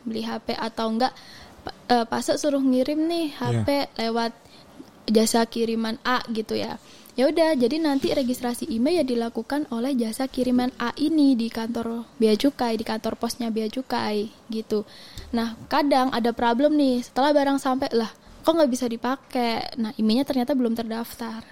beli 0.00 0.22
HP 0.22 0.56
atau 0.56 0.86
enggak 0.88 1.12
pa- 1.60 1.76
eh, 1.86 2.06
pasok 2.08 2.34
suruh 2.34 2.62
ngirim 2.62 3.04
nih 3.04 3.26
HP 3.36 3.68
lewat 4.00 4.32
jasa 5.06 5.46
kiriman 5.46 5.96
A 6.02 6.22
gitu 6.30 6.58
ya. 6.58 6.78
Ya 7.16 7.32
udah, 7.32 7.56
jadi 7.56 7.80
nanti 7.80 8.12
registrasi 8.12 8.68
email 8.68 9.00
ya 9.00 9.04
dilakukan 9.06 9.64
oleh 9.72 9.96
jasa 9.96 10.28
kiriman 10.28 10.68
A 10.76 10.92
ini 11.00 11.32
di 11.32 11.48
kantor 11.48 12.04
bea 12.20 12.36
cukai, 12.36 12.76
di 12.76 12.84
kantor 12.84 13.16
posnya 13.16 13.48
bea 13.48 13.72
cukai 13.72 14.28
gitu. 14.52 14.84
Nah, 15.32 15.56
kadang 15.72 16.12
ada 16.12 16.36
problem 16.36 16.76
nih, 16.76 17.00
setelah 17.00 17.32
barang 17.32 17.56
sampai 17.56 17.88
lah 17.96 18.12
kok 18.46 18.52
nggak 18.52 18.68
bisa 18.70 18.86
dipakai. 18.86 19.80
Nah, 19.80 19.96
emailnya 19.96 20.28
ternyata 20.28 20.52
belum 20.52 20.76
terdaftar. 20.76 21.42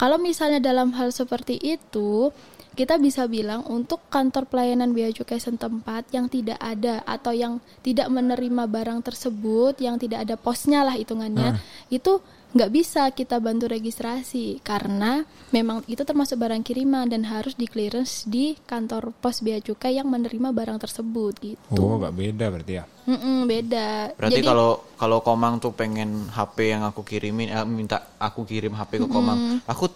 Kalau 0.00 0.16
misalnya 0.18 0.58
dalam 0.58 0.90
hal 0.96 1.14
seperti 1.14 1.54
itu, 1.60 2.32
kita 2.74 2.96
bisa 2.96 3.28
bilang 3.28 3.62
untuk 3.68 4.00
kantor 4.08 4.48
pelayanan 4.48 4.96
bea 4.96 5.12
cukai 5.12 5.36
setempat 5.36 6.10
yang 6.16 6.32
tidak 6.32 6.56
ada 6.58 7.04
atau 7.04 7.36
yang 7.36 7.60
tidak 7.84 8.08
menerima 8.08 8.66
barang 8.66 9.04
tersebut, 9.04 9.78
yang 9.84 10.00
tidak 10.00 10.24
ada 10.24 10.34
posnya 10.40 10.80
lah 10.80 10.96
hitungannya, 10.96 11.60
itu 11.92 12.24
nggak 12.50 12.70
bisa 12.70 13.14
kita 13.14 13.38
bantu 13.38 13.70
registrasi 13.70 14.58
karena 14.60 15.22
memang 15.54 15.86
itu 15.86 16.02
termasuk 16.02 16.34
barang 16.34 16.66
kiriman 16.66 17.06
dan 17.06 17.22
harus 17.22 17.54
di 17.54 17.70
clearance 17.70 18.26
di 18.26 18.58
kantor 18.66 19.14
pos 19.14 19.38
bea 19.38 19.62
cukai 19.62 19.94
yang 19.94 20.10
menerima 20.10 20.50
barang 20.50 20.78
tersebut 20.78 21.32
gitu. 21.38 21.78
Oh, 21.78 22.02
gak 22.02 22.10
beda 22.10 22.50
berarti 22.50 22.72
ya. 22.74 22.84
Mm-mm, 23.06 23.46
beda. 23.46 24.18
Berarti 24.18 24.42
Jadi- 24.42 24.48
kalau 24.50 24.82
kalau 24.98 25.22
Komang 25.22 25.62
tuh 25.62 25.70
pengen 25.70 26.26
HP 26.26 26.74
yang 26.74 26.82
aku 26.82 27.06
kirimin, 27.06 27.54
eh, 27.54 27.62
minta 27.62 28.18
aku 28.18 28.42
kirim 28.42 28.74
HP 28.74 28.98
ke 28.98 29.06
Komang, 29.06 29.62
aku 29.64 29.86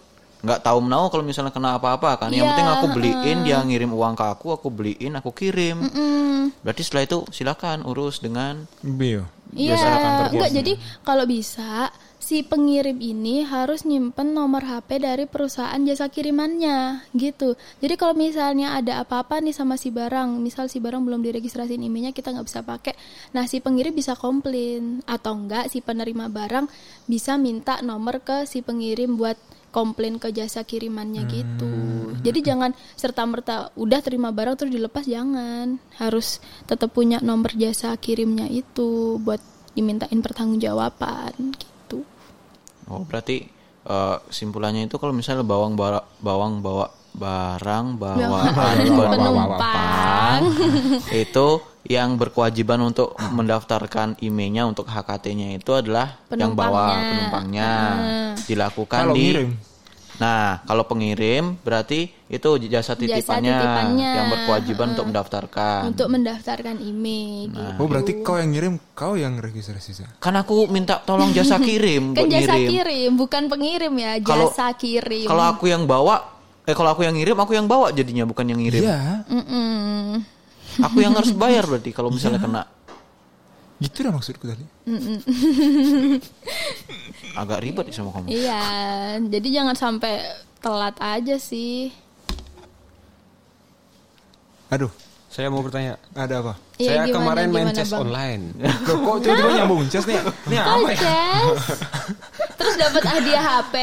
nggak 0.45 0.61
tahu 0.61 0.79
menau 0.79 1.09
kalau 1.11 1.25
misalnya 1.27 1.51
kena 1.51 1.75
apa-apa 1.75 2.21
kan. 2.21 2.31
Yang 2.31 2.39
Iya, 2.39 2.51
penting 2.55 2.69
aku 2.71 2.87
beliin, 2.93 3.39
dia 3.43 3.59
ngirim 3.61 3.91
uang 3.91 4.15
ke 4.15 4.25
aku, 4.31 4.47
aku 4.55 4.69
beliin, 4.71 5.19
aku 5.19 5.35
kirim. 5.35 5.81
Mm, 5.81 6.15
Berarti 6.61 6.83
setelah 6.85 7.05
itu 7.05 7.19
silakan 7.29 7.83
urus 7.85 8.21
dengan 8.21 8.69
Bio. 8.81 9.25
Iya, 9.55 9.77
enggak 10.33 10.51
jadi 10.53 10.73
kalau 11.01 11.25
bisa 11.25 11.89
si 12.25 12.41
pengirim 12.41 12.97
ini 13.05 13.45
harus 13.45 13.85
nyimpen 13.85 14.33
nomor 14.33 14.65
HP 14.65 15.05
dari 15.05 15.29
perusahaan 15.29 15.77
jasa 15.85 16.09
kirimannya 16.09 17.05
gitu. 17.13 17.53
Jadi 17.85 18.01
kalau 18.01 18.17
misalnya 18.17 18.73
ada 18.73 19.05
apa-apa 19.05 19.45
nih 19.45 19.53
sama 19.53 19.77
si 19.77 19.93
barang, 19.93 20.41
misal 20.41 20.73
si 20.73 20.81
barang 20.81 21.05
belum 21.05 21.21
diregistrasiin 21.21 21.85
emailnya 21.85 22.17
kita 22.17 22.33
nggak 22.33 22.49
bisa 22.49 22.65
pakai, 22.65 22.97
nah 23.37 23.45
si 23.45 23.61
pengirim 23.61 23.93
bisa 23.93 24.17
komplain 24.17 25.05
atau 25.05 25.37
enggak 25.37 25.69
si 25.69 25.85
penerima 25.85 26.33
barang 26.33 26.65
bisa 27.05 27.37
minta 27.37 27.85
nomor 27.85 28.25
ke 28.25 28.49
si 28.49 28.65
pengirim 28.65 29.21
buat 29.21 29.37
komplain 29.69 30.17
ke 30.17 30.33
jasa 30.33 30.65
kirimannya 30.65 31.29
gitu. 31.29 31.75
Jadi 32.25 32.41
jangan 32.41 32.73
serta 32.97 33.29
merta 33.29 33.69
udah 33.77 34.01
terima 34.01 34.33
barang 34.33 34.57
terus 34.57 34.73
dilepas 34.73 35.05
jangan. 35.05 35.77
Harus 36.01 36.41
tetap 36.65 36.97
punya 36.97 37.21
nomor 37.21 37.53
jasa 37.53 37.93
kirimnya 38.01 38.49
itu 38.49 39.21
buat 39.21 39.43
dimintain 39.77 40.23
pertanggungjawaban 40.23 41.53
gitu. 41.59 41.74
Oh, 42.89 43.05
berarti 43.05 43.47
eh, 43.85 44.17
simpulannya 44.29 44.89
itu 44.89 44.97
kalau 45.01 45.13
misalnya 45.13 45.45
bawang 45.45 45.77
bawa 45.77 46.05
bawang 46.21 46.61
bawa 46.61 46.89
barang 47.15 47.95
bawaan 47.95 48.75
penumpang 48.91 50.43
itu 51.23 51.49
yang 51.87 52.17
berkewajiban 52.17 52.81
untuk 52.81 53.15
mendaftarkan 53.21 54.19
emailnya 54.19 54.67
untuk 54.67 54.89
HKT-nya 54.89 55.55
itu 55.55 55.71
adalah 55.77 56.17
yang 56.33 56.57
bawa 56.57 56.97
Penumpangnya. 56.97 57.07
penumpangnya 57.07 57.71
dilakukan 58.49 59.01
Kalau 59.05 59.15
di 59.15 59.21
ngirim? 59.21 59.51
Nah, 60.15 60.63
kalau 60.63 60.87
pengirim 60.87 61.59
berarti 61.59 62.07
itu 62.25 62.49
jasa 62.65 62.95
titipannya, 62.95 63.51
titipannya. 63.51 64.11
yang 64.15 64.27
berkewajiban 64.31 64.87
untuk 64.95 65.07
mendaftarkan. 65.11 65.81
Untuk 65.91 66.07
mendaftarkan 66.07 66.77
email 66.79 67.51
gitu. 67.51 67.83
Oh, 67.83 67.87
berarti 67.87 68.23
kau 68.23 68.39
yang 68.39 68.55
ngirim, 68.55 68.75
kau 68.95 69.15
yang 69.15 69.43
registrasi. 69.43 70.07
Kan 70.23 70.35
aku 70.35 70.71
minta 70.71 71.03
tolong 71.03 71.35
jasa 71.35 71.59
kirim 71.67 72.15
Kan 72.15 72.31
jasa 72.31 72.55
ngirim. 72.55 72.71
kirim, 72.71 73.11
bukan 73.15 73.43
pengirim 73.51 73.95
ya, 73.95 74.13
Kalau- 74.23 74.51
jasa 74.51 74.71
kirim. 74.73 75.27
Kalau 75.27 75.45
aku 75.51 75.67
yang 75.67 75.83
bawa, 75.83 76.23
eh 76.63 76.73
kalau 76.73 76.95
aku 76.95 77.03
yang 77.03 77.19
ngirim, 77.19 77.35
aku 77.35 77.53
yang 77.53 77.67
bawa 77.67 77.91
jadinya 77.91 78.23
bukan 78.23 78.47
yang 78.47 78.61
ngirim. 78.63 78.83
Iya, 78.87 79.27
Mm-mm. 79.27 80.23
Aku 80.81 80.99
yang 80.99 81.15
harus 81.15 81.31
bayar 81.31 81.67
berarti 81.67 81.91
kalau 81.91 82.11
misalnya 82.11 82.39
kena 82.39 82.67
gitu 83.85 84.09
dah 84.09 84.13
maksudku 84.13 84.45
tadi. 84.49 84.65
agak 87.41 87.59
ribet 87.61 87.93
sama 87.93 88.11
kamu. 88.15 88.33
Iya, 88.33 88.63
jadi 89.29 89.49
jangan 89.61 89.77
sampai 89.77 90.25
telat 90.59 90.97
aja 90.97 91.37
sih. 91.37 91.93
Aduh, 94.73 94.91
Saya 95.29 95.51
mau 95.51 95.61
bertanya. 95.61 95.99
ada 96.15 96.41
apa? 96.41 96.55
Iya, 96.75 96.91
saya 96.91 96.99
gimana, 97.07 97.15
kemarin 97.15 97.49
main 97.55 97.67
gimana, 97.71 97.77
chess 97.79 97.93
Bang? 97.95 98.03
online. 98.03 98.43
Loh, 98.87 98.97
kok 98.99 99.17
tiba-tiba 99.23 99.51
nyambung 99.63 99.83
Ces 99.87 100.05
nih? 100.11 100.19
Ini 100.51 100.57
apa 100.59 100.89
ya? 100.91 100.99
Chess. 100.99 101.67
Terus 102.59 102.75
dapat 102.81 103.03
hadiah 103.07 103.45
HP 103.45 103.75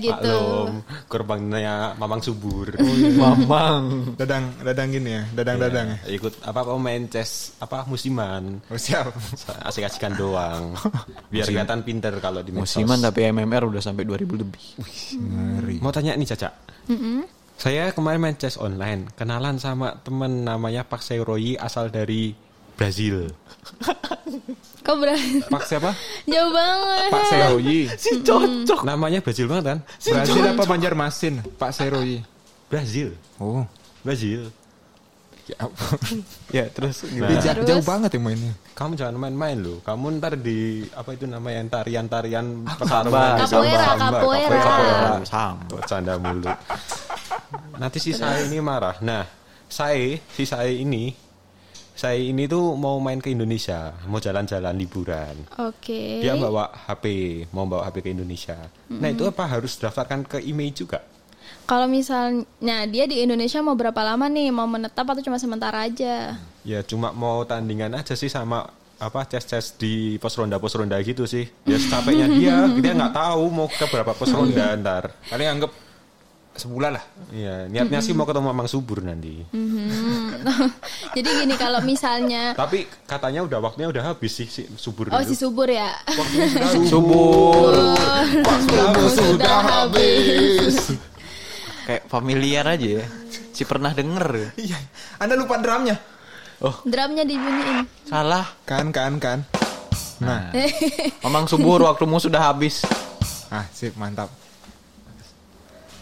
gitu. 0.00 0.36
Maklum, 0.40 0.72
korbannya 1.12 1.74
Mamang 2.00 2.22
Subur. 2.24 2.72
Mamang. 3.20 4.16
Dadang, 4.16 4.56
dadang 4.64 4.88
gini 4.88 5.10
ya, 5.12 5.22
dadang-dadang 5.36 5.86
ya. 5.92 5.98
Ikut 6.08 6.40
apa 6.40 6.58
apa 6.64 6.72
main 6.80 7.04
chess 7.12 7.52
apa 7.60 7.84
musiman. 7.84 8.64
Oh, 8.72 8.80
siap. 8.80 9.12
Asik-asikan 9.68 10.16
doang. 10.16 10.72
Biar 11.32 11.44
kelihatan 11.44 11.84
pinter 11.84 12.16
kalau 12.16 12.40
di 12.40 12.56
medsos. 12.56 12.80
Musiman 12.80 13.04
tapi 13.04 13.28
MMR 13.28 13.68
udah 13.68 13.82
sampai 13.84 14.08
2000 14.08 14.40
lebih. 14.40 14.64
Ngeri. 15.20 15.76
Mau 15.84 15.92
tanya 15.92 16.16
nih 16.16 16.28
Caca. 16.32 16.48
Saya 17.58 17.90
kemarin 17.90 18.22
main 18.22 18.36
chess 18.38 18.54
online, 18.56 19.10
kenalan 19.12 19.58
sama 19.58 19.98
temen 19.98 20.46
namanya 20.46 20.86
Pak 20.86 21.02
Seroyi 21.02 21.58
asal 21.58 21.90
dari 21.90 22.30
Brazil. 22.72 23.34
Kok 24.86 24.94
berani? 24.96 25.42
Pak 25.44 25.62
siapa? 25.66 25.90
Jauh 26.24 26.48
banget. 26.48 27.10
Pak 27.10 27.24
Seroyi. 27.26 27.80
Si 27.98 28.22
cocok. 28.22 28.86
Namanya 28.86 29.18
Brazil 29.18 29.50
banget 29.50 29.64
kan? 29.66 29.78
Brazil 30.00 30.42
apa 30.46 30.62
Banjarmasin? 30.64 31.34
Pak 31.58 31.74
Seroyi. 31.74 32.22
Brazil. 32.70 33.18
Oh. 33.36 33.66
Brazil. 34.00 34.54
Ya. 35.48 35.64
Ya, 36.52 36.64
terus 36.68 37.02
Dia 37.02 37.10
gimana? 37.10 37.40
ja- 37.40 37.56
Terus? 37.56 37.66
jauh 37.66 37.80
banget 37.82 38.10
ya 38.14 38.20
mainnya. 38.20 38.52
Kamu 38.76 38.92
jangan 38.94 39.16
main-main 39.18 39.56
loh. 39.58 39.80
Kamu 39.80 40.20
ntar 40.20 40.36
di 40.36 40.84
apa 40.92 41.10
itu 41.10 41.24
namanya 41.24 41.80
tarian-tarian 41.80 42.68
pertarungan 42.68 43.42
capoeira. 43.42 43.86
Capoeira. 43.96 44.60
Sama. 45.24 45.64
Bercanda 45.66 46.14
mulu. 46.20 46.52
Nanti 47.78 48.02
si 48.02 48.10
saya 48.10 48.42
ini 48.44 48.58
marah. 48.58 48.98
Nah, 49.00 49.24
saya 49.70 50.18
si 50.34 50.42
saya 50.42 50.70
ini 50.70 51.14
saya 51.98 52.14
ini 52.14 52.46
tuh 52.46 52.78
mau 52.78 53.02
main 53.02 53.18
ke 53.18 53.34
Indonesia, 53.34 53.90
mau 54.06 54.22
jalan-jalan 54.22 54.70
liburan. 54.78 55.34
Oke. 55.58 56.22
Dia 56.22 56.38
bawa 56.38 56.70
HP, 56.86 57.04
mau 57.50 57.66
bawa 57.66 57.90
HP 57.90 58.06
ke 58.06 58.10
Indonesia. 58.14 58.54
Nah, 58.86 59.10
itu 59.10 59.26
apa 59.26 59.42
harus 59.50 59.74
daftarkan 59.74 60.22
ke 60.22 60.38
email 60.46 60.70
juga? 60.70 61.02
Kalau 61.66 61.90
misalnya 61.90 62.86
dia 62.86 63.10
di 63.10 63.18
Indonesia 63.18 63.58
mau 63.66 63.74
berapa 63.74 63.98
lama 64.06 64.30
nih? 64.30 64.54
Mau 64.54 64.70
menetap 64.70 65.10
atau 65.10 65.26
cuma 65.26 65.42
sementara 65.42 65.90
aja? 65.90 66.38
Ya 66.62 66.86
cuma 66.86 67.10
mau 67.10 67.42
tandingan 67.42 67.90
aja 67.98 68.14
sih 68.14 68.30
sama 68.30 68.70
apa 68.98 69.22
ces-ces 69.26 69.74
di 69.78 70.18
pos 70.22 70.34
ronda 70.38 70.62
pos 70.62 70.78
ronda 70.78 71.02
gitu 71.02 71.26
sih. 71.26 71.50
Ya 71.66 71.82
capeknya 71.82 72.30
dia, 72.30 72.54
dia 72.78 72.92
nggak 72.94 73.14
tahu 73.14 73.42
mau 73.50 73.66
ke 73.66 73.90
berapa 73.90 74.14
pos 74.14 74.30
ronda 74.30 74.70
ntar. 74.80 75.10
Paling 75.34 75.48
anggap 75.50 75.70
sebulan 76.58 76.90
lah. 76.98 77.04
Iya, 77.30 77.54
niatnya 77.70 78.02
sih 78.02 78.12
mau 78.12 78.26
ketemu 78.26 78.50
Mamang 78.50 78.68
Subur 78.68 78.98
nanti. 79.00 79.42
Hmm. 79.54 80.34
Jadi 81.16 81.28
gini 81.44 81.54
kalau 81.56 81.80
misalnya 81.82 82.52
Tapi 82.52 82.84
katanya 83.06 83.46
udah 83.46 83.58
waktunya 83.62 83.88
udah 83.88 84.14
habis 84.14 84.32
sih 84.34 84.46
si 84.50 84.66
Subur 84.74 85.08
Oh 85.14 85.22
si 85.22 85.34
subur 85.38 85.70
ya. 85.70 85.94
Subur. 86.92 87.72
Waktumu 88.42 89.04
sudah 89.08 89.58
habis. 89.62 90.98
Kayak 91.86 92.04
familiar 92.10 92.64
aja 92.66 92.88
ya. 93.02 93.06
Si 93.54 93.62
pernah 93.62 93.94
denger. 93.94 94.54
Iya. 94.58 94.78
Anda 95.22 95.38
lupa 95.38 95.58
drumnya. 95.62 95.96
Drumnya 96.82 97.22
dibunyiin. 97.22 97.86
Salah. 98.10 98.46
Kan, 98.66 98.90
kan, 98.90 99.22
kan. 99.22 99.46
Nah, 100.18 100.50
Mamang 101.22 101.46
subur 101.46 101.86
waktumu 101.86 102.18
sudah 102.18 102.50
habis. 102.50 102.82
ah 103.48 103.64
sip 103.72 103.94
mantap. 103.94 104.28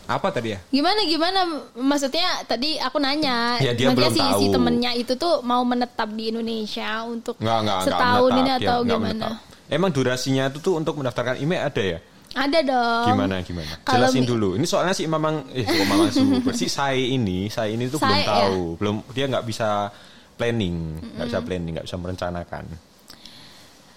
Apa 0.06 0.30
tadi 0.30 0.54
ya? 0.54 0.58
Gimana 0.70 1.02
gimana? 1.02 1.40
Maksudnya 1.74 2.46
tadi 2.46 2.78
aku 2.78 3.02
nanya. 3.02 3.58
Ya, 3.58 3.74
dia 3.74 3.90
belum 3.90 4.14
si, 4.14 4.22
tahu. 4.22 4.38
si 4.38 4.46
temennya 4.54 4.94
itu 4.94 5.18
tuh 5.18 5.42
mau 5.42 5.66
menetap 5.66 6.06
di 6.14 6.30
Indonesia 6.30 7.02
untuk 7.02 7.34
Nggak, 7.42 7.58
nggak, 7.66 7.78
nggak 7.82 7.86
setahun 7.90 8.30
ini 8.30 8.38
menetap, 8.38 8.58
dia 8.62 8.68
atau 8.70 8.78
nggak 8.78 8.98
gimana? 9.02 9.14
menetap. 9.26 9.34
Emang 9.66 9.90
durasinya 9.90 10.44
itu 10.46 10.58
tuh 10.62 10.74
untuk 10.78 10.94
mendaftarkan 10.94 11.42
email 11.42 11.66
ada 11.66 11.82
ya? 11.82 11.98
Ada 12.36 12.58
dong. 12.62 13.06
Gimana 13.16 13.34
gimana? 13.42 13.72
Kalau 13.82 14.06
Jelasin 14.06 14.22
dulu. 14.22 14.48
Ini 14.54 14.66
soalnya 14.68 14.94
si 14.94 15.08
Mamang 15.10 15.50
eh 15.50 15.64
si 15.66 15.74
Mamang 15.82 16.08
si 16.54 16.66
saya 16.78 16.94
ini, 16.94 17.50
saya 17.50 17.74
ini 17.74 17.90
tuh 17.90 17.98
belum 17.98 18.12
Saya, 18.14 18.22
ya? 18.22 18.28
tahu, 18.46 18.60
belum 18.78 18.94
dia 19.10 19.24
nggak 19.26 19.44
bisa 19.48 19.90
planning, 20.36 20.76
nggak 21.16 21.26
bisa 21.32 21.40
planning, 21.42 21.72
nggak 21.80 21.86
bisa 21.88 21.96
merencanakan. 21.98 22.64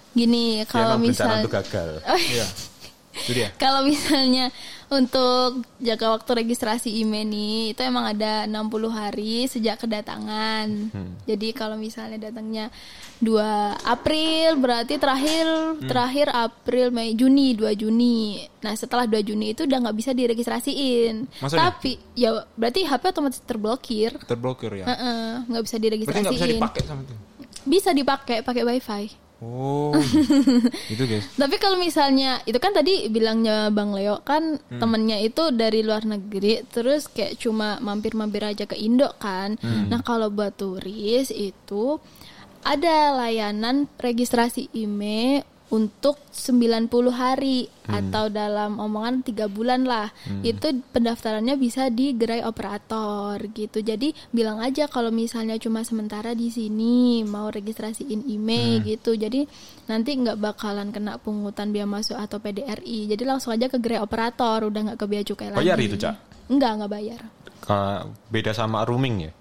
Gini, 0.09 0.57
Ya, 0.57 0.65
kalau 0.65 0.97
emang 0.97 1.05
berencana 1.05 1.27
misal 1.29 1.39
untuk 1.45 1.53
gagal. 1.53 1.89
Iya. 2.17 2.47
Kalau 3.61 3.83
misalnya 3.83 4.53
untuk 4.89 5.61
jangka 5.77 6.07
waktu 6.17 6.31
registrasi 6.41 6.89
IMEI 7.05 7.21
nih 7.29 7.61
itu 7.77 7.81
emang 7.85 8.09
ada 8.09 8.49
60 8.49 8.89
hari 8.89 9.45
sejak 9.45 9.85
kedatangan. 9.85 10.65
Jadi 11.29 11.53
kalau 11.53 11.77
misalnya 11.77 12.17
datangnya 12.17 12.73
2 13.21 13.85
April 13.85 14.57
berarti 14.57 14.97
terakhir 14.97 15.45
terakhir 15.85 16.33
April 16.33 16.89
Mei 16.89 17.13
Juni 17.13 17.53
2 17.53 17.69
Juni. 17.77 18.41
Nah, 18.65 18.73
setelah 18.73 19.05
2 19.05 19.21
Juni 19.21 19.53
itu 19.53 19.69
udah 19.69 19.77
nggak 19.77 19.97
bisa 19.97 20.11
diregistrasiin. 20.17 21.29
Maksudnya? 21.37 21.69
Tapi 21.69 21.91
ya 22.17 22.41
berarti 22.57 22.81
HP 22.89 23.03
otomatis 23.13 23.39
terblokir. 23.45 24.17
Terblokir 24.25 24.73
ya. 24.73 24.85
Heeh, 24.89 25.45
nggak 25.53 25.63
bisa 25.69 25.77
Berarti 25.77 25.95
nggak 26.01 26.33
bisa 26.33 26.45
diregistrasiin. 26.49 26.57
dipakai 26.57 26.81
sama 26.81 27.01
itu. 27.05 27.15
Bisa 27.69 27.89
dipakai 27.93 28.37
pakai 28.41 28.63
WiFi. 28.65 29.28
Oh, 29.39 29.95
itu 30.93 31.03
guys. 31.07 31.31
Tapi 31.39 31.55
kalau 31.63 31.79
misalnya 31.79 32.43
itu 32.43 32.59
kan 32.59 32.75
tadi 32.75 33.07
bilangnya 33.07 33.71
Bang 33.71 33.95
Leo 33.95 34.19
kan 34.19 34.59
temennya 34.67 35.15
itu 35.23 35.55
dari 35.55 35.79
luar 35.79 36.03
negeri 36.03 36.67
terus 36.67 37.07
kayak 37.07 37.39
cuma 37.39 37.79
mampir-mampir 37.79 38.43
aja 38.43 38.67
ke 38.67 38.75
Indo 38.75 39.07
kan. 39.15 39.55
Nah, 39.63 40.03
kalau 40.03 40.27
buat 40.27 40.59
turis 40.59 41.31
itu 41.31 42.03
ada 42.67 43.15
layanan 43.15 43.87
registrasi 43.95 44.75
IMEI 44.75 45.58
untuk 45.69 46.17
90 46.33 46.89
hari 47.09 47.69
atau 47.85 48.25
dalam 48.27 48.77
omongan 48.77 49.21
tiga 49.21 49.45
bulan 49.45 49.85
lah. 49.85 50.09
Itu 50.41 50.81
pendaftarannya 50.89 51.55
bisa 51.55 51.89
di 51.89 52.13
gerai 52.13 52.41
operator 52.41 53.37
gitu. 53.53 53.79
Jadi 53.79 54.13
bilang 54.29 54.61
aja 54.61 54.85
kalau 54.85 55.09
misalnya 55.09 55.57
cuma 55.57 55.85
sementara 55.85 56.33
di 56.33 56.49
sini 56.49 57.21
mau 57.21 57.49
registrasiin 57.49 58.25
IMEI 58.25 58.81
gitu. 58.85 59.13
Jadi 59.13 59.45
nanti 59.85 60.09
nggak 60.17 60.37
bakalan 60.37 60.89
kena 60.89 61.17
pungutan 61.17 61.69
biaya 61.69 61.85
masuk 61.85 62.17
atau 62.17 62.37
PDRI. 62.37 63.09
Jadi 63.09 63.23
langsung 63.25 63.53
aja 63.53 63.69
ke 63.69 63.77
gerai 63.77 64.01
operator, 64.01 64.69
udah 64.69 64.81
nggak 64.89 64.99
ke 65.01 65.05
bea 65.05 65.21
cukai 65.21 65.47
lagi. 65.53 65.59
Bayar 65.61 65.77
itu, 65.81 65.95
Cak? 65.97 66.15
Enggak, 66.49 66.71
nggak 66.81 66.91
bayar. 66.91 67.21
Ka- 67.61 68.09
beda 68.29 68.53
sama 68.53 68.81
rooming 68.85 69.29
ya. 69.29 69.31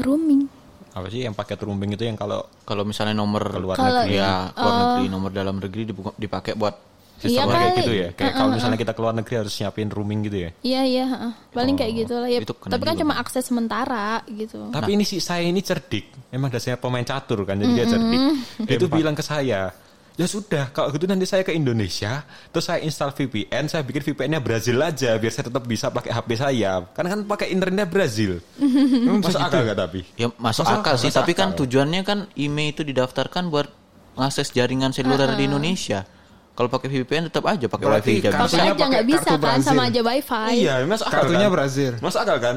Rooming. 0.00 0.61
Apa 0.92 1.08
sih 1.08 1.24
yang 1.24 1.32
paket 1.32 1.56
rooming 1.58 1.96
itu 1.96 2.04
yang 2.04 2.14
kalau 2.14 2.44
Kalau 2.62 2.84
misalnya 2.84 3.12
nomor 3.12 3.40
Keluar 3.42 3.76
Kalau- 3.76 4.04
negeri. 4.04 4.16
ya 4.16 4.52
keluar 4.52 4.74
negeri, 4.78 5.04
nomor 5.08 5.30
dalam 5.30 5.56
negeri 5.56 5.82
dipakai 6.16 6.52
buat 6.52 6.76
Iya 7.22 7.38
sistemnya 7.38 7.54
kayak 7.54 7.62
kali. 7.64 7.78
gitu 7.78 7.92
ya. 7.94 8.08
Kayak 8.12 8.32
kalau 8.34 8.50
misalnya 8.50 8.76
kita 8.76 8.92
keluar 8.92 9.14
negeri 9.14 9.34
harus 9.38 9.54
nyiapin 9.54 9.88
rooming 9.88 10.20
gitu 10.22 10.38
ya. 10.42 10.50
Iya 10.60 10.82
iya, 10.82 11.04
heeh. 11.06 11.32
paling 11.50 11.76
kayak 11.76 11.92
gitu 11.96 12.14
lah 12.18 12.26
ya. 12.26 12.38
itu 12.40 12.50
Tapi 12.52 12.82
kan 12.82 12.92
juga. 12.92 13.02
cuma 13.06 13.14
akses 13.16 13.44
sementara 13.46 14.06
gitu. 14.26 14.58
Tapi 14.68 14.90
ini 14.90 15.04
si 15.06 15.16
saya 15.16 15.40
ini 15.40 15.62
cerdik. 15.62 16.10
Emang 16.28 16.50
dasarnya 16.50 16.76
pemain 16.76 17.04
catur 17.04 17.46
kan, 17.46 17.54
jadi 17.56 17.72
dia 17.72 17.86
cerdik. 17.86 18.20
Dia 18.66 18.76
tuh 18.76 18.90
bilang 18.90 19.14
ke 19.14 19.22
saya, 19.22 19.70
ya 20.16 20.26
sudah, 20.28 20.68
kalau 20.70 20.92
gitu 20.92 21.08
nanti 21.08 21.24
saya 21.24 21.40
ke 21.42 21.52
Indonesia, 21.56 22.24
terus 22.52 22.68
saya 22.68 22.84
install 22.84 23.16
VPN, 23.16 23.64
saya 23.68 23.80
bikin 23.80 24.02
VPN-nya 24.04 24.40
Brazil 24.44 24.76
aja, 24.80 25.16
biar 25.16 25.32
saya 25.32 25.48
tetap 25.48 25.64
bisa 25.64 25.88
pakai 25.88 26.12
HP 26.12 26.28
saya. 26.36 26.84
Karena 26.92 27.08
kan 27.16 27.20
pakai 27.24 27.48
internetnya 27.50 27.88
Brazil. 27.88 28.40
Masuk 29.24 29.40
akal 29.40 29.64
gak 29.64 29.78
tapi? 29.78 30.00
Ya 30.20 30.28
masuk 30.36 30.64
Masuk 30.64 30.64
akal 30.68 30.80
akal, 30.80 30.94
sih, 31.00 31.08
masuk 31.08 31.18
tapi 31.24 31.32
kan 31.32 31.48
akal. 31.52 31.58
tujuannya 31.64 32.00
kan 32.04 32.18
IMEI 32.36 32.76
itu 32.76 32.82
didaftarkan 32.84 33.48
buat 33.48 33.68
ngakses 34.12 34.52
jaringan 34.52 34.92
seluler 34.92 35.32
di 35.36 35.48
Indonesia. 35.48 36.04
Kalau 36.52 36.68
pakai 36.68 36.88
VPN 36.92 37.32
tetap 37.32 37.48
aja 37.48 37.64
pakai 37.64 37.86
Berarti 37.88 38.12
WiFi 38.12 38.20
aja 38.20 38.30
kartunya 38.36 38.72
aja 38.76 38.84
nggak 38.92 39.06
bisa 39.08 39.24
kartu 39.24 39.40
kan 39.40 39.40
Brazil. 39.56 39.64
sama 39.64 39.82
aja 39.88 40.00
wifi. 40.04 40.48
Iya, 40.52 40.74
masuk 40.84 41.06
akal 41.08 41.16
Kartunya 41.16 41.48
kan? 41.48 41.54
Brazil. 41.56 41.92
Masuk 41.96 42.20
akal 42.20 42.38
kan? 42.44 42.56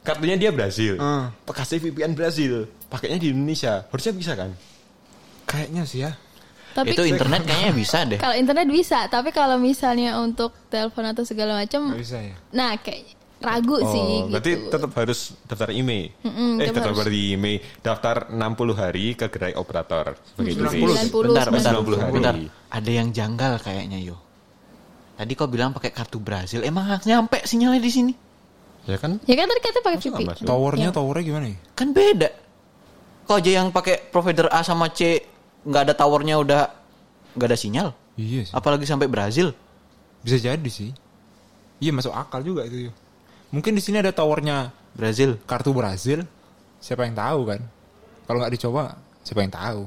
Kartunya 0.00 0.36
dia 0.40 0.50
Brazil. 0.50 0.92
Hmm. 0.96 1.24
Kasih 1.44 1.76
VPN 1.84 2.12
Brazil. 2.16 2.52
Pakainya 2.88 3.20
di 3.20 3.28
Indonesia. 3.36 3.84
Harusnya 3.92 4.14
bisa 4.16 4.32
kan? 4.32 4.56
Kayaknya 5.44 5.82
sih 5.84 6.00
ya. 6.08 6.16
Tapi 6.78 6.94
Itu 6.94 7.02
internet 7.02 7.42
kayaknya 7.42 7.72
bisa 7.74 7.98
deh. 8.04 8.16
kalau 8.16 8.34
internet 8.34 8.66
bisa, 8.66 8.98
tapi 9.06 9.30
kalau 9.30 9.58
misalnya 9.58 10.14
untuk 10.16 10.54
telepon 10.66 11.04
atau 11.04 11.22
segala 11.22 11.58
macam, 11.58 11.90
bisa 11.92 12.16
ya. 12.16 12.38
nah 12.48 12.74
kayak 12.74 13.18
ragu 13.38 13.78
sih 13.80 13.98
Oh, 14.00 14.26
berarti 14.28 14.50
gitu. 14.52 14.66
tetap 14.68 14.90
harus 14.92 15.18
daftar 15.44 15.70
email. 15.70 16.10
Mm-mm, 16.20 16.58
eh, 16.58 16.66
tetap 16.66 16.86
daftar 16.86 17.02
harus. 17.02 17.14
di 17.14 17.22
email. 17.32 17.58
Daftar 17.78 18.16
60 18.28 18.38
hari 18.74 19.06
ke 19.12 19.26
gerai 19.26 19.54
operator 19.54 20.14
sebagai 20.24 20.54
email. 20.54 20.94
90, 21.02 21.10
bentar, 21.28 21.46
bentar, 21.48 21.72
90 21.76 21.98
hari. 21.98 22.12
bentar. 22.12 22.34
Ada 22.68 22.90
yang 22.92 23.08
janggal 23.10 23.52
kayaknya 23.58 23.98
yo. 24.00 24.16
Tadi 25.14 25.32
kau 25.34 25.46
bilang 25.46 25.70
pakai 25.70 25.90
kartu 25.90 26.18
Brazil, 26.18 26.62
emang 26.62 27.02
nyampe 27.02 27.42
sinyalnya 27.42 27.78
di 27.78 27.90
sini? 27.90 28.12
Ya 28.86 28.96
kan? 28.96 29.18
Ya 29.22 29.34
kan 29.34 29.46
tadi 29.46 29.60
katanya 29.60 29.82
pakai 29.84 29.98
VPN. 30.00 30.26
Towernya 30.40 30.88
Ya. 30.88 30.94
towernya 30.94 31.24
gimana 31.24 31.46
ya? 31.48 31.56
Kan 31.74 31.90
beda. 31.90 32.30
Kok 33.22 33.36
aja 33.36 33.50
yang 33.52 33.68
pakai 33.68 34.08
provider 34.08 34.46
A 34.48 34.62
sama 34.62 34.88
C 34.88 35.20
nggak 35.66 35.82
ada 35.90 35.94
towernya 35.94 36.36
udah 36.38 36.62
nggak 37.34 37.48
ada 37.48 37.58
sinyal? 37.58 37.88
Iya 38.18 38.50
sih. 38.50 38.54
Apalagi 38.54 38.84
sampai 38.84 39.06
Brazil. 39.06 39.54
Bisa 40.22 40.38
jadi 40.38 40.70
sih. 40.70 40.90
Iya 41.78 41.94
masuk 41.94 42.10
akal 42.10 42.42
juga 42.42 42.66
itu. 42.66 42.90
Yo. 42.90 42.92
Mungkin 43.54 43.78
di 43.78 43.82
sini 43.82 44.02
ada 44.02 44.10
towernya 44.10 44.74
Brazil. 44.92 45.38
kartu 45.46 45.70
Brazil. 45.70 46.26
Siapa 46.82 47.06
yang 47.06 47.14
tahu 47.14 47.40
kan? 47.46 47.60
Kalau 48.26 48.38
nggak 48.42 48.52
dicoba, 48.54 48.94
siapa 49.24 49.40
yang 49.42 49.54
tahu? 49.54 49.82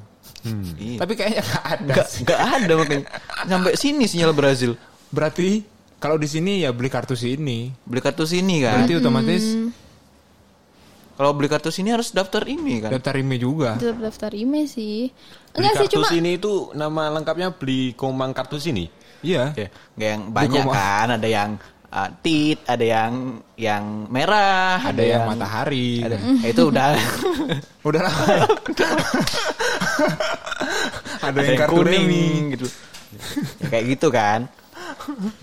Iya. 0.79 0.97
Tapi 1.03 1.13
kayaknya 1.13 1.43
nggak 1.45 1.65
ada. 1.67 1.93
Nggak, 1.93 2.07
sih. 2.09 2.21
nggak 2.25 2.41
ada 2.41 2.73
makanya. 2.79 3.05
Sampai 3.45 3.73
sini 3.77 4.05
sinyal 4.07 4.33
Brazil. 4.33 4.71
Berarti 5.11 5.61
kalau 6.01 6.17
di 6.17 6.25
sini 6.25 6.65
ya 6.65 6.73
beli 6.73 6.89
kartu 6.89 7.13
sini. 7.13 7.69
Beli 7.85 8.01
kartu 8.01 8.25
sini 8.25 8.63
kan. 8.65 8.81
Berarti 8.81 8.95
otomatis 8.97 9.43
Kalau 11.21 11.37
beli 11.37 11.53
kartu 11.53 11.69
sini 11.69 11.93
harus 11.93 12.09
daftar 12.09 12.41
ini 12.49 12.81
kan. 12.81 12.89
daftar 12.97 13.13
email 13.21 13.37
juga. 13.37 13.77
Tetap 13.77 14.01
daftar 14.01 14.33
email 14.33 14.65
sih. 14.65 15.13
Beli 15.53 15.69
Enggak 15.69 15.73
sih 15.77 15.85
kartu 15.85 15.93
cuma 16.01 16.07
sini 16.09 16.29
itu 16.41 16.51
nama 16.73 17.13
lengkapnya 17.13 17.53
beli 17.53 17.93
komang 17.93 18.33
kartu 18.33 18.57
sini. 18.57 18.89
Iya. 19.21 19.53
Ya, 19.53 19.69
nggak 19.69 20.09
yang 20.17 20.23
banyak 20.33 20.65
kan. 20.65 21.07
Ada 21.21 21.27
yang 21.29 21.49
uh, 21.93 22.09
tit, 22.25 22.57
ada 22.65 22.81
yang 22.81 23.37
yang 23.53 24.09
merah, 24.09 24.81
Ada 24.81 25.03
yang 25.05 25.29
matahari. 25.29 26.01
ada, 26.01 26.17
itu 26.41 26.61
udah 26.73 26.97
Udah 27.93 28.01
lah. 28.01 28.15
ada, 31.21 31.37
ada 31.37 31.39
yang 31.45 31.59
kartu 31.61 31.85
kuning 31.85 32.01
Remi. 32.09 32.25
gitu. 32.57 32.65
Ya, 33.61 33.67
kayak 33.69 33.85
gitu 33.93 34.09
kan. 34.09 34.49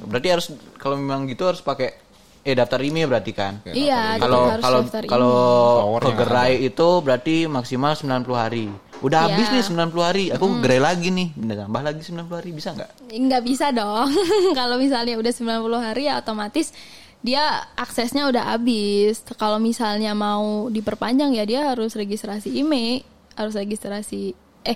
Berarti 0.03 0.27
harus 0.27 0.51
kalau 0.75 0.99
memang 0.99 1.31
gitu 1.31 1.47
harus 1.47 1.63
pakai 1.63 2.08
eh 2.41 2.55
daftar 2.55 2.81
email 2.81 3.07
berarti 3.07 3.33
kan. 3.33 3.61
iya, 3.69 4.17
tetap 4.17 4.25
Kalau 4.25 4.41
kalau 4.57 4.81
kalau 5.05 5.37
Power 5.85 6.01
ke 6.01 6.07
yang 6.07 6.19
gerai 6.19 6.53
itu 6.63 6.89
berarti 7.01 7.35
maksimal 7.45 7.93
90 7.93 8.35
hari. 8.35 8.67
Udah 8.99 9.25
Iya. 9.25 9.31
habis 9.31 9.47
nih 9.49 9.63
90 9.63 10.03
hari, 10.03 10.25
aku 10.29 10.45
ke 10.45 10.57
gerai 10.59 10.81
lagi 10.83 11.09
nih. 11.09 11.29
Tambah 11.35 11.83
lagi 11.83 12.03
90 12.03 12.35
hari 12.35 12.51
bisa 12.51 12.75
nggak? 12.75 12.91
nggak 13.09 13.43
bisa 13.43 13.67
dong. 13.71 14.11
Kalau 14.59 14.77
misalnya 14.77 15.15
udah 15.15 15.31
90 15.31 15.79
hari 15.79 16.03
ya 16.07 16.19
otomatis 16.19 16.75
dia 17.19 17.43
aksesnya 17.75 18.27
udah 18.27 18.55
habis. 18.55 19.23
Kalau 19.35 19.59
misalnya 19.59 20.15
mau 20.15 20.67
diperpanjang 20.67 21.31
ya 21.35 21.45
dia 21.45 21.61
harus 21.71 21.95
registrasi 21.95 22.51
email, 22.55 23.03
harus 23.35 23.55
registrasi 23.55 24.35
eh 24.63 24.75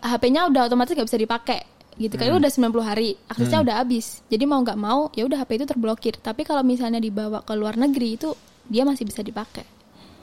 HP-nya 0.00 0.48
udah 0.48 0.66
otomatis 0.66 0.96
nggak 0.96 1.06
bisa 1.06 1.20
dipakai 1.20 1.60
gitu 2.00 2.16
kan 2.16 2.32
udah 2.32 2.48
90 2.48 2.80
hari 2.80 3.08
aksesnya 3.28 3.60
udah 3.60 3.76
habis 3.76 4.24
jadi 4.26 4.48
mau 4.48 4.64
nggak 4.64 4.80
mau 4.80 5.12
ya 5.12 5.28
udah 5.28 5.36
HP 5.36 5.60
itu 5.60 5.66
terblokir 5.68 6.16
tapi 6.16 6.42
kalau 6.42 6.64
misalnya 6.64 6.96
dibawa 6.96 7.44
ke 7.44 7.52
luar 7.52 7.76
negeri 7.76 8.16
itu 8.16 8.32
dia 8.64 8.82
masih 8.82 9.04
bisa 9.04 9.20
dipakai 9.20 9.68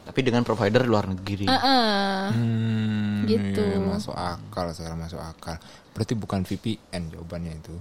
Tapi 0.08 0.24
dengan 0.24 0.40
provider 0.40 0.88
luar 0.88 1.04
negeri. 1.04 1.52
Heeh. 1.52 2.32
Hmm, 2.32 3.28
Gitu. 3.28 3.60
iya, 3.60 3.76
masuk 3.76 4.16
akal 4.16 4.72
sekarang 4.72 5.04
masuk 5.04 5.20
akal. 5.20 5.60
Berarti 5.92 6.16
bukan 6.16 6.48
VPN 6.48 7.12
jawabannya 7.12 7.60
itu. 7.60 7.76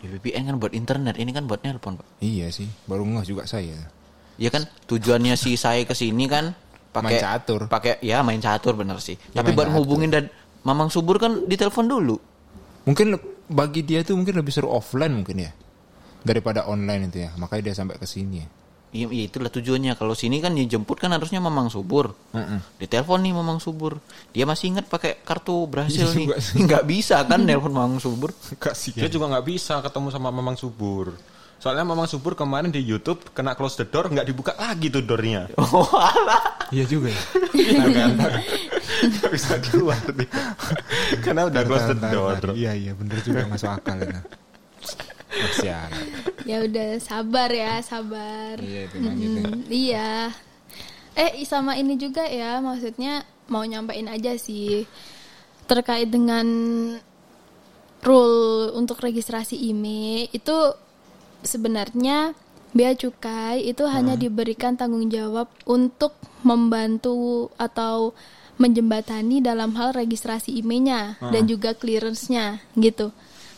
Ya, 0.00 0.08
VPN 0.08 0.48
kan 0.48 0.56
buat 0.56 0.72
internet, 0.72 1.20
ini 1.20 1.28
kan 1.28 1.44
buat 1.44 1.60
nelpon, 1.60 2.00
Pak. 2.00 2.24
Iya 2.24 2.48
sih, 2.48 2.72
baru 2.88 3.04
ngeh 3.04 3.20
juga 3.28 3.44
saya. 3.44 3.84
Ya 4.40 4.48
kan 4.48 4.64
tujuannya 4.88 5.36
si 5.36 5.60
saya 5.60 5.84
ke 5.84 5.92
sini 5.92 6.24
kan 6.24 6.56
pakai 6.88 7.20
Main 7.20 7.20
catur. 7.20 7.60
Pakai 7.68 8.00
ya 8.00 8.24
main 8.24 8.40
catur 8.40 8.72
bener 8.72 8.96
sih. 9.04 9.20
Ya, 9.36 9.44
Tapi 9.44 9.52
buat 9.52 9.68
catur. 9.68 9.84
hubungin 9.84 10.08
dan 10.08 10.32
Mamang 10.64 10.88
Subur 10.88 11.20
kan 11.20 11.44
ditelepon 11.44 11.84
dulu. 11.84 12.16
Mungkin 12.88 13.20
bagi 13.52 13.84
dia 13.84 14.00
tuh 14.00 14.16
mungkin 14.16 14.40
lebih 14.40 14.48
seru 14.48 14.72
offline 14.72 15.12
mungkin 15.12 15.44
ya 15.44 15.52
daripada 16.24 16.64
online 16.64 17.12
itu 17.12 17.28
ya. 17.28 17.36
Makanya 17.36 17.62
dia 17.68 17.74
sampai 17.76 18.00
ke 18.00 18.08
sini 18.08 18.40
ya. 18.40 18.48
Iya, 18.88 19.06
iya, 19.12 19.24
itulah 19.28 19.52
tujuannya. 19.52 20.00
Kalau 20.00 20.16
sini 20.16 20.40
kan 20.40 20.56
dijemput 20.56 20.96
kan 20.96 21.12
harusnya 21.12 21.44
Mamang 21.44 21.68
Subur. 21.68 22.16
Ditelepon 22.80 23.20
nih 23.20 23.36
Mamang 23.36 23.60
Subur. 23.60 24.00
Dia 24.32 24.48
masih 24.48 24.72
ingat 24.72 24.88
pakai 24.88 25.20
kartu 25.20 25.68
Brasil 25.68 26.08
Iya 26.08 26.16
nih. 26.16 26.26
Nggak 26.64 26.84
bisa 26.88 27.20
kan 27.28 27.44
nelpon 27.44 27.76
Mamang 27.76 28.00
Subur. 28.00 28.32
Kasih. 28.56 28.96
Dia 28.96 29.12
juga 29.12 29.28
nggak 29.28 29.44
bisa 29.44 29.84
ketemu 29.84 30.08
sama 30.08 30.32
Mamang 30.32 30.56
Subur. 30.56 31.12
Soalnya 31.60 31.84
Mamang 31.84 32.08
Subur 32.08 32.32
kemarin 32.32 32.72
di 32.72 32.80
YouTube 32.80 33.28
kena 33.36 33.52
close 33.52 33.76
the 33.76 33.84
door 33.84 34.08
nggak 34.08 34.24
dibuka 34.24 34.56
lagi 34.56 34.88
tuh 34.88 35.04
doornya. 35.04 35.52
Oh, 35.60 35.84
alah. 35.92 36.64
Iya 36.72 36.88
juga 36.88 37.12
ya. 37.12 37.22
Iya 37.52 37.84
kan? 37.92 38.10
Nggak 39.14 39.30
bisa 39.30 39.54
keluar 39.62 40.00
dia. 40.14 40.30
Karena 41.22 41.46
udah 41.46 41.62
close 41.64 41.86
the 41.92 41.96
door. 42.10 42.38
Iya 42.54 42.72
iya 42.74 42.92
bener 42.94 43.18
juga 43.22 43.46
masuk 43.46 43.70
akal 43.70 43.98
itu. 44.02 44.20
Kasihan. 45.28 45.92
ya 46.48 46.64
udah 46.64 46.98
sabar 46.98 47.52
ya 47.52 47.78
sabar 47.84 48.56
Iya 48.58 48.88
itu 48.88 48.96
gitu. 48.96 49.40
Mm, 49.44 49.60
iya. 49.70 50.32
Eh 51.14 51.44
sama 51.44 51.76
ini 51.76 51.94
juga 52.00 52.24
ya 52.26 52.58
maksudnya 52.58 53.22
mau 53.46 53.62
nyampein 53.62 54.08
aja 54.08 54.34
sih 54.40 54.88
terkait 55.68 56.08
dengan 56.08 56.46
rule 58.02 58.72
untuk 58.78 59.02
registrasi 59.02 59.58
IMEI 59.68 60.32
itu 60.32 60.56
sebenarnya 61.42 62.32
bea 62.72 62.92
cukai 62.94 63.64
itu 63.64 63.84
hanya 63.88 64.14
diberikan 64.14 64.76
tanggung 64.76 65.08
jawab 65.08 65.48
untuk 65.64 66.14
membantu 66.44 67.48
atau 67.56 68.12
menjembatani 68.58 69.38
dalam 69.38 69.72
hal 69.72 69.94
registrasi 69.94 70.58
IMEI-nya 70.58 71.00
dan 71.30 71.46
juga 71.46 71.72
clearance-nya 71.72 72.58
gitu. 72.74 73.14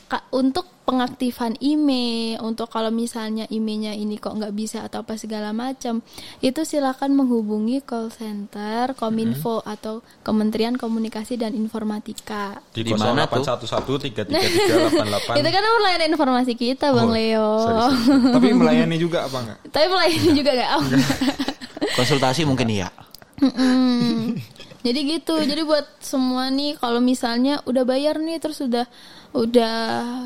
Ka- 0.06 0.26
untuk 0.30 0.66
pengaktifan 0.82 1.54
IMEI, 1.62 2.42
untuk 2.42 2.66
kalau 2.66 2.90
misalnya 2.90 3.46
IMEI-nya 3.46 3.94
ini 3.94 4.18
kok 4.18 4.34
nggak 4.34 4.50
bisa 4.50 4.82
atau 4.82 5.06
apa 5.06 5.14
segala 5.14 5.54
macam, 5.54 6.02
itu 6.42 6.66
silakan 6.66 7.14
menghubungi 7.14 7.78
call 7.80 8.10
center 8.10 8.98
Kominfo 8.98 9.62
atau 9.62 10.02
Kementerian 10.20 10.74
Komunikasi 10.74 11.38
dan 11.38 11.54
Informatika. 11.54 12.58
Di 12.74 12.82
Di 12.82 12.90
mana 12.90 13.30
tuh? 13.30 13.38
0811 13.46 14.10
Itu 15.38 15.48
kan 15.48 15.62
melayani 15.62 16.04
informasi 16.10 16.52
kita, 16.58 16.90
Bang 16.90 17.14
Leo. 17.14 17.70
Tapi 18.34 18.50
melayani 18.50 18.98
juga 18.98 19.30
apa 19.30 19.46
enggak? 19.46 19.58
Tapi 19.70 19.86
melayani 19.86 20.30
juga 20.34 20.50
nggak? 20.58 20.70
Oh, 20.74 20.82
Konsultasi 22.02 22.42
mungkin 22.42 22.66
iya. 22.66 22.90
Mm. 23.40 24.36
Jadi 24.80 25.10
gitu. 25.10 25.36
Jadi 25.36 25.60
buat 25.60 25.86
semua 25.98 26.48
nih 26.48 26.74
kalau 26.74 26.98
misalnya 26.98 27.58
udah 27.62 27.82
bayar 27.82 28.16
nih 28.16 28.36
terus 28.36 28.60
udah 28.60 28.84
udah 29.30 29.74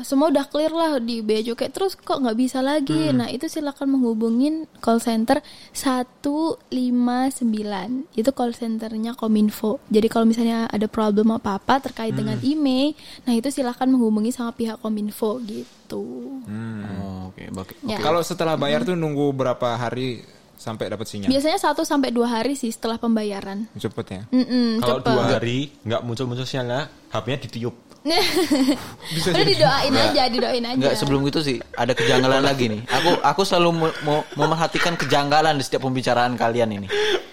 semua 0.01 0.27
udah 0.27 0.43
clear 0.45 0.69
lah 0.69 0.97
di 0.97 1.19
bea 1.19 1.39
cukai 1.39 1.69
terus 1.69 1.93
kok 1.93 2.17
nggak 2.17 2.33
bisa 2.33 2.59
lagi. 2.59 3.11
Nah, 3.11 3.27
itu 3.27 3.45
silakan 3.45 3.91
menghubungin 3.91 4.63
call 4.79 4.97
center 4.97 5.43
159. 5.75 8.07
Itu 8.13 8.29
call 8.31 8.51
centernya 8.51 9.13
Kominfo. 9.13 9.77
Jadi 9.87 10.07
kalau 10.07 10.25
misalnya 10.25 10.65
ada 10.65 10.85
problem 10.87 11.31
apa-apa 11.31 11.81
terkait 11.81 12.13
dengan 12.13 12.37
email, 12.41 12.93
nah 13.23 13.31
itu 13.31 13.47
silakan 13.49 13.93
menghubungi 13.93 14.29
sama 14.29 14.51
pihak 14.51 14.79
Kominfo 14.79 15.37
gitu. 15.41 16.39
Oh, 16.41 17.29
Oke, 17.29 17.49
bagi- 17.51 17.77
Ya. 17.85 17.97
Kalau 17.99 18.21
setelah 18.21 18.55
bayar 18.55 18.83
tuh 18.83 18.95
nunggu 18.95 19.31
berapa 19.31 19.75
hari 19.75 20.21
sampai 20.55 20.89
dapat 20.89 21.05
sinyal? 21.05 21.29
Biasanya 21.29 21.59
1 21.61 21.85
sampai 21.85 22.09
2 22.11 22.25
hari 22.25 22.53
sih 22.55 22.71
setelah 22.71 22.95
pembayaran. 22.97 23.67
Cepet 23.75 24.05
ya. 24.07 24.21
Mm-mm, 24.31 24.79
Kalau 24.79 24.99
cepet. 24.99 25.11
dua 25.11 25.23
hari 25.37 25.57
nggak 25.83 26.01
muncul-muncul 26.01 26.43
sinyalnya, 26.43 26.87
HP-nya 27.11 27.39
ditiup. 27.45 27.75
Udah 29.33 29.45
didoain 29.45 29.93
aja, 29.97 30.23
didoain 30.29 30.61
aja. 30.61 30.77
Enggak 30.77 30.93
sebelum 30.93 31.25
itu 31.25 31.41
sih 31.41 31.57
ada 31.73 31.89
kejanggalan 31.97 32.45
lagi 32.45 32.69
nih. 32.69 32.81
Aku 32.85 33.17
aku 33.17 33.41
selalu 33.41 33.89
mau, 34.05 34.21
memerhatikan 34.37 34.93
kejanggalan 34.93 35.57
di 35.57 35.65
setiap 35.65 35.89
pembicaraan 35.89 36.37
kalian 36.37 36.69
ini. 36.69 36.87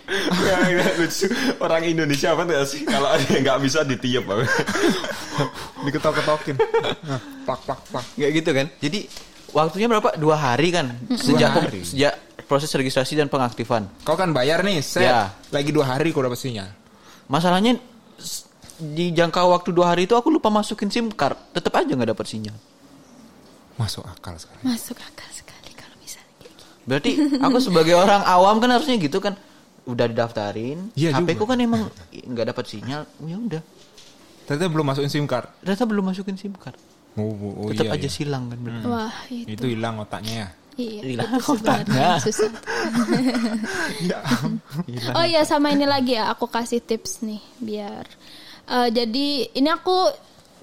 Nggak, 0.08 0.58
nggak 0.72 0.92
lucu. 0.96 1.26
Orang 1.61 1.85
Indonesia 1.85 2.32
apa 2.32 2.48
tuh 2.48 2.64
sih? 2.64 2.88
Kalau 2.88 3.04
ada 3.04 3.24
yang 3.28 3.44
nggak 3.44 3.58
bisa 3.61 3.85
ditiup. 3.85 4.24
apa? 4.24 4.44
Diketok-ketokin. 5.85 6.56
Nah, 7.04 7.20
plak 7.44 7.61
plak 7.68 7.80
plak. 7.92 8.04
Kayak 8.16 8.32
gitu 8.40 8.50
kan. 8.56 8.66
Jadi 8.80 9.00
waktunya 9.53 9.87
berapa? 9.88 10.17
Dua 10.17 10.37
hari 10.37 10.69
kan. 10.73 10.97
Sejak 11.15 11.53
Dua 11.53 11.62
hari. 11.69 11.81
sejak 11.85 12.12
proses 12.49 12.69
registrasi 12.73 13.17
dan 13.17 13.33
pengaktifan. 13.33 13.88
Kau 14.05 14.17
kan 14.17 14.33
bayar 14.33 14.61
nih, 14.61 14.81
set. 14.85 15.09
Ya. 15.09 15.33
Lagi 15.49 15.73
dua 15.73 15.88
hari 15.88 16.12
kau 16.12 16.21
dapat 16.21 16.37
sinyal. 16.37 16.69
Masalahnya 17.29 17.81
di 18.77 19.15
jangka 19.15 19.41
waktu 19.47 19.71
dua 19.71 19.95
hari 19.95 20.05
itu 20.11 20.12
aku 20.19 20.29
lupa 20.29 20.53
masukin 20.53 20.91
SIM 20.93 21.09
card. 21.12 21.38
Tetap 21.55 21.73
aja 21.79 21.93
nggak 21.93 22.12
dapat 22.12 22.27
sinyal. 22.29 22.57
Masuk 23.81 24.05
akal 24.05 24.37
sekali. 24.37 24.61
Masuk 24.69 24.99
akal 25.01 25.29
sekali 25.33 25.71
kalau 25.73 25.97
misalnya 25.97 26.33
kayak 26.37 26.53
gitu. 26.53 26.65
Berarti 26.85 27.11
aku 27.41 27.57
sebagai 27.62 27.95
orang 27.97 28.21
awam 28.27 28.61
kan 28.61 28.69
harusnya 28.69 29.01
gitu 29.01 29.17
kan. 29.23 29.33
Udah 29.88 30.07
didaftarin. 30.07 30.93
Iya 30.93 31.17
HP 31.17 31.35
ku 31.41 31.49
kan 31.49 31.57
emang 31.57 31.88
nggak 32.12 32.53
dapat 32.53 32.65
sinyal. 32.69 33.03
Ya 33.25 33.37
udah. 33.41 33.62
Ternyata 34.45 34.67
belum 34.69 34.87
masukin 34.93 35.11
SIM 35.11 35.25
card. 35.31 35.49
Ternyata 35.62 35.85
belum 35.88 36.05
masukin 36.12 36.37
SIM 36.37 36.53
card. 36.59 36.77
Oh, 37.12 37.29
oh, 37.29 37.53
oh, 37.61 37.68
Tetap 37.68 37.92
iya, 37.92 37.96
aja 38.01 38.09
iya. 38.09 38.12
silang 38.12 38.48
kan. 38.48 38.59
berarti. 38.61 38.87
Wah, 38.88 39.14
itu. 39.29 39.53
Itu 39.53 39.66
hilang 39.68 40.01
otaknya 40.01 40.33
ya. 40.33 40.48
Iya, 40.72 41.01
Hilang 41.05 41.33
otaknya. 41.44 42.09
susah. 42.25 42.48
oh 45.20 45.25
iya, 45.29 45.44
sama 45.44 45.77
ini 45.77 45.85
lagi 45.85 46.16
ya, 46.16 46.33
aku 46.33 46.48
kasih 46.48 46.81
tips 46.81 47.20
nih 47.20 47.42
biar. 47.61 48.09
eh, 48.72 48.88
jadi 48.88 49.27
ini 49.53 49.68
aku 49.68 50.09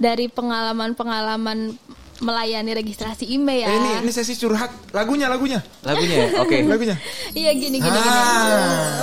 dari 0.02 0.26
pengalaman-pengalaman 0.32 1.78
melayani 2.20 2.72
registrasi 2.76 3.32
email 3.32 3.64
ya. 3.64 3.70
Eh, 3.70 3.78
ini 3.80 3.90
ini 4.08 4.12
sesi 4.12 4.36
curhat. 4.36 4.92
Lagunya, 4.92 5.32
lagunya. 5.32 5.60
Lagunya 5.86 6.28
ya? 6.28 6.44
Oke. 6.44 6.66
Lagunya. 6.72 6.98
Iya 7.32 7.52
gini 7.56 7.78
gini 7.80 8.00
gini. 8.00 8.20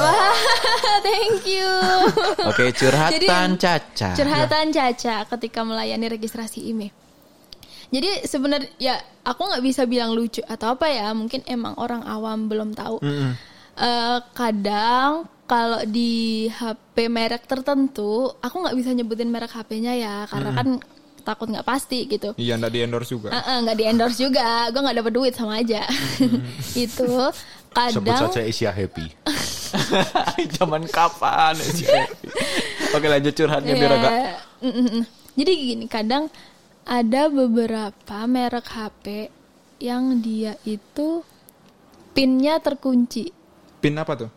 Wah, 0.03 0.35
thank 1.07 1.41
you. 1.49 1.71
Oke, 2.51 2.75
curhatan 2.77 3.57
Jadi, 3.57 3.63
Caca. 3.63 4.09
Curhatan 4.13 4.67
Caca 4.75 5.17
ketika 5.37 5.61
melayani 5.65 6.07
registrasi 6.13 6.61
IMEI. 6.75 7.06
Jadi 7.97 8.29
sebenarnya 8.29 8.69
ya 8.77 8.95
aku 9.25 9.41
nggak 9.41 9.65
bisa 9.65 9.89
bilang 9.89 10.13
lucu 10.13 10.45
atau 10.45 10.77
apa 10.77 10.85
ya, 10.93 11.17
mungkin 11.17 11.41
emang 11.49 11.73
orang 11.81 12.05
awam 12.05 12.45
belum 12.45 12.77
tahu. 12.77 13.01
Eh, 13.77 14.19
kadang 14.37 15.25
kalau 15.49 15.81
di 15.89 16.45
HP 16.53 17.09
merek 17.09 17.49
tertentu, 17.49 18.29
aku 18.43 18.57
nggak 18.61 18.77
bisa 18.77 18.93
nyebutin 18.93 19.33
merek 19.33 19.49
HP-nya 19.49 19.97
ya, 19.97 20.17
karena 20.29 20.51
kan 20.53 20.69
takut 21.25 21.49
nggak 21.49 21.67
pasti 21.67 22.07
gitu. 22.07 22.37
Iya, 22.39 22.55
enggak 22.61 22.73
di 22.77 22.81
endorse 22.85 23.11
juga. 23.11 23.29
Eh, 23.33 23.43
eh, 23.43 23.59
nggak 23.65 23.77
di 23.77 23.85
endorse 23.89 24.19
juga, 24.21 24.69
gue 24.71 24.81
nggak 24.81 24.97
dapet 25.01 25.13
duit 25.17 25.33
sama 25.35 25.59
aja. 25.59 25.83
itu 26.87 27.11
Sebut 27.11 27.35
kadang 27.75 28.31
saja 28.31 28.41
Asia 28.45 28.71
Happy. 28.73 29.07
Zaman 30.61 30.87
kapan 30.89 31.53
sih? 31.59 31.89
Oke, 32.95 33.07
lanjut 33.11 33.33
curhatnya 33.35 33.75
biar 33.75 33.93
Iya. 33.93 33.99
agak 34.01 34.13
Mm, 34.57 34.73
mm, 34.73 34.89
mm. 34.89 35.05
Jadi 35.37 35.53
gini, 35.53 35.85
kadang 35.85 36.33
ada 36.87 37.27
beberapa 37.27 38.17
merek 38.31 38.71
HP 38.71 39.35
yang 39.83 40.23
dia 40.23 40.55
itu 40.63 41.27
pinnya 42.15 42.63
terkunci. 42.63 43.35
Pin 43.83 43.99
apa 43.99 44.15
tuh? 44.15 44.31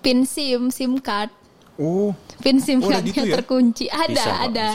Pin 0.00 0.24
SIM, 0.24 0.72
SIM 0.72 0.98
card. 0.98 1.30
Oh, 1.76 2.16
Pin 2.40 2.58
SIM 2.58 2.80
Oh, 2.80 2.88
cardnya 2.88 3.12
gitu 3.12 3.28
ya? 3.28 3.34
terkunci. 3.38 3.84
Ada, 3.92 4.08
Bisa, 4.10 4.32
ada. 4.48 4.68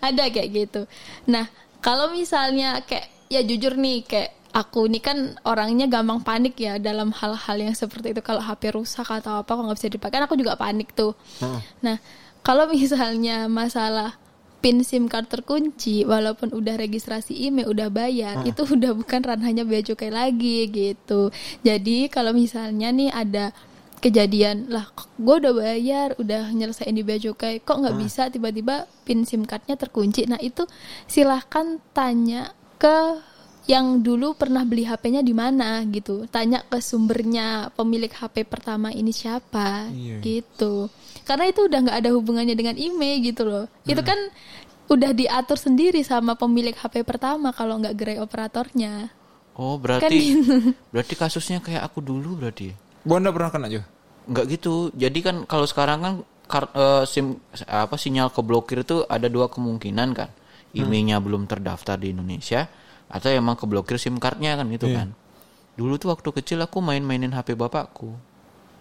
Ada 0.00 0.24
kayak 0.32 0.48
gitu. 0.50 0.82
Nah, 1.28 1.46
kalau 1.84 2.10
misalnya 2.10 2.80
kayak 2.82 3.12
ya 3.28 3.40
jujur 3.44 3.76
nih 3.76 4.04
kayak 4.04 4.30
aku 4.52 4.84
ini 4.88 5.00
kan 5.00 5.36
orangnya 5.48 5.88
gampang 5.88 6.20
panik 6.20 6.56
ya 6.60 6.76
dalam 6.76 7.08
hal-hal 7.12 7.56
yang 7.56 7.72
seperti 7.72 8.12
itu 8.12 8.20
kalau 8.20 8.40
HP 8.44 8.76
rusak 8.76 9.08
atau 9.08 9.40
apa 9.40 9.48
kok 9.48 9.64
nggak 9.64 9.78
bisa 9.80 9.88
dipakai 9.88 10.16
kan 10.20 10.24
aku 10.28 10.36
juga 10.36 10.56
panik 10.56 10.92
tuh. 10.92 11.16
Nah, 11.80 11.96
kalau 12.40 12.68
misalnya 12.72 13.48
masalah 13.48 14.16
pin 14.62 14.86
SIM 14.86 15.10
card 15.10 15.26
terkunci 15.26 16.06
walaupun 16.06 16.54
udah 16.54 16.78
registrasi 16.78 17.34
email 17.34 17.66
udah 17.66 17.90
bayar 17.90 18.46
itu 18.46 18.62
udah 18.62 18.94
bukan 18.94 19.20
ranahnya 19.20 19.66
bea 19.66 19.82
cukai 19.82 20.14
lagi 20.14 20.70
gitu. 20.70 21.34
Jadi 21.66 22.06
kalau 22.06 22.30
misalnya 22.30 22.94
nih 22.94 23.10
ada 23.10 23.50
kejadian 23.98 24.66
lah 24.70 24.86
gue 25.18 25.34
udah 25.42 25.54
bayar 25.54 26.14
udah 26.18 26.50
nyelesain 26.50 26.90
di 26.90 27.02
bea 27.02 27.18
cukai 27.18 27.62
kok 27.62 27.78
nggak 27.78 27.98
bisa 28.02 28.30
tiba-tiba 28.30 28.86
pin 29.02 29.26
sim 29.26 29.42
cardnya 29.42 29.74
terkunci? 29.74 30.30
Nah 30.30 30.38
itu 30.38 30.62
silahkan 31.10 31.82
tanya 31.90 32.54
ke 32.78 33.18
yang 33.70 34.02
dulu 34.02 34.34
pernah 34.34 34.66
beli 34.66 34.82
HP-nya 34.82 35.22
di 35.22 35.30
mana 35.30 35.82
gitu. 35.86 36.26
Tanya 36.26 36.66
ke 36.66 36.82
sumbernya 36.82 37.70
pemilik 37.74 38.10
HP 38.10 38.42
pertama 38.46 38.90
ini 38.90 39.14
siapa 39.14 39.86
Iya. 39.90 40.18
gitu 40.18 40.90
karena 41.32 41.48
itu 41.48 41.64
udah 41.64 41.78
nggak 41.80 41.98
ada 41.98 42.10
hubungannya 42.12 42.52
dengan 42.52 42.76
email 42.76 43.16
gitu 43.24 43.42
loh 43.42 43.64
itu 43.82 44.04
kan 44.04 44.20
udah 44.86 45.10
diatur 45.10 45.56
sendiri 45.56 46.04
sama 46.04 46.36
pemilik 46.36 46.76
HP 46.76 47.00
pertama 47.02 47.48
kalau 47.50 47.80
nggak 47.80 47.96
gerai 47.96 48.20
operatornya 48.20 49.08
Oh, 49.52 49.76
Kan 49.76 49.84
berarti 50.00 50.16
gitu. 50.32 50.72
berarti 50.92 51.12
kasusnya 51.12 51.60
kayak 51.60 51.84
aku 51.84 52.00
dulu 52.00 52.40
berarti. 52.40 52.72
ya? 52.72 52.76
Bonda 53.04 53.28
pernah 53.28 53.52
kena 53.52 53.68
juga? 53.68 53.84
Enggak 54.24 54.48
gitu. 54.48 54.88
Jadi 54.96 55.18
kan 55.20 55.36
kalau 55.44 55.68
sekarang 55.68 55.98
kan 56.00 56.12
kar- 56.48 56.72
eh, 56.72 57.04
SIM 57.04 57.36
apa 57.68 58.00
sinyal 58.00 58.32
keblokir 58.32 58.80
itu 58.80 59.04
ada 59.04 59.28
dua 59.28 59.52
kemungkinan 59.52 60.08
kan. 60.16 60.32
Emailnya 60.72 61.20
belum 61.20 61.44
terdaftar 61.44 62.00
di 62.00 62.16
Indonesia 62.16 62.64
atau 63.12 63.28
emang 63.28 63.60
keblokir 63.60 64.00
SIM 64.00 64.16
cardnya 64.16 64.56
kan 64.56 64.64
gitu 64.72 64.88
kan. 64.88 65.12
Dulu 65.76 66.00
tuh 66.00 66.16
waktu 66.16 66.32
kecil 66.32 66.64
aku 66.64 66.80
main-mainin 66.80 67.36
HP 67.36 67.52
bapakku. 67.52 68.16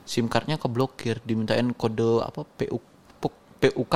SIM 0.06 0.28
cardnya 0.32 0.58
keblokir, 0.62 1.22
dimintain 1.28 1.72
kode 1.74 2.22
apa 2.26 2.42
PU 2.58 2.80
Puk- 3.22 3.42
PUK. 3.62 3.96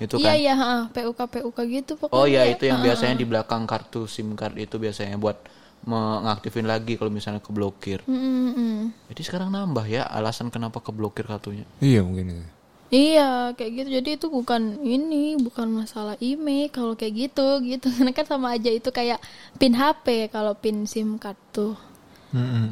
Itu 0.00 0.16
iya 0.20 0.32
kan. 0.32 0.34
iya 0.42 0.52
ha, 0.62 0.70
PUK 0.94 1.20
PUK 1.32 1.58
gitu 1.74 1.92
pokoknya 2.00 2.22
Oh 2.22 2.26
iya 2.26 2.42
ya. 2.42 2.52
itu 2.54 2.64
yang 2.70 2.78
Ha, 2.78 2.84
ha. 2.84 2.86
biasanya 2.86 3.14
di 3.20 3.26
belakang 3.28 3.62
kartu 3.70 4.00
SIM 4.10 4.28
card 4.38 4.56
itu 4.58 4.76
biasanya 4.82 5.16
buat 5.20 5.38
mengaktifin 5.86 6.66
lagi 6.68 6.92
kalau 6.98 7.08
misalnya 7.12 7.40
keblokir. 7.40 8.00
Mm, 8.08 8.20
mm, 8.20 8.50
mm. 8.56 8.80
Jadi 9.10 9.22
sekarang 9.26 9.48
nambah 9.54 9.86
ya 9.88 10.02
alasan 10.18 10.48
kenapa 10.54 10.78
keblokir 10.86 11.24
kartunya. 11.30 11.64
Iya, 11.80 12.00
mungkin 12.06 12.26
itu. 12.34 12.44
Iya 12.90 13.54
kayak 13.54 13.70
gitu 13.78 13.88
jadi 14.02 14.10
itu 14.18 14.26
bukan 14.38 14.62
ini 14.82 15.38
bukan 15.38 15.68
masalah 15.70 16.18
email 16.18 16.66
kalau 16.74 16.98
kayak 16.98 17.14
gitu 17.22 17.46
gitu 17.62 17.86
karena 17.94 18.10
kan 18.18 18.26
sama 18.26 18.48
aja 18.58 18.66
itu 18.66 18.90
kayak 18.90 19.22
pin 19.62 19.78
HP 19.78 20.06
kalau 20.34 20.52
pin 20.58 20.76
SIM 20.90 21.14
card 21.22 21.38
tuh 21.54 21.78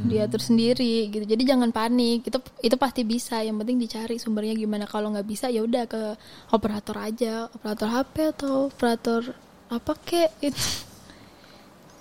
diatur 0.06 0.38
sendiri 0.38 1.10
gitu. 1.10 1.24
Jadi 1.26 1.42
jangan 1.42 1.74
panik. 1.74 2.22
Itu 2.24 2.38
itu 2.62 2.76
pasti 2.78 3.02
bisa. 3.02 3.42
Yang 3.42 3.56
penting 3.66 3.76
dicari 3.82 4.16
sumbernya 4.16 4.54
gimana. 4.54 4.86
Kalau 4.86 5.10
nggak 5.10 5.26
bisa 5.26 5.50
ya 5.50 5.66
udah 5.66 5.84
ke 5.90 6.14
operator 6.54 6.96
aja. 6.98 7.50
Operator 7.50 7.88
HP 7.90 8.14
atau 8.38 8.70
operator 8.70 9.22
apa 9.68 9.92
kek? 9.98 10.30
Itu. 10.38 10.62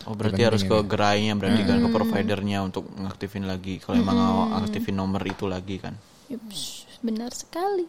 Oh 0.07 0.15
berarti 0.15 0.39
harus 0.39 0.63
ke 0.63 0.77
gerainya 0.87 1.35
berarti 1.35 1.67
kan 1.67 1.83
ke 1.83 1.89
providernya 1.91 2.63
untuk 2.63 2.87
ngaktifin 2.95 3.43
lagi. 3.43 3.83
Kalau 3.83 3.99
emang 3.99 4.15
mau 4.15 4.41
aktifin 4.63 4.95
nomor 4.95 5.19
itu 5.27 5.49
lagi 5.51 5.83
kan. 5.83 5.99
Yups, 6.31 6.87
benar 7.03 7.35
sekali. 7.35 7.83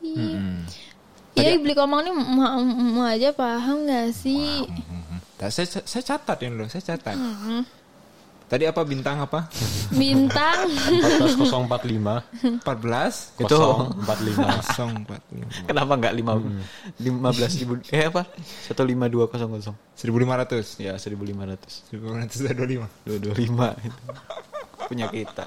Iya, 1.38 1.54
beli 1.62 1.74
komang 1.78 2.02
nih 2.02 2.10
ma- 2.10 2.58
ma 2.58 3.14
aja 3.14 3.30
paham 3.30 3.86
gak 3.86 4.10
sih? 4.10 4.66
Mhm. 4.66 5.38
Nah, 5.38 5.50
saya, 5.54 5.70
saya 5.70 6.02
catat 6.02 6.42
ini 6.42 6.58
loh, 6.58 6.66
saya 6.66 6.82
catat. 6.82 7.14
Tadi 8.48 8.64
apa 8.64 8.80
bintang 8.80 9.20
apa? 9.20 9.44
Bintang 9.92 10.72
14045 10.72 12.64
14 12.64 13.44
Itu 13.44 13.58
045 14.08 15.04
045 15.04 15.68
kenapa 15.68 15.92
nggak 16.00 16.14
lima 16.16 16.32
lima 16.96 17.28
belas 17.32 17.52
ribu 17.60 17.76
eh 17.92 18.08
apa 18.08 18.24
satu 18.64 18.84
lima 18.88 19.08
dua 19.08 19.28
kosong 19.28 19.52
kosong 19.52 19.76
1500 20.00 20.80
ya 20.80 20.96
seribu 20.96 21.28
lima 21.28 21.44
ratus 21.44 21.88
1525 21.92 23.04
dua 23.04 23.16
dua 23.20 23.34
lima 23.36 23.68
punya 24.88 25.06
kita. 25.12 25.44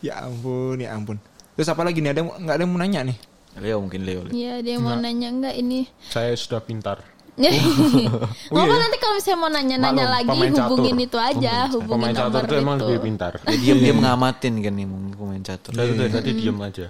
Ya 0.00 0.24
ampun, 0.24 0.80
ya 0.80 0.96
ampun. 0.96 1.20
Terus 1.58 1.68
apa 1.68 1.84
lagi 1.84 2.00
nih? 2.00 2.16
Ada 2.16 2.20
nggak 2.24 2.54
ada 2.56 2.62
yang 2.64 2.72
mau 2.72 2.80
nanya 2.80 3.00
nih? 3.04 3.18
Leo 3.60 3.76
mungkin 3.84 4.00
Leo. 4.04 4.20
Leo. 4.24 4.32
Iya, 4.32 4.54
dia 4.64 4.76
mau 4.80 4.96
nanya 4.96 5.28
enggak 5.32 5.54
ini? 5.56 5.88
Saya 6.08 6.32
sudah 6.36 6.60
pintar 6.64 7.00
Ngomong 8.54 8.78
nanti 8.80 8.96
kalau 8.96 9.14
misalnya 9.20 9.38
mau 9.38 9.50
nanya-nanya 9.52 10.06
lagi 10.08 10.28
pemain 10.32 10.52
catur. 10.56 10.68
hubungin 10.72 10.96
itu 11.04 11.18
aja, 11.20 11.54
hubungin 11.68 12.08
Pemain 12.08 12.16
catur 12.16 12.42
itu 12.48 12.54
emang 12.56 12.76
lebih 12.80 13.00
pintar. 13.04 13.32
Dia 13.44 13.56
diam 13.60 13.78
diam 13.78 13.98
ngamatin 14.00 14.54
kan 14.64 14.72
nih 14.72 14.86
mungkin 14.88 15.12
pemain 15.12 15.42
catur. 15.44 15.72
Saya 15.76 15.88
udah 15.92 16.06
tadi 16.08 16.30
diem 16.32 16.58
aja. 16.64 16.86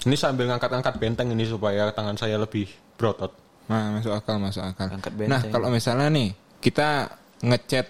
Ini 0.00 0.16
sambil 0.16 0.44
ngangkat-ngangkat 0.52 0.94
benteng 0.96 1.28
ini 1.32 1.44
supaya 1.44 1.92
tangan 1.92 2.16
saya 2.16 2.36
lebih 2.40 2.68
berotot. 2.96 3.32
Nah, 3.68 4.00
masuk 4.00 4.12
akal, 4.16 4.36
masuk 4.40 4.64
akal. 4.64 4.88
Angkat 4.90 5.12
Nah, 5.28 5.40
benteng. 5.40 5.52
kalau 5.52 5.68
misalnya 5.72 6.08
nih 6.10 6.28
kita 6.60 7.16
ngechat 7.44 7.86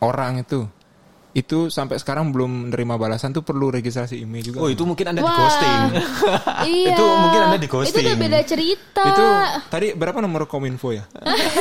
orang 0.00 0.40
itu, 0.44 0.66
itu 1.34 1.66
sampai 1.66 1.98
sekarang 1.98 2.30
belum 2.30 2.70
menerima 2.70 2.94
balasan 2.94 3.34
tuh 3.34 3.42
perlu 3.42 3.74
registrasi 3.74 4.22
email 4.22 4.54
juga. 4.54 4.58
Oh 4.62 4.70
itu 4.70 4.86
mungkin 4.86 5.10
anda 5.10 5.18
di 5.18 5.26
Wah. 5.26 5.34
ghosting 5.34 5.78
iya. 6.70 6.94
Itu 6.94 7.04
mungkin 7.04 7.40
Anda 7.50 7.58
di 7.58 7.66
Itu 7.66 7.74
udah 7.74 7.82
ghosting. 7.90 8.06
beda 8.22 8.40
cerita. 8.46 9.02
Itu 9.02 9.24
tadi 9.66 9.86
berapa 9.98 10.18
nomor 10.22 10.46
kominfo 10.46 10.94
ya? 10.94 11.02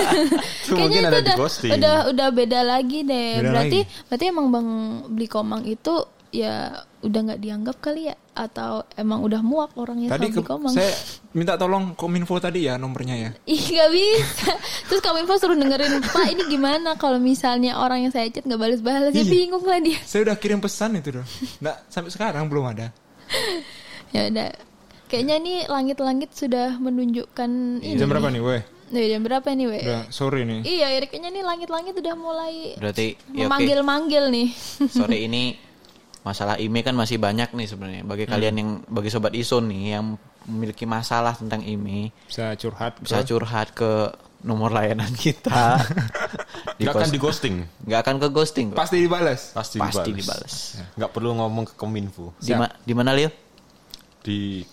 Itu 0.64 0.78
mungkin 0.78 1.02
Kayaknya 1.02 1.10
ada 1.10 1.18
itu 1.18 1.26
di 1.26 1.26
udah, 1.26 1.38
ghosting 1.42 1.72
udah 1.74 1.96
udah 2.14 2.28
beda 2.30 2.60
lagi 2.62 3.00
deh. 3.02 3.30
Beda 3.42 3.50
berarti 3.50 3.80
lagi. 3.82 4.06
berarti 4.08 4.26
emang 4.30 4.48
Bang 4.54 4.68
beli 5.10 5.28
komang 5.28 5.62
itu 5.66 5.94
ya 6.34 6.74
udah 7.00 7.20
nggak 7.24 7.40
dianggap 7.40 7.78
kali 7.78 8.10
ya 8.10 8.16
atau 8.34 8.82
emang 8.96 9.22
udah 9.22 9.40
muak 9.40 9.78
orangnya 9.78 10.10
tadi 10.10 10.28
sama 10.28 10.36
ke- 10.36 10.50
komang. 10.50 10.74
saya 10.74 10.90
minta 11.32 11.54
tolong 11.54 11.94
kominfo 11.94 12.36
tadi 12.38 12.66
ya 12.66 12.74
nomornya 12.76 13.14
ya. 13.16 13.30
Ih 13.54 13.62
gak 13.62 13.90
bisa 13.90 14.50
Terus 14.84 15.00
Kominfo 15.00 15.34
suruh 15.36 15.54
dengerin 15.54 16.02
Pak 16.04 16.26
ini 16.28 16.44
gimana 16.48 16.94
Kalau 16.96 17.18
misalnya 17.18 17.78
orang 17.78 18.02
yang 18.02 18.12
saya 18.12 18.26
chat 18.28 18.42
gak 18.42 18.56
balas-balas 18.56 19.10
Ya 19.12 19.22
Iya. 19.22 19.30
bingung 19.30 19.62
lah 19.62 19.78
dia 19.78 19.98
Saya 20.02 20.26
udah 20.26 20.36
kirim 20.36 20.58
pesan 20.58 20.94
itu 20.96 21.14
dong. 21.14 21.28
Nggak 21.60 21.78
sampai 21.88 22.10
sekarang 22.10 22.46
belum 22.48 22.66
ada. 22.68 22.90
Ya 24.10 24.28
udah 24.28 24.50
Kayaknya 25.06 25.36
nih 25.40 25.58
langit-langit 25.68 26.30
sudah 26.32 26.74
menunjukkan 26.76 27.50
ini 27.80 27.94
Jam 27.96 28.10
berapa 28.10 28.28
nih, 28.28 28.42
weh? 28.42 28.62
Nih, 28.90 29.06
jam 29.08 29.22
berapa 29.22 29.46
nih 29.48 29.66
we 29.68 29.80
Udah 29.80 30.02
sore 30.10 30.42
nih. 30.42 30.62
Iya 30.64 30.88
ya, 30.92 31.00
kayaknya 31.04 31.30
nih 31.32 31.44
langit-langit 31.44 31.94
udah 31.94 32.16
mulai 32.16 32.74
Berarti 32.76 33.14
ya 33.28 33.46
oke. 33.46 33.46
Memanggil-manggil 33.46 34.24
nih 34.30 34.48
Sore 34.88 35.18
ini 35.20 35.44
masalah 36.24 36.56
email 36.58 36.84
kan 36.84 36.96
masih 36.96 37.16
banyak 37.18 37.52
nih 37.52 37.68
sebenarnya. 37.68 38.02
Bagi 38.02 38.26
kalian 38.26 38.56
yang 38.56 38.70
bagi 38.88 39.08
sobat 39.08 39.32
Ison 39.32 39.68
nih 39.68 39.96
yang 39.96 40.16
memiliki 40.44 40.84
masalah 40.84 41.36
tentang 41.36 41.64
email 41.64 42.12
Bisa 42.28 42.52
curhat. 42.56 43.00
bisa 43.00 43.20
ke- 43.20 43.28
curhat 43.28 43.72
ke 43.72 44.12
nomor 44.44 44.72
layanan 44.72 45.08
kita. 45.14 45.80
di 46.80 46.84
Nggak 46.84 46.96
akan 46.96 47.10
di 47.10 47.20
ghosting 47.20 47.56
nggak 47.86 48.00
akan 48.02 48.16
ke 48.18 48.28
ghosting 48.28 48.68
kok. 48.72 48.80
Pasti 48.80 48.98
dibalas. 49.00 49.42
Pasti, 49.52 49.78
Pasti 49.80 50.12
dibalas. 50.12 50.52
dibalas. 50.52 50.54
Nggak 50.96 51.12
perlu 51.12 51.30
ngomong 51.38 51.64
ke 51.70 51.74
kominfo 51.76 52.36
Di, 52.40 52.52
ma- 52.52 52.72
di 52.84 52.94
mana 52.96 53.12
Leo? 53.12 53.32
Di 54.20 54.64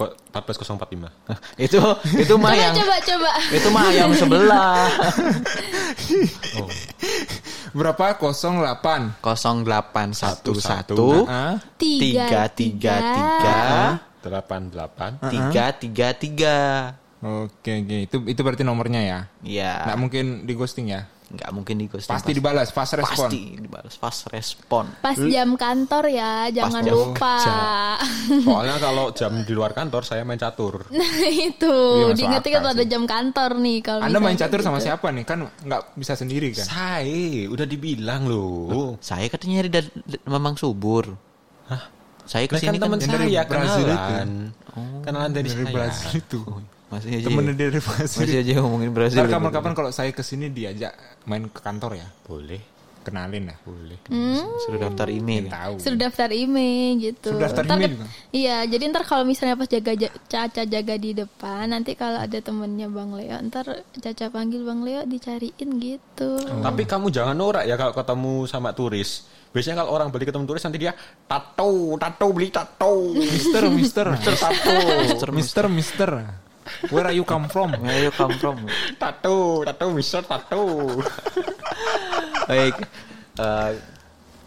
14045 0.00 1.12
itu 1.68 1.76
itu 2.16 2.34
mah 2.40 2.48
Coba 2.48 2.56
yang 2.56 2.72
coba 2.72 2.96
coba 3.04 3.30
itu 3.52 3.68
mah 3.68 3.84
yang 3.92 4.08
sebelah. 4.16 4.88
Berapa? 7.70 8.18
08. 8.18 9.20
0811 9.20 11.28
Ah, 11.28 11.60
tiga 11.78 12.48
tiga 12.50 12.94
tiga 13.14 13.58
88 14.20 15.30
tiga 15.30 15.64
tiga 15.76 16.08
tiga. 16.12 16.58
Oke, 17.20 17.84
oke. 17.84 17.96
Itu 18.08 18.16
itu 18.24 18.40
berarti 18.40 18.64
nomornya 18.64 19.00
ya. 19.04 19.20
Ya, 19.44 19.72
Nggak 19.86 19.98
mungkin 20.00 20.24
di 20.48 20.56
ghosting 20.56 20.88
ya. 20.88 21.04
Nggak 21.30 21.50
mungkin 21.50 21.74
di 21.76 21.86
ghosting. 21.86 22.10
Pasti 22.10 22.30
dibalas, 22.32 22.68
fast 22.68 22.92
respon. 22.92 23.30
Pasti 23.30 23.40
dibalas 23.54 23.94
fast 23.94 24.26
respon. 24.28 24.84
Pas 24.98 25.14
jam 25.14 25.54
kantor 25.54 26.04
ya 26.06 26.50
Jangan 26.50 26.82
jam 26.82 26.90
lupa 26.92 27.38
Soalnya 28.46 28.76
kalau 28.76 29.10
jam 29.10 29.32
di 29.38 29.52
luar 29.52 29.70
kantor 29.70 30.02
saya 30.02 30.22
main 30.22 30.36
catur 30.36 30.90
Nah 30.90 31.12
itu 31.24 31.70
Iya, 31.70 32.04
masuk 32.04 32.16
Diingetin 32.16 32.50
akal 32.50 32.56
kalau 32.56 32.70
ada 32.70 32.82
sih. 32.82 32.90
jam 32.90 33.02
kantor 33.04 33.50
nih 33.56 33.78
kalau 33.78 34.02
Anda 34.02 34.18
main 34.18 34.34
catur 34.34 34.60
sama 34.60 34.76
gitu. 34.76 34.86
siapa 34.86 35.06
nih? 35.08 35.24
Kan 35.24 35.38
nggak 35.46 35.82
bisa 35.94 36.12
sendiri 36.14 36.50
kan? 36.50 36.66
Saya 36.66 37.22
udah 37.46 37.64
dibilang 37.64 38.26
loh 38.26 38.98
Saya 38.98 39.26
katanya 39.26 39.62
dari 39.62 39.70
dari- 39.70 39.92
Memang 40.24 40.54
subur. 40.54 41.14
Hah? 41.66 41.82
Saya 42.22 42.44
Lah 42.44 42.50
ke 42.50 42.56
sini 42.60 42.74
kan 42.74 42.82
teman 42.84 42.90
kan, 42.92 43.00
yang 43.00 43.12
dari 43.12 43.28
saya 43.28 43.44
Brazil 43.44 43.86
kenalan 43.86 44.30
Kenalan 45.00 45.30
dari, 45.30 45.48
Dari 45.48 45.54
saya 45.60 45.70
Brazil 45.72 46.10
itu. 46.16 46.40
Masih 46.90 47.22
aja. 47.22 47.26
Temen 47.30 47.54
dari 47.54 47.80
Brazil. 47.80 48.18
Masih 48.20 48.36
aja 48.42 48.52
ngomongin 48.60 48.90
Brazil. 48.90 49.18
Ntar 49.22 49.30
kapan-kapan 49.30 49.72
kalau 49.78 49.90
saya 49.94 50.10
ke 50.10 50.22
sini 50.26 50.50
diajak 50.50 50.92
main 51.24 51.46
ke 51.46 51.60
kantor 51.62 51.96
ya. 51.96 52.08
Boleh 52.26 52.60
Kenalin 53.00 53.48
lah. 53.48 53.56
Boleh 53.64 53.96
Sudah 54.68 54.92
daftar 54.92 55.08
email. 55.08 55.48
ya? 55.48 55.52
Tahu. 55.56 55.74
Suruh 55.80 55.96
daftar 55.96 56.28
email 56.36 57.00
gitu. 57.00 57.32
Suruh 57.32 57.40
daftar 57.40 57.64
Ntar 57.64 57.78
juga? 57.80 58.06
Iya, 58.28 58.56
jadi 58.68 58.84
ntar 58.92 59.04
kalau 59.08 59.24
misalnya 59.24 59.56
pas 59.56 59.68
jaga 59.72 59.92
ja- 59.96 60.12
Caca 60.28 60.62
jaga 60.68 60.94
di 61.00 61.16
depan, 61.16 61.72
nanti 61.72 61.96
kalau 61.96 62.20
ada 62.20 62.38
temennya 62.44 62.92
Bang 62.92 63.16
Leo, 63.16 63.40
ntar 63.40 63.88
Caca 63.96 64.26
panggil 64.28 64.60
Bang 64.68 64.84
Leo 64.84 65.00
dicariin 65.08 65.80
gitu. 65.80 66.44
Tapi 66.44 66.82
kamu 66.84 67.08
jangan 67.08 67.32
norak 67.32 67.64
ya 67.64 67.80
kalau 67.80 67.96
ketemu 67.96 68.34
sama 68.44 68.76
turis 68.76 69.24
Biasanya 69.50 69.82
kalau 69.82 69.98
orang 69.98 70.14
beli 70.14 70.30
ketemu 70.30 70.46
turis 70.46 70.62
nanti 70.62 70.78
dia 70.78 70.94
Tato, 71.26 71.98
tato, 71.98 72.26
beli 72.30 72.54
tato 72.54 73.10
Mister, 73.18 73.66
Mister, 73.66 74.06
Mister 74.14 74.34
tato 74.38 74.76
Mister, 75.34 75.66
Mister. 75.66 76.10
Where 76.88 77.04
are 77.04 77.12
you 77.12 77.22
come 77.22 77.46
from? 77.46 77.72
Where 77.76 78.02
you 78.02 78.12
come 78.12 78.36
from? 78.36 78.64
Tato, 78.96 79.64
tato, 79.64 79.84
mister 79.90 80.20
tato 80.20 80.86
Baik. 82.48 82.74
Eh, 83.36 83.72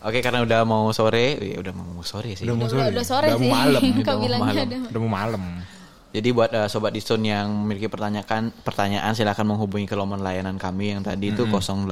Oke 0.03 0.19
karena 0.19 0.43
udah 0.43 0.61
mau 0.61 0.91
sore, 0.91 1.39
ya 1.39 1.63
udah 1.63 1.71
mau 1.71 2.03
sore 2.03 2.35
sih. 2.35 2.43
Udah 2.43 2.55
mau 2.55 2.67
Udah, 2.67 2.75
sore. 2.75 2.91
udah 2.91 3.05
sore 3.05 3.27
Udah 3.29 3.39
sih. 3.39 3.47
mau 3.47 3.55
malam. 3.55 3.81
Kau 4.03 4.17
Udah 4.19 4.27
mau 4.29 4.43
malam. 4.43 4.65
udah. 4.67 4.79
Udah 4.91 4.99
mau 4.99 5.11
malam. 5.15 5.43
Jadi 6.11 6.29
buat 6.29 6.49
eh, 6.51 6.67
sobat 6.67 6.91
Dison 6.91 7.23
yang 7.23 7.47
memiliki 7.49 7.87
pertanyaan 7.87 8.51
pertanyaan 8.61 9.15
silahkan 9.15 9.41
menghubungi 9.41 9.87
ke 9.87 9.95
nomor 9.95 10.19
layanan 10.19 10.59
kami 10.59 10.91
yang 10.91 11.01
tadi 11.01 11.31
itu 11.31 11.47
081 11.47 11.87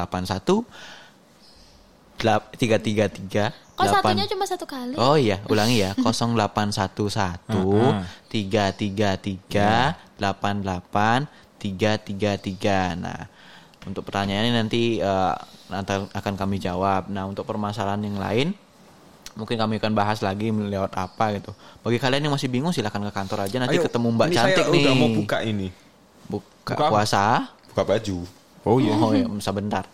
delap- 2.20 2.52
333 2.54 3.71
Kok 3.82 3.88
delapan- 3.90 4.14
satunya 4.14 4.28
cuma 4.30 4.46
satu 4.46 4.66
kali? 4.66 4.94
Oh 4.96 5.18
iya, 5.18 5.42
ulangi 5.50 5.82
ya. 5.82 5.92
0811 5.98 7.42
333 8.30 9.98
88 10.18 11.26
333. 11.58 12.98
Nah, 12.98 13.26
untuk 13.84 14.06
pertanyaannya 14.06 14.54
nanti 14.56 15.02
nanti 15.68 15.92
akan 16.14 16.34
kami 16.38 16.58
jawab. 16.58 17.10
Nah, 17.10 17.26
untuk 17.26 17.44
permasalahan 17.44 18.02
yang 18.02 18.18
lain 18.18 18.54
mungkin 19.32 19.56
kami 19.56 19.80
akan 19.80 19.96
bahas 19.96 20.20
lagi 20.20 20.52
lewat 20.52 20.92
apa 20.92 21.32
gitu. 21.34 21.56
Bagi 21.82 21.98
kalian 21.98 22.28
yang 22.28 22.34
masih 22.36 22.52
bingung 22.52 22.76
silahkan 22.76 23.00
ke 23.00 23.12
kantor 23.12 23.48
aja 23.48 23.58
nanti 23.58 23.80
Ayo, 23.80 23.88
ketemu 23.88 24.08
Mbak 24.12 24.28
ini 24.28 24.36
cantik 24.36 24.52
saya 24.60 24.68
nih. 24.68 24.84
udah 24.84 24.94
mau 24.94 25.10
buka 25.10 25.38
ini 25.42 25.68
Buka, 26.28 26.74
Buka 26.76 26.86
puasa. 26.92 27.24
Buka 27.72 27.84
baju 27.88 28.18
Oh 28.62 28.78
iya. 28.78 28.94
Oh 28.94 29.10
iya, 29.16 29.26
sebentar. 29.40 29.88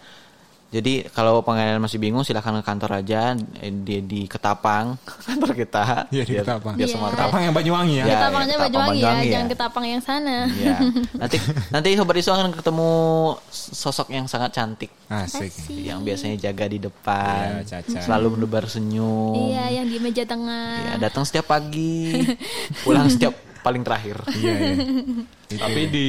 Jadi 0.67 1.07
kalau 1.07 1.39
pengen 1.39 1.79
masih 1.79 1.95
bingung 1.95 2.21
silahkan 2.21 2.51
ke 2.51 2.61
kantor 2.61 2.99
aja 2.99 3.31
eh, 3.57 3.71
di 3.71 4.03
di 4.03 4.21
Ketapang 4.25 4.99
kantor 5.25 5.51
kita. 5.53 5.83
Iya 6.09 6.23
di 6.23 6.33
Biar- 6.33 6.43
Ketapang. 6.43 6.73
biar 6.75 6.83
Iya. 6.83 6.91
semua 6.91 7.07
tahu. 7.07 7.15
Ketapang 7.17 7.41
yang 7.41 7.53
Banyuwangi 7.53 7.93
ya. 7.93 8.03
Ya, 8.03 8.11
Ketapangnya 8.13 8.35
ya, 8.45 8.57
baju 8.57 8.67
Ketapang 8.67 8.83
wangi 8.83 8.99
ya, 8.99 9.07
Banyuwangi 9.07 9.23
ya. 9.23 9.31
jangan 9.31 9.47
ketapang 9.47 9.85
yang 9.85 10.01
sana. 10.01 10.37
Iya. 10.49 10.77
Nanti 11.23 11.37
nanti 11.71 11.89
sobat 11.93 12.15
Iso 12.17 12.31
akan 12.31 12.51
ketemu 12.51 12.91
sosok 13.49 14.07
yang 14.09 14.25
sangat 14.25 14.51
cantik 14.53 14.91
Asik. 15.07 15.55
yang 15.71 16.03
biasanya 16.03 16.35
jaga 16.37 16.67
di 16.67 16.79
depan, 16.79 17.63
Iya, 17.63 17.79
Caca. 17.79 17.99
selalu 18.03 18.27
menebar 18.35 18.67
senyum. 18.67 19.47
Iya, 19.49 19.71
yang 19.73 19.85
di 19.85 19.97
meja 19.97 20.23
tengah. 20.23 20.83
Iya, 20.83 20.93
datang 20.99 21.23
setiap 21.23 21.47
pagi, 21.47 22.11
pulang 22.83 23.07
setiap 23.07 23.31
paling 23.57 23.81
terakhir. 23.81 24.19
Iya, 24.29 24.53
iya. 24.67 24.75
Tapi 25.49 25.81
di 25.87 26.07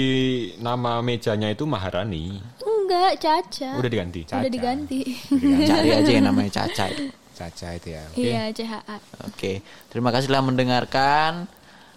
nama 0.59 0.98
mejanya 0.98 1.46
itu 1.46 1.62
Maharani 1.62 2.42
Enggak, 2.89 3.12
Caca. 3.20 3.70
Udah 3.76 3.91
diganti 3.93 4.20
Udah 4.24 4.49
diganti. 4.57 5.01
Cari 5.62 5.89
aja 5.93 6.09
yang 6.11 6.24
namanya 6.24 6.51
Caca. 6.57 6.89
itu. 6.89 7.05
Caca 7.30 7.68
itu 7.70 7.89
ya. 7.93 8.03
Oke. 8.09 8.24
Iya, 8.24 8.43
CHA. 8.51 8.97
Oke, 9.22 9.53
terima 9.86 10.09
kasih 10.09 10.26
telah 10.26 10.41
mendengarkan. 10.43 11.45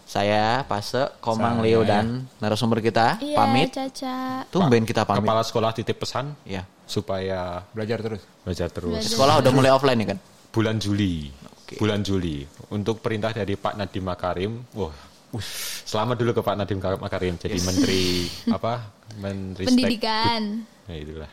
Saya 0.04 0.68
Pase, 0.68 1.08
Komang, 1.18 1.58
Saya. 1.58 1.64
Leo 1.64 1.82
dan 1.82 2.28
narasumber 2.38 2.84
kita 2.84 3.16
Iya, 3.18 3.40
pamit. 3.40 3.72
Caca. 3.72 4.44
Tumben 4.46 4.84
kita 4.84 5.08
pamit. 5.08 5.24
Kepala 5.24 5.40
sekolah 5.42 5.72
titip 5.72 5.96
pesan 5.98 6.36
Ya. 6.44 6.68
supaya 6.84 7.64
Belajar 7.72 8.04
terus. 8.04 8.20
belajar 8.44 8.68
terus. 8.68 8.92
Belajar. 8.92 9.08
Sekolah 9.08 9.40
udah 9.40 9.52
mulai 9.56 9.72
offline 9.72 9.96
nih 9.96 10.08
kan? 10.12 10.18
Bulan 10.52 10.76
Juli. 10.76 11.32
Oke. 11.56 11.80
Bulan 11.80 12.04
Juli. 12.04 12.44
Untuk 12.68 13.00
perintah 13.00 13.32
dari 13.32 13.56
Pak 13.56 13.80
Nadiem 13.80 14.04
Makarim, 14.04 14.52
wah, 14.76 14.92
uh, 15.32 15.44
selamat 15.88 16.20
dulu 16.20 16.32
ke 16.36 16.42
Pak 16.44 16.56
Nadiem 16.60 16.80
Makarim 17.00 17.40
jadi 17.40 17.56
menteri 17.64 18.28
apa? 18.60 18.92
Menteri 19.16 19.64
Stek- 19.64 19.72
Pendidikan. 19.72 20.42
Ya 20.90 20.96
itulah. 20.98 21.32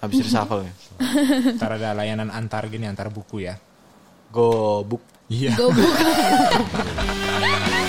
Habis 0.00 0.28
reshuffle 0.28 0.68
ya. 0.68 0.72
Ntar 1.56 1.70
ada 1.80 1.96
layanan 1.96 2.28
antar 2.28 2.68
gini 2.68 2.84
antar 2.84 3.08
buku 3.08 3.48
ya. 3.48 3.56
Go 4.28 4.84
book. 4.84 5.02
Iya. 5.32 5.56
Go 5.56 5.72
buka. 5.72 6.04